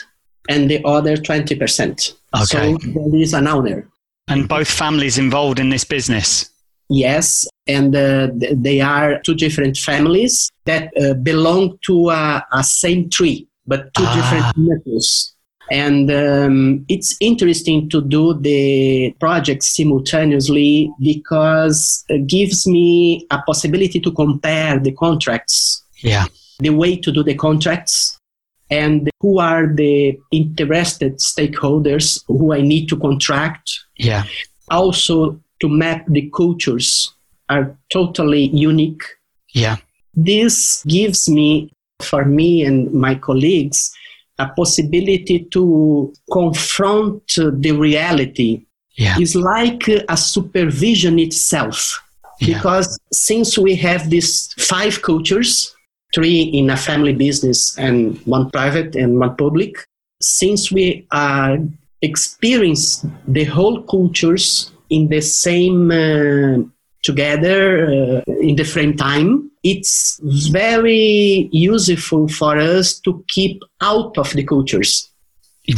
and 0.47 0.69
the 0.69 0.79
other 0.85 1.17
20%. 1.17 2.13
Okay. 2.35 2.45
So 2.45 2.77
there 2.77 3.15
is 3.15 3.33
an 3.33 3.47
owner. 3.47 3.89
And 4.27 4.47
both 4.47 4.67
families 4.67 5.17
involved 5.17 5.59
in 5.59 5.69
this 5.69 5.83
business? 5.83 6.52
Yes, 6.89 7.47
and 7.67 7.95
uh, 7.95 8.29
they 8.51 8.81
are 8.81 9.19
two 9.21 9.35
different 9.35 9.77
families 9.77 10.51
that 10.65 10.91
uh, 11.01 11.13
belong 11.15 11.77
to 11.85 12.09
a, 12.09 12.45
a, 12.51 12.63
same 12.63 13.09
tree, 13.09 13.47
but 13.65 13.93
two 13.93 14.03
ah. 14.05 14.15
different 14.15 14.69
methods. 14.69 15.33
And 15.71 16.11
um, 16.11 16.85
it's 16.89 17.15
interesting 17.21 17.89
to 17.89 18.01
do 18.01 18.33
the 18.39 19.15
project 19.19 19.63
simultaneously 19.63 20.91
because 20.99 22.03
it 22.09 22.27
gives 22.27 22.67
me 22.67 23.25
a 23.31 23.41
possibility 23.41 23.99
to 24.01 24.11
compare 24.11 24.77
the 24.77 24.91
contracts. 24.91 25.83
Yeah. 26.03 26.25
The 26.59 26.71
way 26.71 26.97
to 26.97 27.11
do 27.11 27.23
the 27.23 27.35
contracts 27.35 28.17
and 28.69 29.09
who 29.19 29.39
are 29.39 29.67
the 29.67 30.17
interested 30.31 31.17
stakeholders 31.19 32.21
who 32.27 32.53
I 32.53 32.61
need 32.61 32.87
to 32.89 32.97
contract. 32.97 33.71
Yeah. 33.97 34.23
Also 34.69 35.39
to 35.63 35.69
map 35.69 36.05
the 36.09 36.29
cultures 36.35 37.13
are 37.47 37.77
totally 37.89 38.47
unique. 38.47 39.03
Yeah. 39.53 39.77
This 40.13 40.83
gives 40.83 41.29
me, 41.29 41.71
for 42.01 42.25
me 42.25 42.65
and 42.65 42.91
my 42.93 43.15
colleagues, 43.15 43.93
a 44.39 44.47
possibility 44.49 45.47
to 45.51 46.13
confront 46.29 47.23
the 47.35 47.71
reality. 47.71 48.65
Yeah. 48.97 49.15
It's 49.17 49.35
like 49.35 49.87
a 49.87 50.17
supervision 50.17 51.17
itself. 51.17 51.97
Yeah. 52.41 52.57
Because 52.57 52.99
since 53.13 53.57
we 53.57 53.75
have 53.77 54.09
these 54.09 54.53
five 54.59 55.01
cultures, 55.01 55.73
three 56.13 56.41
in 56.41 56.69
a 56.71 56.77
family 56.77 57.13
business 57.13 57.77
and 57.77 58.17
one 58.25 58.51
private 58.51 58.97
and 58.97 59.17
one 59.17 59.37
public, 59.37 59.77
since 60.21 60.73
we 60.73 61.07
are 61.11 61.57
experience 62.01 63.05
the 63.29 63.45
whole 63.45 63.81
cultures 63.83 64.72
in 64.93 65.07
the 65.09 65.21
same 65.21 65.91
uh, 65.91 66.57
together 67.03 67.61
uh, 67.87 68.31
in 68.49 68.55
the 68.55 68.65
same 68.65 68.95
time. 68.95 69.49
It's 69.63 70.19
very 70.51 71.49
useful 71.51 72.27
for 72.27 72.57
us 72.57 72.99
to 72.99 73.23
keep 73.29 73.61
out 73.81 74.17
of 74.17 74.31
the 74.33 74.43
cultures. 74.43 75.09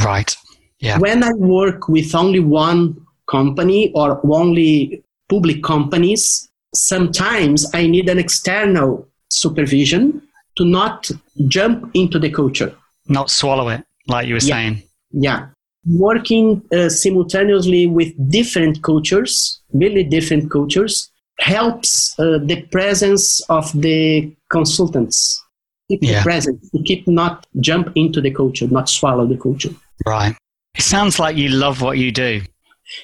Right. 0.04 0.36
Yeah. 0.80 0.98
When 0.98 1.24
i 1.24 1.32
work 1.34 1.88
with 1.88 2.14
only 2.14 2.40
one 2.40 2.82
company 3.28 3.92
or 3.96 4.20
only 4.40 5.04
public 5.30 5.64
companies 5.64 6.48
sometimes 6.76 7.66
i 7.74 7.88
need 7.88 8.08
an 8.10 8.20
external 8.20 9.08
supervision 9.30 10.22
to 10.58 10.66
not 10.66 11.10
jump 11.48 11.90
into 11.94 12.20
the 12.20 12.30
culture. 12.30 12.72
Not 13.08 13.30
swallow 13.30 13.70
it 13.70 13.84
like 14.08 14.28
you 14.28 14.36
were 14.36 14.46
yeah. 14.50 14.56
saying. 14.56 14.84
Yeah 15.12 15.48
working 15.86 16.62
uh, 16.72 16.90
simultaneously 16.90 17.88
with 17.88 18.14
different 18.30 18.82
cultures, 18.84 19.62
really 19.74 20.04
different 20.04 20.52
cultures, 20.52 21.12
helps 21.40 22.18
uh, 22.20 22.40
the 22.44 22.62
presence 22.72 23.42
of 23.50 23.72
the 23.82 24.34
consultants. 24.52 25.42
Keep 25.90 26.00
yeah. 26.02 26.24
to 26.24 26.84
keep 26.84 27.08
not 27.08 27.46
jump 27.60 27.92
into 27.96 28.20
the 28.20 28.32
culture, 28.32 28.68
not 28.68 28.90
swallow 28.90 29.28
the 29.28 29.38
culture. 29.38 29.70
Right. 30.06 30.36
It 30.76 30.82
sounds 30.82 31.20
like 31.20 31.38
you 31.38 31.50
love 31.50 31.82
what 31.82 31.98
you 31.98 32.12
do. 32.12 32.42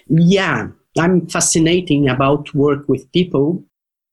Yeah, 0.07 0.69
I'm 0.97 1.27
fascinating 1.27 2.09
about 2.09 2.53
work 2.55 2.89
with 2.89 3.11
people. 3.11 3.63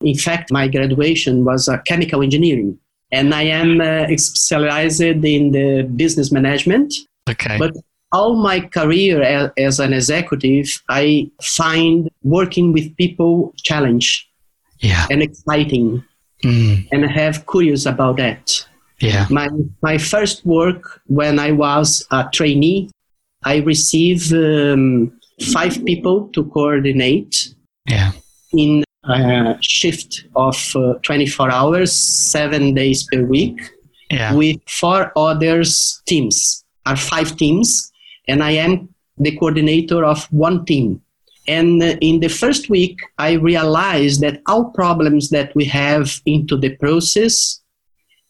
In 0.02 0.16
fact, 0.16 0.52
my 0.52 0.68
graduation 0.68 1.44
was 1.44 1.68
uh, 1.68 1.78
chemical 1.78 2.22
engineering, 2.22 2.78
and 3.10 3.34
I 3.34 3.42
am 3.42 3.80
uh, 3.80 4.06
specialized 4.16 5.00
in 5.00 5.50
the 5.50 5.82
business 5.96 6.30
management. 6.30 6.94
Okay. 7.28 7.56
But 7.58 7.74
all 8.12 8.36
my 8.36 8.60
career 8.60 9.22
as, 9.56 9.80
an 9.80 9.92
executive, 9.92 10.82
I 10.88 11.30
find 11.42 12.10
working 12.22 12.72
with 12.72 12.96
people 12.96 13.52
challenge 13.62 14.28
yeah. 14.80 15.06
and 15.10 15.22
exciting, 15.22 16.04
mm. 16.42 16.88
and 16.90 17.04
I 17.04 17.08
have 17.08 17.46
curious 17.46 17.86
about 17.86 18.16
that. 18.16 18.66
Yeah. 19.00 19.26
My 19.30 19.48
my 19.82 19.98
first 19.98 20.44
work 20.44 21.00
when 21.06 21.38
I 21.38 21.52
was 21.52 22.06
a 22.10 22.28
trainee, 22.32 22.90
I 23.44 23.58
received 23.58 24.32
um, 24.32 25.12
five 25.52 25.84
people 25.84 26.28
to 26.28 26.44
coordinate. 26.46 27.54
Yeah. 27.86 28.12
In 28.52 28.82
a 29.04 29.56
shift 29.60 30.24
of 30.34 30.56
uh, 30.74 30.94
24 31.02 31.50
hours, 31.50 31.92
seven 31.92 32.74
days 32.74 33.06
per 33.12 33.22
week, 33.22 33.58
yeah. 34.10 34.34
with 34.34 34.56
four 34.66 35.12
others 35.16 36.02
teams. 36.06 36.64
Are 36.86 36.96
five 36.96 37.36
teams 37.36 37.92
and 38.28 38.42
I 38.42 38.52
am 38.52 38.88
the 39.16 39.36
coordinator 39.36 40.04
of 40.04 40.24
one 40.32 40.64
team. 40.64 41.02
And 41.48 41.82
in 41.82 42.20
the 42.20 42.28
first 42.28 42.68
week, 42.68 43.00
I 43.16 43.32
realized 43.32 44.20
that 44.20 44.42
all 44.46 44.66
problems 44.66 45.30
that 45.30 45.54
we 45.54 45.64
have 45.64 46.20
into 46.26 46.56
the 46.56 46.76
process 46.76 47.60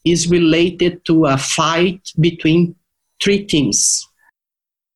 is 0.05 0.29
related 0.29 1.03
to 1.05 1.25
a 1.25 1.37
fight 1.37 2.13
between 2.19 2.75
three 3.21 3.45
teams. 3.45 4.07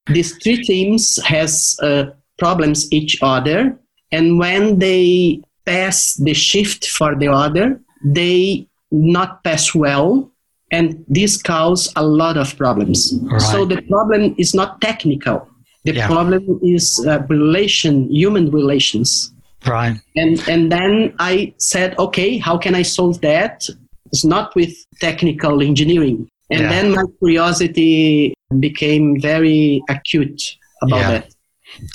These 0.07 0.37
three 0.37 0.63
teams 0.63 1.21
has 1.23 1.77
uh, 1.81 2.05
problems 2.37 2.91
each 2.91 3.19
other, 3.21 3.77
and 4.11 4.39
when 4.39 4.79
they 4.79 5.41
pass 5.65 6.13
the 6.15 6.33
shift 6.33 6.87
for 6.87 7.15
the 7.15 7.27
other, 7.27 7.79
they 8.03 8.67
not 8.91 9.43
pass 9.43 9.73
well 9.75 10.32
and 10.74 11.05
this 11.07 11.41
causes 11.41 11.93
a 11.95 12.03
lot 12.03 12.36
of 12.36 12.57
problems. 12.57 13.13
Right. 13.21 13.39
So 13.39 13.63
the 13.63 13.82
problem 13.84 14.36
is 14.38 14.53
not 14.55 14.82
technical. 14.82 15.47
The 15.84 15.93
yeah. 15.93 16.07
problem 16.07 16.59
is 16.63 16.86
uh, 17.07 17.19
relation, 17.30 18.09
human 18.09 18.49
relations. 18.49 19.32
Right. 19.65 19.97
And 20.15 20.41
and 20.49 20.71
then 20.71 21.13
I 21.19 21.53
said, 21.59 21.97
okay, 21.99 22.38
how 22.38 22.57
can 22.57 22.74
I 22.76 22.82
solve 22.82 23.21
that? 23.21 23.69
It's 24.11 24.26
not 24.26 24.55
with 24.55 24.74
technical 24.99 25.61
engineering. 25.61 26.28
And 26.49 26.61
yeah. 26.61 26.69
then 26.69 26.91
my 26.95 27.03
curiosity 27.19 28.34
became 28.59 29.19
very 29.21 29.82
acute 29.89 30.41
about 30.82 30.99
yeah. 30.99 31.11
that. 31.11 31.26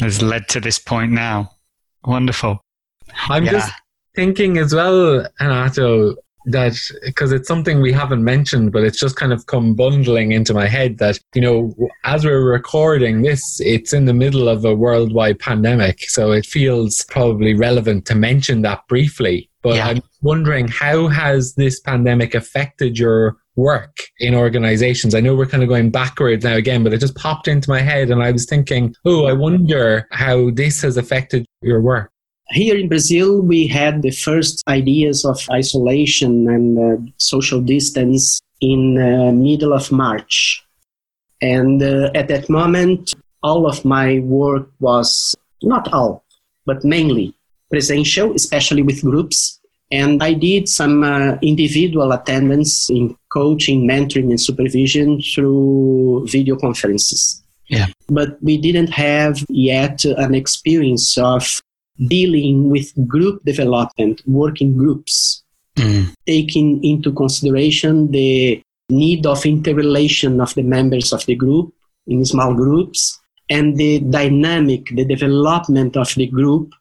Has 0.01 0.23
led 0.23 0.49
to 0.49 0.61
this 0.61 0.79
point 0.79 1.13
now. 1.13 1.51
Wonderful. 2.05 2.61
I'm 3.29 3.45
yeah. 3.45 3.53
just 3.53 3.73
thinking 4.15 4.59
as 4.59 4.75
well, 4.75 5.27
Renato, 5.41 6.17
that 6.53 6.77
because 7.05 7.33
it's 7.33 7.49
something 7.49 7.81
we 7.81 7.93
haven't 7.93 8.25
mentioned, 8.25 8.73
but 8.73 8.85
it's 8.85 8.99
just 8.99 9.17
kind 9.17 9.33
of 9.33 9.47
come 9.47 9.75
bundling 9.75 10.33
into 10.33 10.55
my 10.55 10.67
head 10.67 10.99
that, 10.99 11.19
you 11.35 11.41
know, 11.41 11.75
as 12.05 12.25
we're 12.25 12.43
recording 12.43 13.23
this, 13.23 13.61
it's 13.61 13.93
in 13.93 14.05
the 14.05 14.15
middle 14.15 14.49
of 14.49 14.65
a 14.65 14.75
worldwide 14.75 15.39
pandemic. 15.39 16.03
So 16.09 16.33
it 16.33 16.47
feels 16.47 17.05
probably 17.09 17.55
relevant 17.55 18.07
to 18.07 18.15
mention 18.15 18.63
that 18.63 18.87
briefly. 18.89 19.51
But 19.63 19.77
yeah. 19.77 19.89
I'm 19.89 20.03
wondering 20.23 20.69
how 20.69 21.09
has 21.09 21.55
this 21.55 21.81
pandemic 21.81 22.35
affected 22.35 22.99
your 22.99 23.37
work 23.57 23.99
in 24.21 24.35
organizations? 24.35 25.15
I 25.15 25.21
know 25.21 25.35
we're 25.35 25.47
kind 25.47 25.63
of 25.63 25.69
going 25.69 25.91
backwards 25.91 26.45
now 26.45 26.55
again, 26.55 26.85
but 26.85 26.93
it 26.93 26.99
just 26.99 27.17
popped 27.17 27.49
into 27.49 27.69
my 27.69 27.81
head 27.81 28.11
and 28.11 28.23
I 28.23 28.31
was 28.31 28.47
thinking, 28.47 28.95
oh, 29.05 29.27
I 29.27 29.33
wonder 29.33 30.07
how 30.13 30.51
this 30.51 30.83
has 30.83 30.97
affected 30.97 31.45
your 31.61 31.81
work. 31.81 32.13
Here 32.51 32.77
in 32.77 32.89
Brazil, 32.89 33.43
we 33.43 33.67
had 33.67 34.03
the 34.03 34.11
first 34.11 34.67
ideas 34.69 35.25
of 35.25 35.39
isolation 35.51 36.49
and 36.49 36.79
uh, 36.79 37.11
social 37.19 37.61
distance 37.61 38.41
in 38.61 38.99
uh, 38.99 39.33
middle 39.33 39.73
of 39.73 39.93
March. 39.93 40.65
And 41.43 41.83
uh, 41.83 42.11
at 42.15 42.29
that 42.29 42.49
moment, 42.49 43.15
all 43.43 43.67
of 43.67 43.85
my 43.85 44.21
work 44.21 44.71
was 44.81 45.35
not 45.63 45.93
all, 45.93 46.25
but 46.65 46.85
mainly 46.85 47.35
presential, 47.71 48.35
especially 48.35 48.83
with 48.83 49.03
groups. 49.03 49.61
And 49.91 50.23
I 50.23 50.33
did 50.33 50.69
some 50.69 51.05
uh, 51.05 51.37
individual 51.43 52.13
attendance 52.13 52.91
in 52.91 53.17
coaching, 53.31 53.87
mentoring, 53.87 54.31
and 54.31 54.41
supervision 54.41 55.21
through 55.23 56.27
video 56.29 56.57
conferences. 56.57 57.43
Yeah. 57.69 57.87
But 58.09 58.43
we 58.43 58.59
didn't 58.59 58.91
have 58.91 59.45
yet 59.49 60.05
an 60.05 60.35
experience 60.35 61.17
of 61.19 61.61
dealing 62.07 62.71
with 62.71 62.93
group 63.07 63.43
development, 63.45 64.23
working 64.27 64.77
groups, 64.77 65.43
mm. 65.77 66.13
taking 66.27 66.83
into 66.85 67.13
consideration 67.13 68.11
the 68.11 68.63
need 68.91 69.27
of 69.27 69.45
interrelation 69.45 70.41
of 70.41 70.55
the 70.55 70.63
members 70.63 71.13
of 71.13 71.25
the 71.27 71.35
group 71.35 71.73
in 72.07 72.25
small 72.25 72.55
groups 72.55 73.21
and 73.51 73.77
the 73.77 74.01
dynamic, 74.01 74.87
the 74.95 75.05
development 75.05 75.97
of 75.97 76.15
the 76.15 76.27
group 76.27 76.73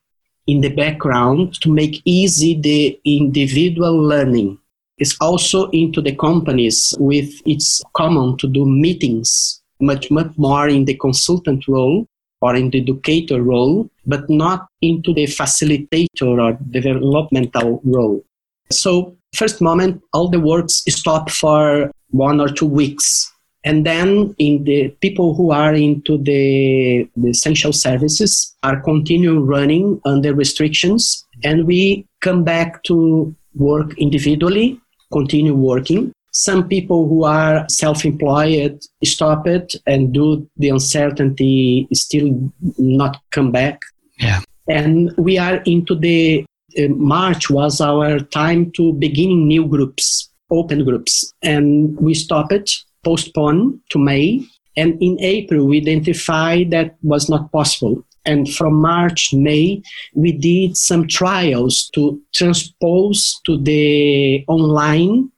in 0.48 0.62
the 0.62 0.70
background 0.70 1.60
to 1.62 1.72
make 1.72 2.02
easy 2.06 2.60
the 2.60 3.00
individual 3.06 4.02
learning. 4.02 4.58
It's 4.98 5.16
also 5.20 5.70
into 5.72 6.02
the 6.02 6.16
companies 6.16 6.94
with 7.00 7.30
it's 7.46 7.84
common 7.94 8.38
to 8.38 8.48
do 8.48 8.66
meetings 8.66 9.62
much, 9.80 10.10
much 10.10 10.34
more 10.38 10.70
in 10.70 10.86
the 10.86 10.96
consultant 10.96 11.68
role 11.68 12.08
or 12.42 12.56
in 12.56 12.70
the 12.70 12.82
educator 12.82 13.42
role, 13.42 13.90
but 14.06 14.30
not 14.30 14.68
into 14.82 15.14
the 15.14 15.26
facilitator 15.26 16.40
or 16.42 16.58
developmental 16.72 17.82
role. 17.84 18.24
So, 18.70 19.16
first 19.34 19.62
moment, 19.62 20.02
all 20.14 20.30
the 20.30 20.40
works 20.40 20.84
stop 20.88 21.30
for 21.30 21.92
one 22.12 22.40
or 22.40 22.50
two 22.50 22.66
weeks. 22.66 23.32
And 23.64 23.86
then 23.86 24.34
in 24.38 24.64
the 24.64 24.90
people 25.02 25.34
who 25.34 25.52
are 25.52 25.74
into 25.74 26.18
the, 26.18 27.10
the 27.18 27.30
essential 27.30 27.74
services 27.74 28.56
are 28.64 28.80
continue 28.82 29.40
running 29.42 30.00
under 30.06 30.34
restrictions 30.34 31.26
and 31.44 31.68
we 31.68 32.08
come 32.22 32.44
back 32.44 32.84
to 32.84 33.36
work 33.56 33.98
individually, 33.98 34.80
continue 35.12 35.54
working. 35.54 36.14
Some 36.38 36.68
people 36.68 37.08
who 37.10 37.24
are 37.24 37.66
self-employed 37.68 38.86
stop 39.04 39.48
it 39.48 39.74
and 39.88 40.14
do 40.14 40.48
the 40.58 40.70
uncertainty 40.70 41.88
still 41.94 42.52
not 42.78 43.20
come 43.32 43.52
back. 43.52 43.80
Yeah. 44.20 44.42
And 44.68 45.12
we 45.18 45.40
are 45.40 45.56
into 45.66 45.96
the 45.96 46.46
uh, 46.78 46.90
March 46.90 47.50
was 47.50 47.82
our 47.82 48.20
time 48.20 48.72
to 48.74 48.94
beginning 48.94 49.48
new 49.48 49.66
groups, 49.66 50.30
open 50.52 50.86
groups, 50.86 51.34
and 51.42 51.98
we 52.00 52.14
stop 52.14 52.52
it, 52.52 52.70
postpone 53.04 53.82
to 53.90 53.98
May. 53.98 54.46
And 54.76 55.02
in 55.02 55.18
April, 55.20 55.66
we 55.66 55.82
identified 55.82 56.70
that 56.70 56.98
was 57.02 57.30
not 57.30 57.52
possible. 57.52 58.06
And 58.26 58.54
from 58.54 58.76
March, 58.76 59.34
May, 59.34 59.82
we 60.14 60.34
did 60.34 60.78
some 60.78 61.08
trials 61.08 61.90
to 61.96 62.22
transpose 62.36 63.42
to 63.46 63.58
the 63.58 64.46
online 64.48 65.32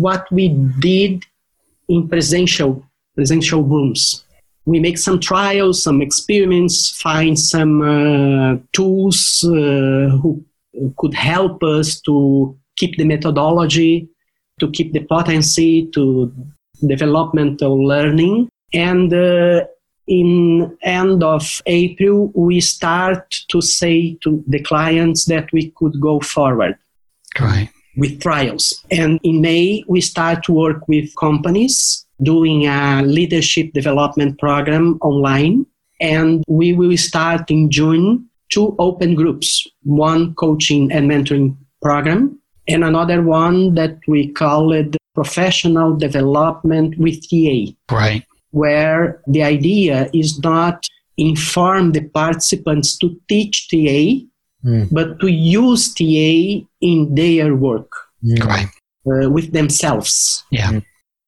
what 0.00 0.30
we 0.30 0.48
did 0.78 1.24
in 1.88 2.08
presential 2.08 2.84
presential 3.14 3.62
rooms. 3.62 4.24
We 4.64 4.78
make 4.78 4.98
some 4.98 5.18
trials, 5.18 5.82
some 5.82 6.00
experiments, 6.02 6.90
find 6.90 7.38
some 7.38 7.82
uh, 7.82 8.58
tools 8.72 9.42
uh, 9.44 10.08
who 10.20 10.44
could 10.98 11.14
help 11.14 11.62
us 11.62 12.00
to 12.02 12.56
keep 12.76 12.96
the 12.96 13.04
methodology, 13.04 14.08
to 14.60 14.70
keep 14.70 14.92
the 14.92 15.04
potency, 15.04 15.86
to 15.94 16.32
developmental 16.86 17.84
learning. 17.84 18.48
And 18.72 19.12
uh, 19.12 19.64
in 20.06 20.76
end 20.82 21.22
of 21.24 21.62
April, 21.66 22.30
we 22.34 22.60
start 22.60 23.30
to 23.48 23.60
say 23.60 24.16
to 24.22 24.44
the 24.46 24.62
clients 24.62 25.24
that 25.24 25.50
we 25.52 25.70
could 25.70 26.00
go 26.00 26.20
forward. 26.20 26.76
Right. 27.40 27.70
With 27.98 28.20
trials. 28.20 28.84
And 28.90 29.20
in 29.22 29.40
May, 29.40 29.84
we 29.88 30.00
start 30.00 30.44
to 30.44 30.52
work 30.52 30.86
with 30.88 31.14
companies 31.16 32.06
doing 32.22 32.66
a 32.66 33.02
leadership 33.02 33.72
development 33.72 34.38
program 34.38 34.98
online. 35.02 35.66
And 36.00 36.44
we 36.48 36.72
will 36.72 36.96
start 36.96 37.50
in 37.50 37.70
June 37.70 38.28
two 38.50 38.74
open 38.78 39.14
groups 39.14 39.66
one 39.82 40.34
coaching 40.34 40.90
and 40.92 41.10
mentoring 41.10 41.56
program, 41.82 42.40
and 42.66 42.84
another 42.84 43.22
one 43.22 43.74
that 43.74 43.98
we 44.06 44.28
call 44.32 44.72
it 44.72 44.96
professional 45.14 45.96
development 45.96 46.96
with 46.98 47.28
TA. 47.28 47.72
Right 47.90 48.24
where 48.50 49.20
the 49.26 49.42
idea 49.42 50.08
is 50.14 50.38
not 50.40 50.86
inform 51.16 51.92
the 51.92 52.08
participants 52.08 52.96
to 52.98 53.20
teach 53.28 53.68
TA, 53.68 54.24
mm. 54.64 54.88
but 54.90 55.20
to 55.20 55.28
use 55.28 55.94
TA 55.94 56.64
in 56.80 57.14
their 57.14 57.54
work 57.54 57.90
mm. 58.24 58.42
right. 58.44 58.68
uh, 59.06 59.30
with 59.30 59.52
themselves. 59.52 60.44
Yeah. 60.50 60.72
Mm. 60.72 60.84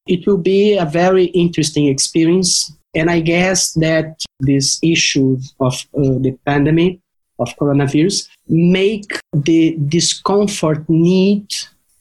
It 0.07 0.27
will 0.27 0.39
be 0.39 0.77
a 0.77 0.87
very 0.87 1.27
interesting 1.27 1.87
experience. 1.87 2.73
And 2.95 3.11
I 3.11 3.21
guess 3.21 3.73
that 3.75 4.21
this 4.41 4.79
issue 4.83 5.39
of 5.61 5.75
uh, 5.97 6.19
the 6.19 6.37
pandemic 6.45 6.99
of 7.39 7.49
coronavirus 7.57 8.29
make 8.49 9.19
the 9.33 9.77
discomfort 9.89 10.89
need 10.89 11.47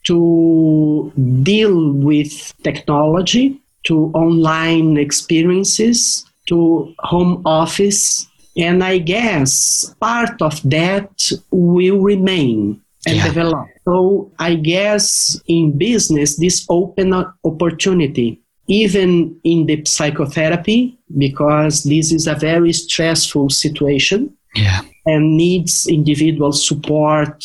to 0.05 1.11
deal 1.43 1.93
with 1.93 2.53
technology 2.63 3.61
to 3.84 4.11
online 4.13 4.97
experiences, 4.97 6.25
to 6.47 6.93
home 6.99 7.41
office. 7.45 8.27
And 8.58 8.84
I 8.84 8.97
guess 8.97 9.93
part 10.00 10.41
of 10.41 10.62
that 10.70 11.32
will 11.52 12.00
remain 12.00 12.82
and 13.06 13.18
yeah. 13.18 13.28
develop. 13.28 13.68
So 13.86 14.32
I 14.39 14.56
guess 14.56 15.39
in 15.47 15.78
business, 15.78 16.38
this 16.38 16.66
open 16.70 17.14
opportunity, 17.43 18.41
even 18.68 19.39
in 19.43 19.66
the 19.66 19.84
psychotherapy, 19.86 20.97
because 21.18 21.84
this 21.84 22.12
is 22.12 22.28
a 22.28 22.36
very 22.36 22.74
stressful 22.74 23.50
situation 23.50 24.36
yeah. 24.56 24.82
and 25.06 25.38
needs 25.38 25.88
individual 25.88 26.52
support. 26.52 27.43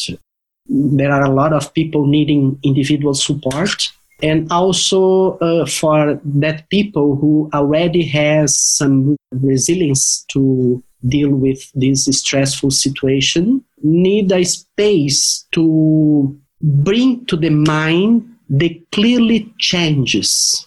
There 0.66 1.12
are 1.12 1.22
a 1.22 1.30
lot 1.30 1.52
of 1.52 1.72
people 1.74 2.06
needing 2.06 2.58
individual 2.62 3.14
support 3.14 3.90
and 4.22 4.50
also 4.50 5.38
uh, 5.38 5.66
for 5.66 6.20
that 6.24 6.68
people 6.70 7.16
who 7.16 7.50
already 7.52 8.06
has 8.06 8.58
some 8.58 9.16
resilience 9.32 10.24
to 10.30 10.82
deal 11.08 11.30
with 11.30 11.70
this 11.74 12.04
stressful 12.04 12.70
situation 12.70 13.62
need 13.82 14.32
a 14.32 14.44
space 14.44 15.46
to 15.52 16.38
bring 16.60 17.24
to 17.26 17.36
the 17.36 17.50
mind 17.50 18.28
the 18.48 18.82
clearly 18.92 19.52
changes 19.58 20.66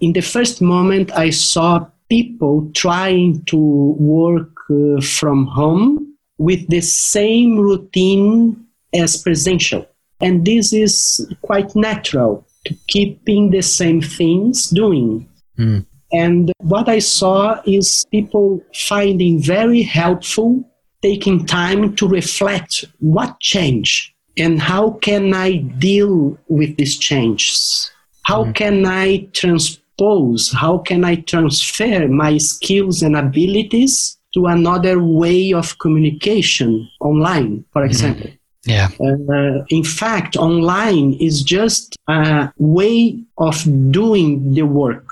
in 0.00 0.12
the 0.12 0.20
first 0.20 0.60
moment 0.60 1.10
i 1.12 1.30
saw 1.30 1.84
people 2.08 2.70
trying 2.74 3.42
to 3.44 3.56
work 3.98 4.50
uh, 4.70 5.00
from 5.00 5.46
home 5.46 6.14
with 6.38 6.66
the 6.68 6.80
same 6.80 7.58
routine 7.58 8.66
as 8.92 9.22
presential 9.22 9.86
and 10.20 10.44
this 10.44 10.72
is 10.72 11.26
quite 11.42 11.74
natural 11.74 12.46
to 12.64 12.74
keeping 12.88 13.50
the 13.50 13.62
same 13.62 14.00
things 14.00 14.68
doing. 14.68 15.28
Mm. 15.58 15.86
And 16.12 16.52
what 16.58 16.88
I 16.88 16.98
saw 16.98 17.60
is 17.66 18.04
people 18.10 18.60
finding 18.74 19.40
very 19.40 19.82
helpful 19.82 20.64
taking 21.02 21.46
time 21.46 21.94
to 21.96 22.06
reflect 22.06 22.84
what 22.98 23.40
change 23.40 24.14
and 24.36 24.60
how 24.60 24.92
can 25.02 25.34
I 25.34 25.56
deal 25.56 26.38
with 26.48 26.76
these 26.76 26.98
changes? 26.98 27.90
How 28.22 28.44
mm. 28.44 28.54
can 28.54 28.86
I 28.86 29.28
transpose? 29.32 30.52
How 30.52 30.78
can 30.78 31.04
I 31.04 31.16
transfer 31.16 32.08
my 32.08 32.38
skills 32.38 33.02
and 33.02 33.16
abilities 33.16 34.18
to 34.34 34.46
another 34.46 35.02
way 35.02 35.52
of 35.52 35.78
communication 35.78 36.88
online, 37.00 37.64
for 37.72 37.82
mm-hmm. 37.82 37.90
example? 37.90 38.26
Mm. 38.26 38.36
Yeah. 38.66 38.88
Uh, 39.00 39.64
in 39.70 39.84
fact, 39.84 40.36
online 40.36 41.14
is 41.14 41.42
just 41.42 41.96
a 42.08 42.52
way 42.58 43.18
of 43.38 43.56
doing 43.90 44.52
the 44.52 44.62
work. 44.62 45.08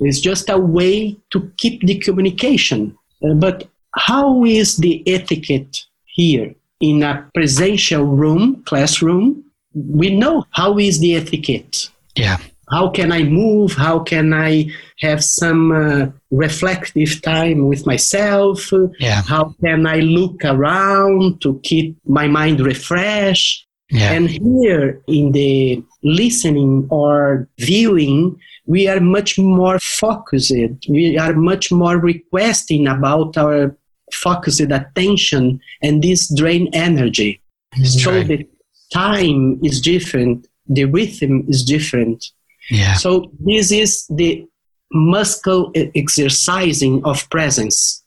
It's 0.00 0.20
just 0.20 0.48
a 0.48 0.58
way 0.58 1.16
to 1.30 1.52
keep 1.58 1.82
the 1.82 1.98
communication. 1.98 2.96
Uh, 3.22 3.34
but 3.34 3.68
how 3.96 4.44
is 4.44 4.76
the 4.76 5.02
etiquette 5.06 5.84
here 6.04 6.54
in 6.80 7.02
a 7.02 7.28
presential 7.34 8.04
room, 8.04 8.62
classroom? 8.64 9.44
We 9.74 10.14
know 10.14 10.44
how 10.50 10.78
is 10.78 11.00
the 11.00 11.16
etiquette. 11.16 11.90
Yeah. 12.14 12.38
How 12.70 12.90
can 12.90 13.12
I 13.12 13.22
move? 13.22 13.72
How 13.72 14.00
can 14.00 14.34
I 14.34 14.70
have 15.00 15.24
some 15.24 15.72
uh, 15.72 16.06
reflective 16.30 17.22
time 17.22 17.66
with 17.66 17.86
myself? 17.86 18.70
Yeah. 18.98 19.22
How 19.22 19.54
can 19.60 19.86
I 19.86 20.00
look 20.00 20.44
around 20.44 21.40
to 21.42 21.60
keep 21.62 21.96
my 22.04 22.28
mind 22.28 22.60
refreshed? 22.60 23.66
Yeah. 23.90 24.12
And 24.12 24.28
here 24.28 25.00
in 25.06 25.32
the 25.32 25.82
listening 26.02 26.86
or 26.90 27.48
viewing, 27.58 28.38
we 28.68 28.86
are 28.86 29.00
much 29.00 29.38
more 29.38 29.78
focused. 29.78 30.52
We 30.88 31.18
are 31.18 31.32
much 31.32 31.72
more 31.72 31.96
requesting 31.96 32.86
about 32.86 33.36
our 33.38 33.74
focused 34.12 34.60
attention 34.60 35.60
and 35.82 36.02
this 36.02 36.32
drain 36.36 36.68
energy. 36.74 37.40
so 37.82 38.22
the 38.22 38.46
time 38.92 39.58
is 39.64 39.80
different, 39.80 40.46
the 40.66 40.84
rhythm 40.84 41.46
is 41.48 41.64
different. 41.64 42.26
Yeah. 42.70 42.94
So 42.94 43.32
this 43.40 43.72
is 43.72 44.06
the 44.08 44.46
muscle 44.92 45.72
exercising 45.74 47.02
of 47.04 47.28
presence. 47.30 48.04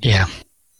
Yeah. 0.00 0.26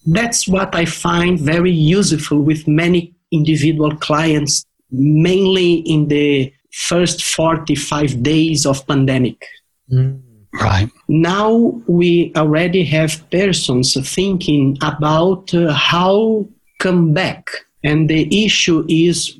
That's 0.05 0.47
what 0.47 0.75
I 0.75 0.85
find 0.85 1.41
very 1.41 1.73
useful 1.73 2.41
with 2.41 2.69
many 2.69 3.15
individual 3.31 3.97
clients, 3.97 4.67
mainly 4.91 5.75
in 5.75 6.09
the 6.09 6.53
first 6.73 7.23
45 7.23 8.23
days 8.23 8.67
of 8.67 8.87
pandemic. 8.87 9.47
Mm, 9.91 10.21
right. 10.55 10.91
Now 11.09 11.81
we 11.87 12.33
already 12.37 12.85
have 12.85 13.29
persons 13.31 13.97
thinking 14.15 14.79
about 14.83 15.55
uh, 15.55 15.73
how 15.73 16.47
come 16.79 17.13
back. 17.13 17.51
And 17.85 18.09
the 18.09 18.45
issue 18.45 18.85
is 18.89 19.39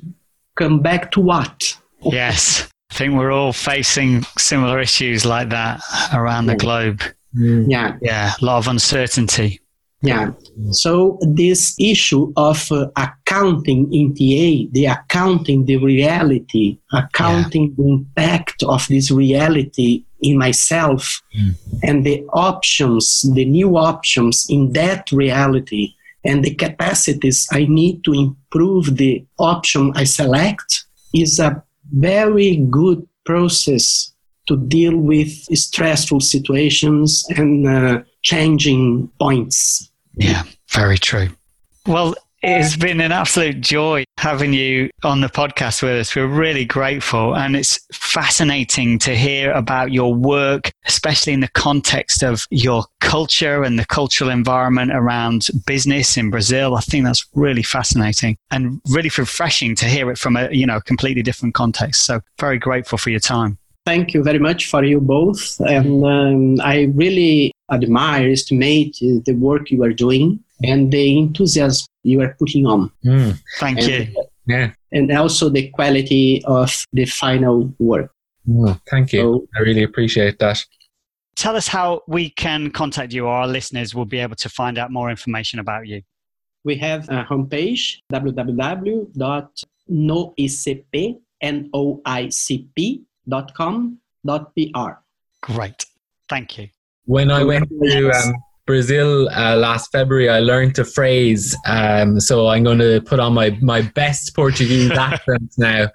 come 0.55 0.81
back 0.81 1.11
to 1.11 1.21
what? 1.21 1.77
Yes. 2.03 2.69
I 2.91 2.95
think 2.95 3.15
we're 3.15 3.31
all 3.31 3.53
facing 3.53 4.23
similar 4.37 4.79
issues 4.79 5.25
like 5.25 5.49
that 5.49 5.81
around 6.13 6.45
the 6.45 6.55
globe. 6.55 7.01
Mm. 7.35 7.65
Yeah. 7.67 7.97
Yeah. 8.01 8.33
A 8.39 8.45
lot 8.45 8.59
of 8.59 8.67
uncertainty. 8.67 9.59
Yeah. 10.03 10.31
So 10.71 11.17
this 11.21 11.75
issue 11.79 12.33
of 12.35 12.69
uh, 12.71 12.89
accounting 12.97 13.91
in 13.93 14.13
TA, 14.13 14.69
the 14.73 14.87
accounting 14.91 15.65
the 15.65 15.77
reality, 15.77 16.77
accounting 16.91 17.69
yeah. 17.69 17.75
the 17.77 17.89
impact 17.89 18.63
of 18.63 18.85
this 18.89 19.11
reality 19.11 20.03
in 20.21 20.37
myself 20.37 21.21
mm. 21.37 21.55
and 21.83 22.05
the 22.05 22.25
options, 22.33 23.21
the 23.33 23.45
new 23.45 23.77
options 23.77 24.45
in 24.49 24.73
that 24.73 25.09
reality 25.11 25.93
and 26.25 26.43
the 26.43 26.53
capacities 26.55 27.47
I 27.51 27.65
need 27.65 28.03
to 28.03 28.13
improve 28.13 28.97
the 28.97 29.25
option 29.39 29.91
I 29.95 30.03
select 30.03 30.85
is 31.13 31.39
a 31.39 31.63
very 31.91 32.57
good 32.69 33.07
process 33.25 34.11
to 34.47 34.57
deal 34.57 34.97
with 34.97 35.29
stressful 35.57 36.19
situations 36.19 37.25
and 37.37 37.67
uh, 37.67 38.01
changing 38.21 39.09
points. 39.19 39.89
Yeah, 40.15 40.43
very 40.69 40.97
true. 40.97 41.29
Well, 41.85 42.15
it's 42.43 42.75
been 42.75 42.99
an 42.99 43.13
absolute 43.13 43.61
joy 43.61 44.03
having 44.17 44.51
you 44.51 44.89
on 45.03 45.21
the 45.21 45.27
podcast 45.27 45.81
with 45.81 45.93
us. 45.93 46.13
We're 46.13 46.27
really 46.27 46.65
grateful. 46.65 47.35
And 47.35 47.55
it's 47.55 47.79
fascinating 47.93 48.99
to 48.99 49.15
hear 49.15 49.51
about 49.53 49.93
your 49.93 50.13
work, 50.13 50.71
especially 50.85 51.31
in 51.31 51.39
the 51.39 51.47
context 51.49 52.21
of 52.21 52.45
your 52.49 52.83
culture 52.99 53.63
and 53.63 53.79
the 53.79 53.85
cultural 53.85 54.29
environment 54.29 54.91
around 54.93 55.47
business 55.65 56.17
in 56.17 56.29
Brazil. 56.29 56.75
I 56.75 56.81
think 56.81 57.05
that's 57.05 57.25
really 57.33 57.63
fascinating 57.63 58.37
and 58.51 58.81
really 58.89 59.11
refreshing 59.17 59.73
to 59.75 59.85
hear 59.85 60.11
it 60.11 60.17
from 60.17 60.35
a, 60.35 60.49
you 60.51 60.65
know, 60.65 60.81
completely 60.81 61.23
different 61.23 61.55
context. 61.55 62.05
So 62.05 62.19
very 62.39 62.59
grateful 62.59 62.97
for 62.97 63.09
your 63.09 63.21
time. 63.21 63.57
Thank 63.85 64.13
you 64.13 64.23
very 64.23 64.39
much 64.39 64.67
for 64.67 64.83
you 64.83 65.01
both. 65.01 65.59
And 65.59 66.05
um, 66.05 66.61
I 66.61 66.83
really 66.93 67.51
admire, 67.71 68.29
estimate 68.29 68.97
the 68.99 69.33
work 69.33 69.71
you 69.71 69.83
are 69.83 69.93
doing 69.93 70.39
and 70.61 70.91
the 70.91 71.17
enthusiasm 71.17 71.87
you 72.03 72.21
are 72.21 72.35
putting 72.39 72.65
on. 72.65 72.91
Mm, 73.05 73.39
thank 73.59 73.79
and, 73.79 73.87
you. 73.87 74.25
Yeah. 74.47 74.71
And 74.91 75.11
also 75.11 75.49
the 75.49 75.69
quality 75.69 76.41
of 76.45 76.85
the 76.93 77.05
final 77.05 77.73
work. 77.79 78.11
Mm, 78.47 78.79
thank 78.89 79.13
you. 79.13 79.19
So, 79.21 79.47
I 79.57 79.59
really 79.61 79.83
appreciate 79.83 80.39
that. 80.39 80.63
Tell 81.35 81.55
us 81.55 81.67
how 81.67 82.03
we 82.07 82.29
can 82.29 82.71
contact 82.71 83.11
you 83.11 83.25
or 83.25 83.33
our 83.33 83.47
listeners 83.47 83.95
will 83.95 84.05
be 84.05 84.19
able 84.19 84.35
to 84.35 84.49
find 84.49 84.77
out 84.77 84.91
more 84.91 85.09
information 85.09 85.59
about 85.59 85.87
you. 85.87 86.03
We 86.63 86.75
have 86.77 87.09
a 87.09 87.25
homepage 87.25 87.97
www.noicp.com.pr. 93.29 94.91
Great. 95.41 95.85
Thank 96.29 96.57
you. 96.57 96.69
When 97.05 97.31
I 97.31 97.43
went 97.43 97.69
to 97.69 98.11
um, 98.11 98.33
Brazil 98.65 99.27
uh, 99.29 99.57
last 99.57 99.91
February, 99.91 100.29
I 100.29 100.39
learned 100.39 100.79
a 100.79 100.85
phrase. 100.85 101.55
Um, 101.65 102.19
so 102.19 102.47
I'm 102.47 102.63
going 102.63 102.79
to 102.79 103.01
put 103.01 103.19
on 103.19 103.33
my, 103.33 103.57
my 103.61 103.81
best 103.81 104.33
Portuguese 104.35 104.91
accent 104.97 105.53
now 105.57 105.89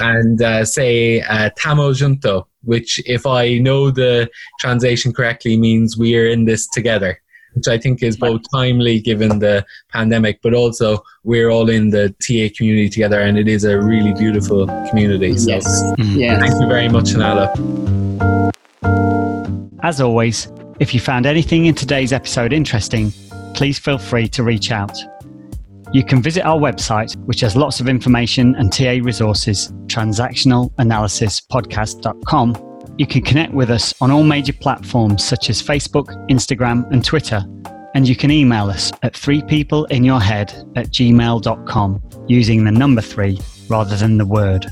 and 0.00 0.40
uh, 0.40 0.64
say 0.64 1.20
uh, 1.20 1.50
"tamo 1.58 1.92
junto," 1.92 2.48
which, 2.62 2.98
if 3.04 3.26
I 3.26 3.58
know 3.58 3.90
the 3.90 4.30
translation 4.58 5.12
correctly, 5.12 5.58
means 5.58 5.98
we 5.98 6.16
are 6.16 6.26
in 6.26 6.46
this 6.46 6.66
together. 6.68 7.20
Which 7.54 7.68
I 7.68 7.78
think 7.78 8.02
is 8.02 8.16
both 8.16 8.42
timely 8.52 8.98
given 9.00 9.38
the 9.38 9.64
pandemic, 9.92 10.40
but 10.42 10.54
also 10.54 11.04
we're 11.22 11.50
all 11.50 11.70
in 11.70 11.90
the 11.90 12.08
TA 12.20 12.52
community 12.56 12.88
together, 12.88 13.20
and 13.20 13.38
it 13.38 13.46
is 13.48 13.64
a 13.64 13.80
really 13.80 14.12
beautiful 14.12 14.66
community. 14.88 15.36
So, 15.38 15.50
yes. 15.50 15.82
Mm. 15.98 16.18
yes. 16.18 16.40
Thank 16.40 16.60
you 16.60 16.66
very 16.68 16.88
much, 16.88 17.12
Renato. 17.12 18.50
As 19.82 20.00
always, 20.00 20.48
if 20.80 20.94
you 20.94 21.00
found 21.00 21.26
anything 21.26 21.66
in 21.66 21.74
today's 21.74 22.12
episode 22.12 22.52
interesting, 22.52 23.12
please 23.54 23.78
feel 23.78 23.98
free 23.98 24.26
to 24.28 24.42
reach 24.42 24.72
out. 24.72 24.96
You 25.92 26.04
can 26.04 26.20
visit 26.20 26.44
our 26.44 26.58
website, 26.58 27.16
which 27.26 27.40
has 27.40 27.54
lots 27.54 27.78
of 27.80 27.88
information 27.88 28.56
and 28.56 28.72
TA 28.72 28.98
resources, 29.02 29.72
transactionalanalysispodcast.com. 29.86 32.73
You 32.96 33.06
can 33.06 33.22
connect 33.22 33.52
with 33.52 33.70
us 33.70 33.92
on 34.00 34.10
all 34.10 34.22
major 34.22 34.52
platforms 34.52 35.24
such 35.24 35.50
as 35.50 35.60
Facebook, 35.60 36.06
Instagram, 36.30 36.88
and 36.92 37.04
Twitter. 37.04 37.44
And 37.94 38.08
you 38.08 38.14
can 38.14 38.30
email 38.30 38.70
us 38.70 38.92
at 39.02 39.14
threepeopleinyourhead 39.14 40.76
at 40.76 40.86
gmail.com 40.86 42.02
using 42.28 42.64
the 42.64 42.70
number 42.70 43.00
three 43.00 43.38
rather 43.68 43.96
than 43.96 44.18
the 44.18 44.26
word. 44.26 44.66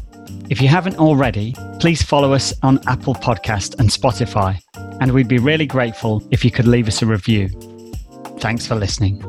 If 0.51 0.61
you 0.61 0.69
haven't 0.69 0.99
already, 0.99 1.55
please 1.81 2.03
follow 2.03 2.33
us 2.33 2.53
on 2.63 2.81
Apple 2.87 3.15
Podcast 3.15 3.79
and 3.79 3.89
Spotify, 3.89 4.61
and 5.01 5.13
we'd 5.13 5.29
be 5.29 5.39
really 5.39 5.67
grateful 5.67 6.23
if 6.31 6.45
you 6.45 6.51
could 6.51 6.67
leave 6.67 6.89
us 6.89 7.03
a 7.03 7.07
review. 7.07 7.49
Thanks 8.39 8.67
for 8.67 8.75
listening. 8.75 9.23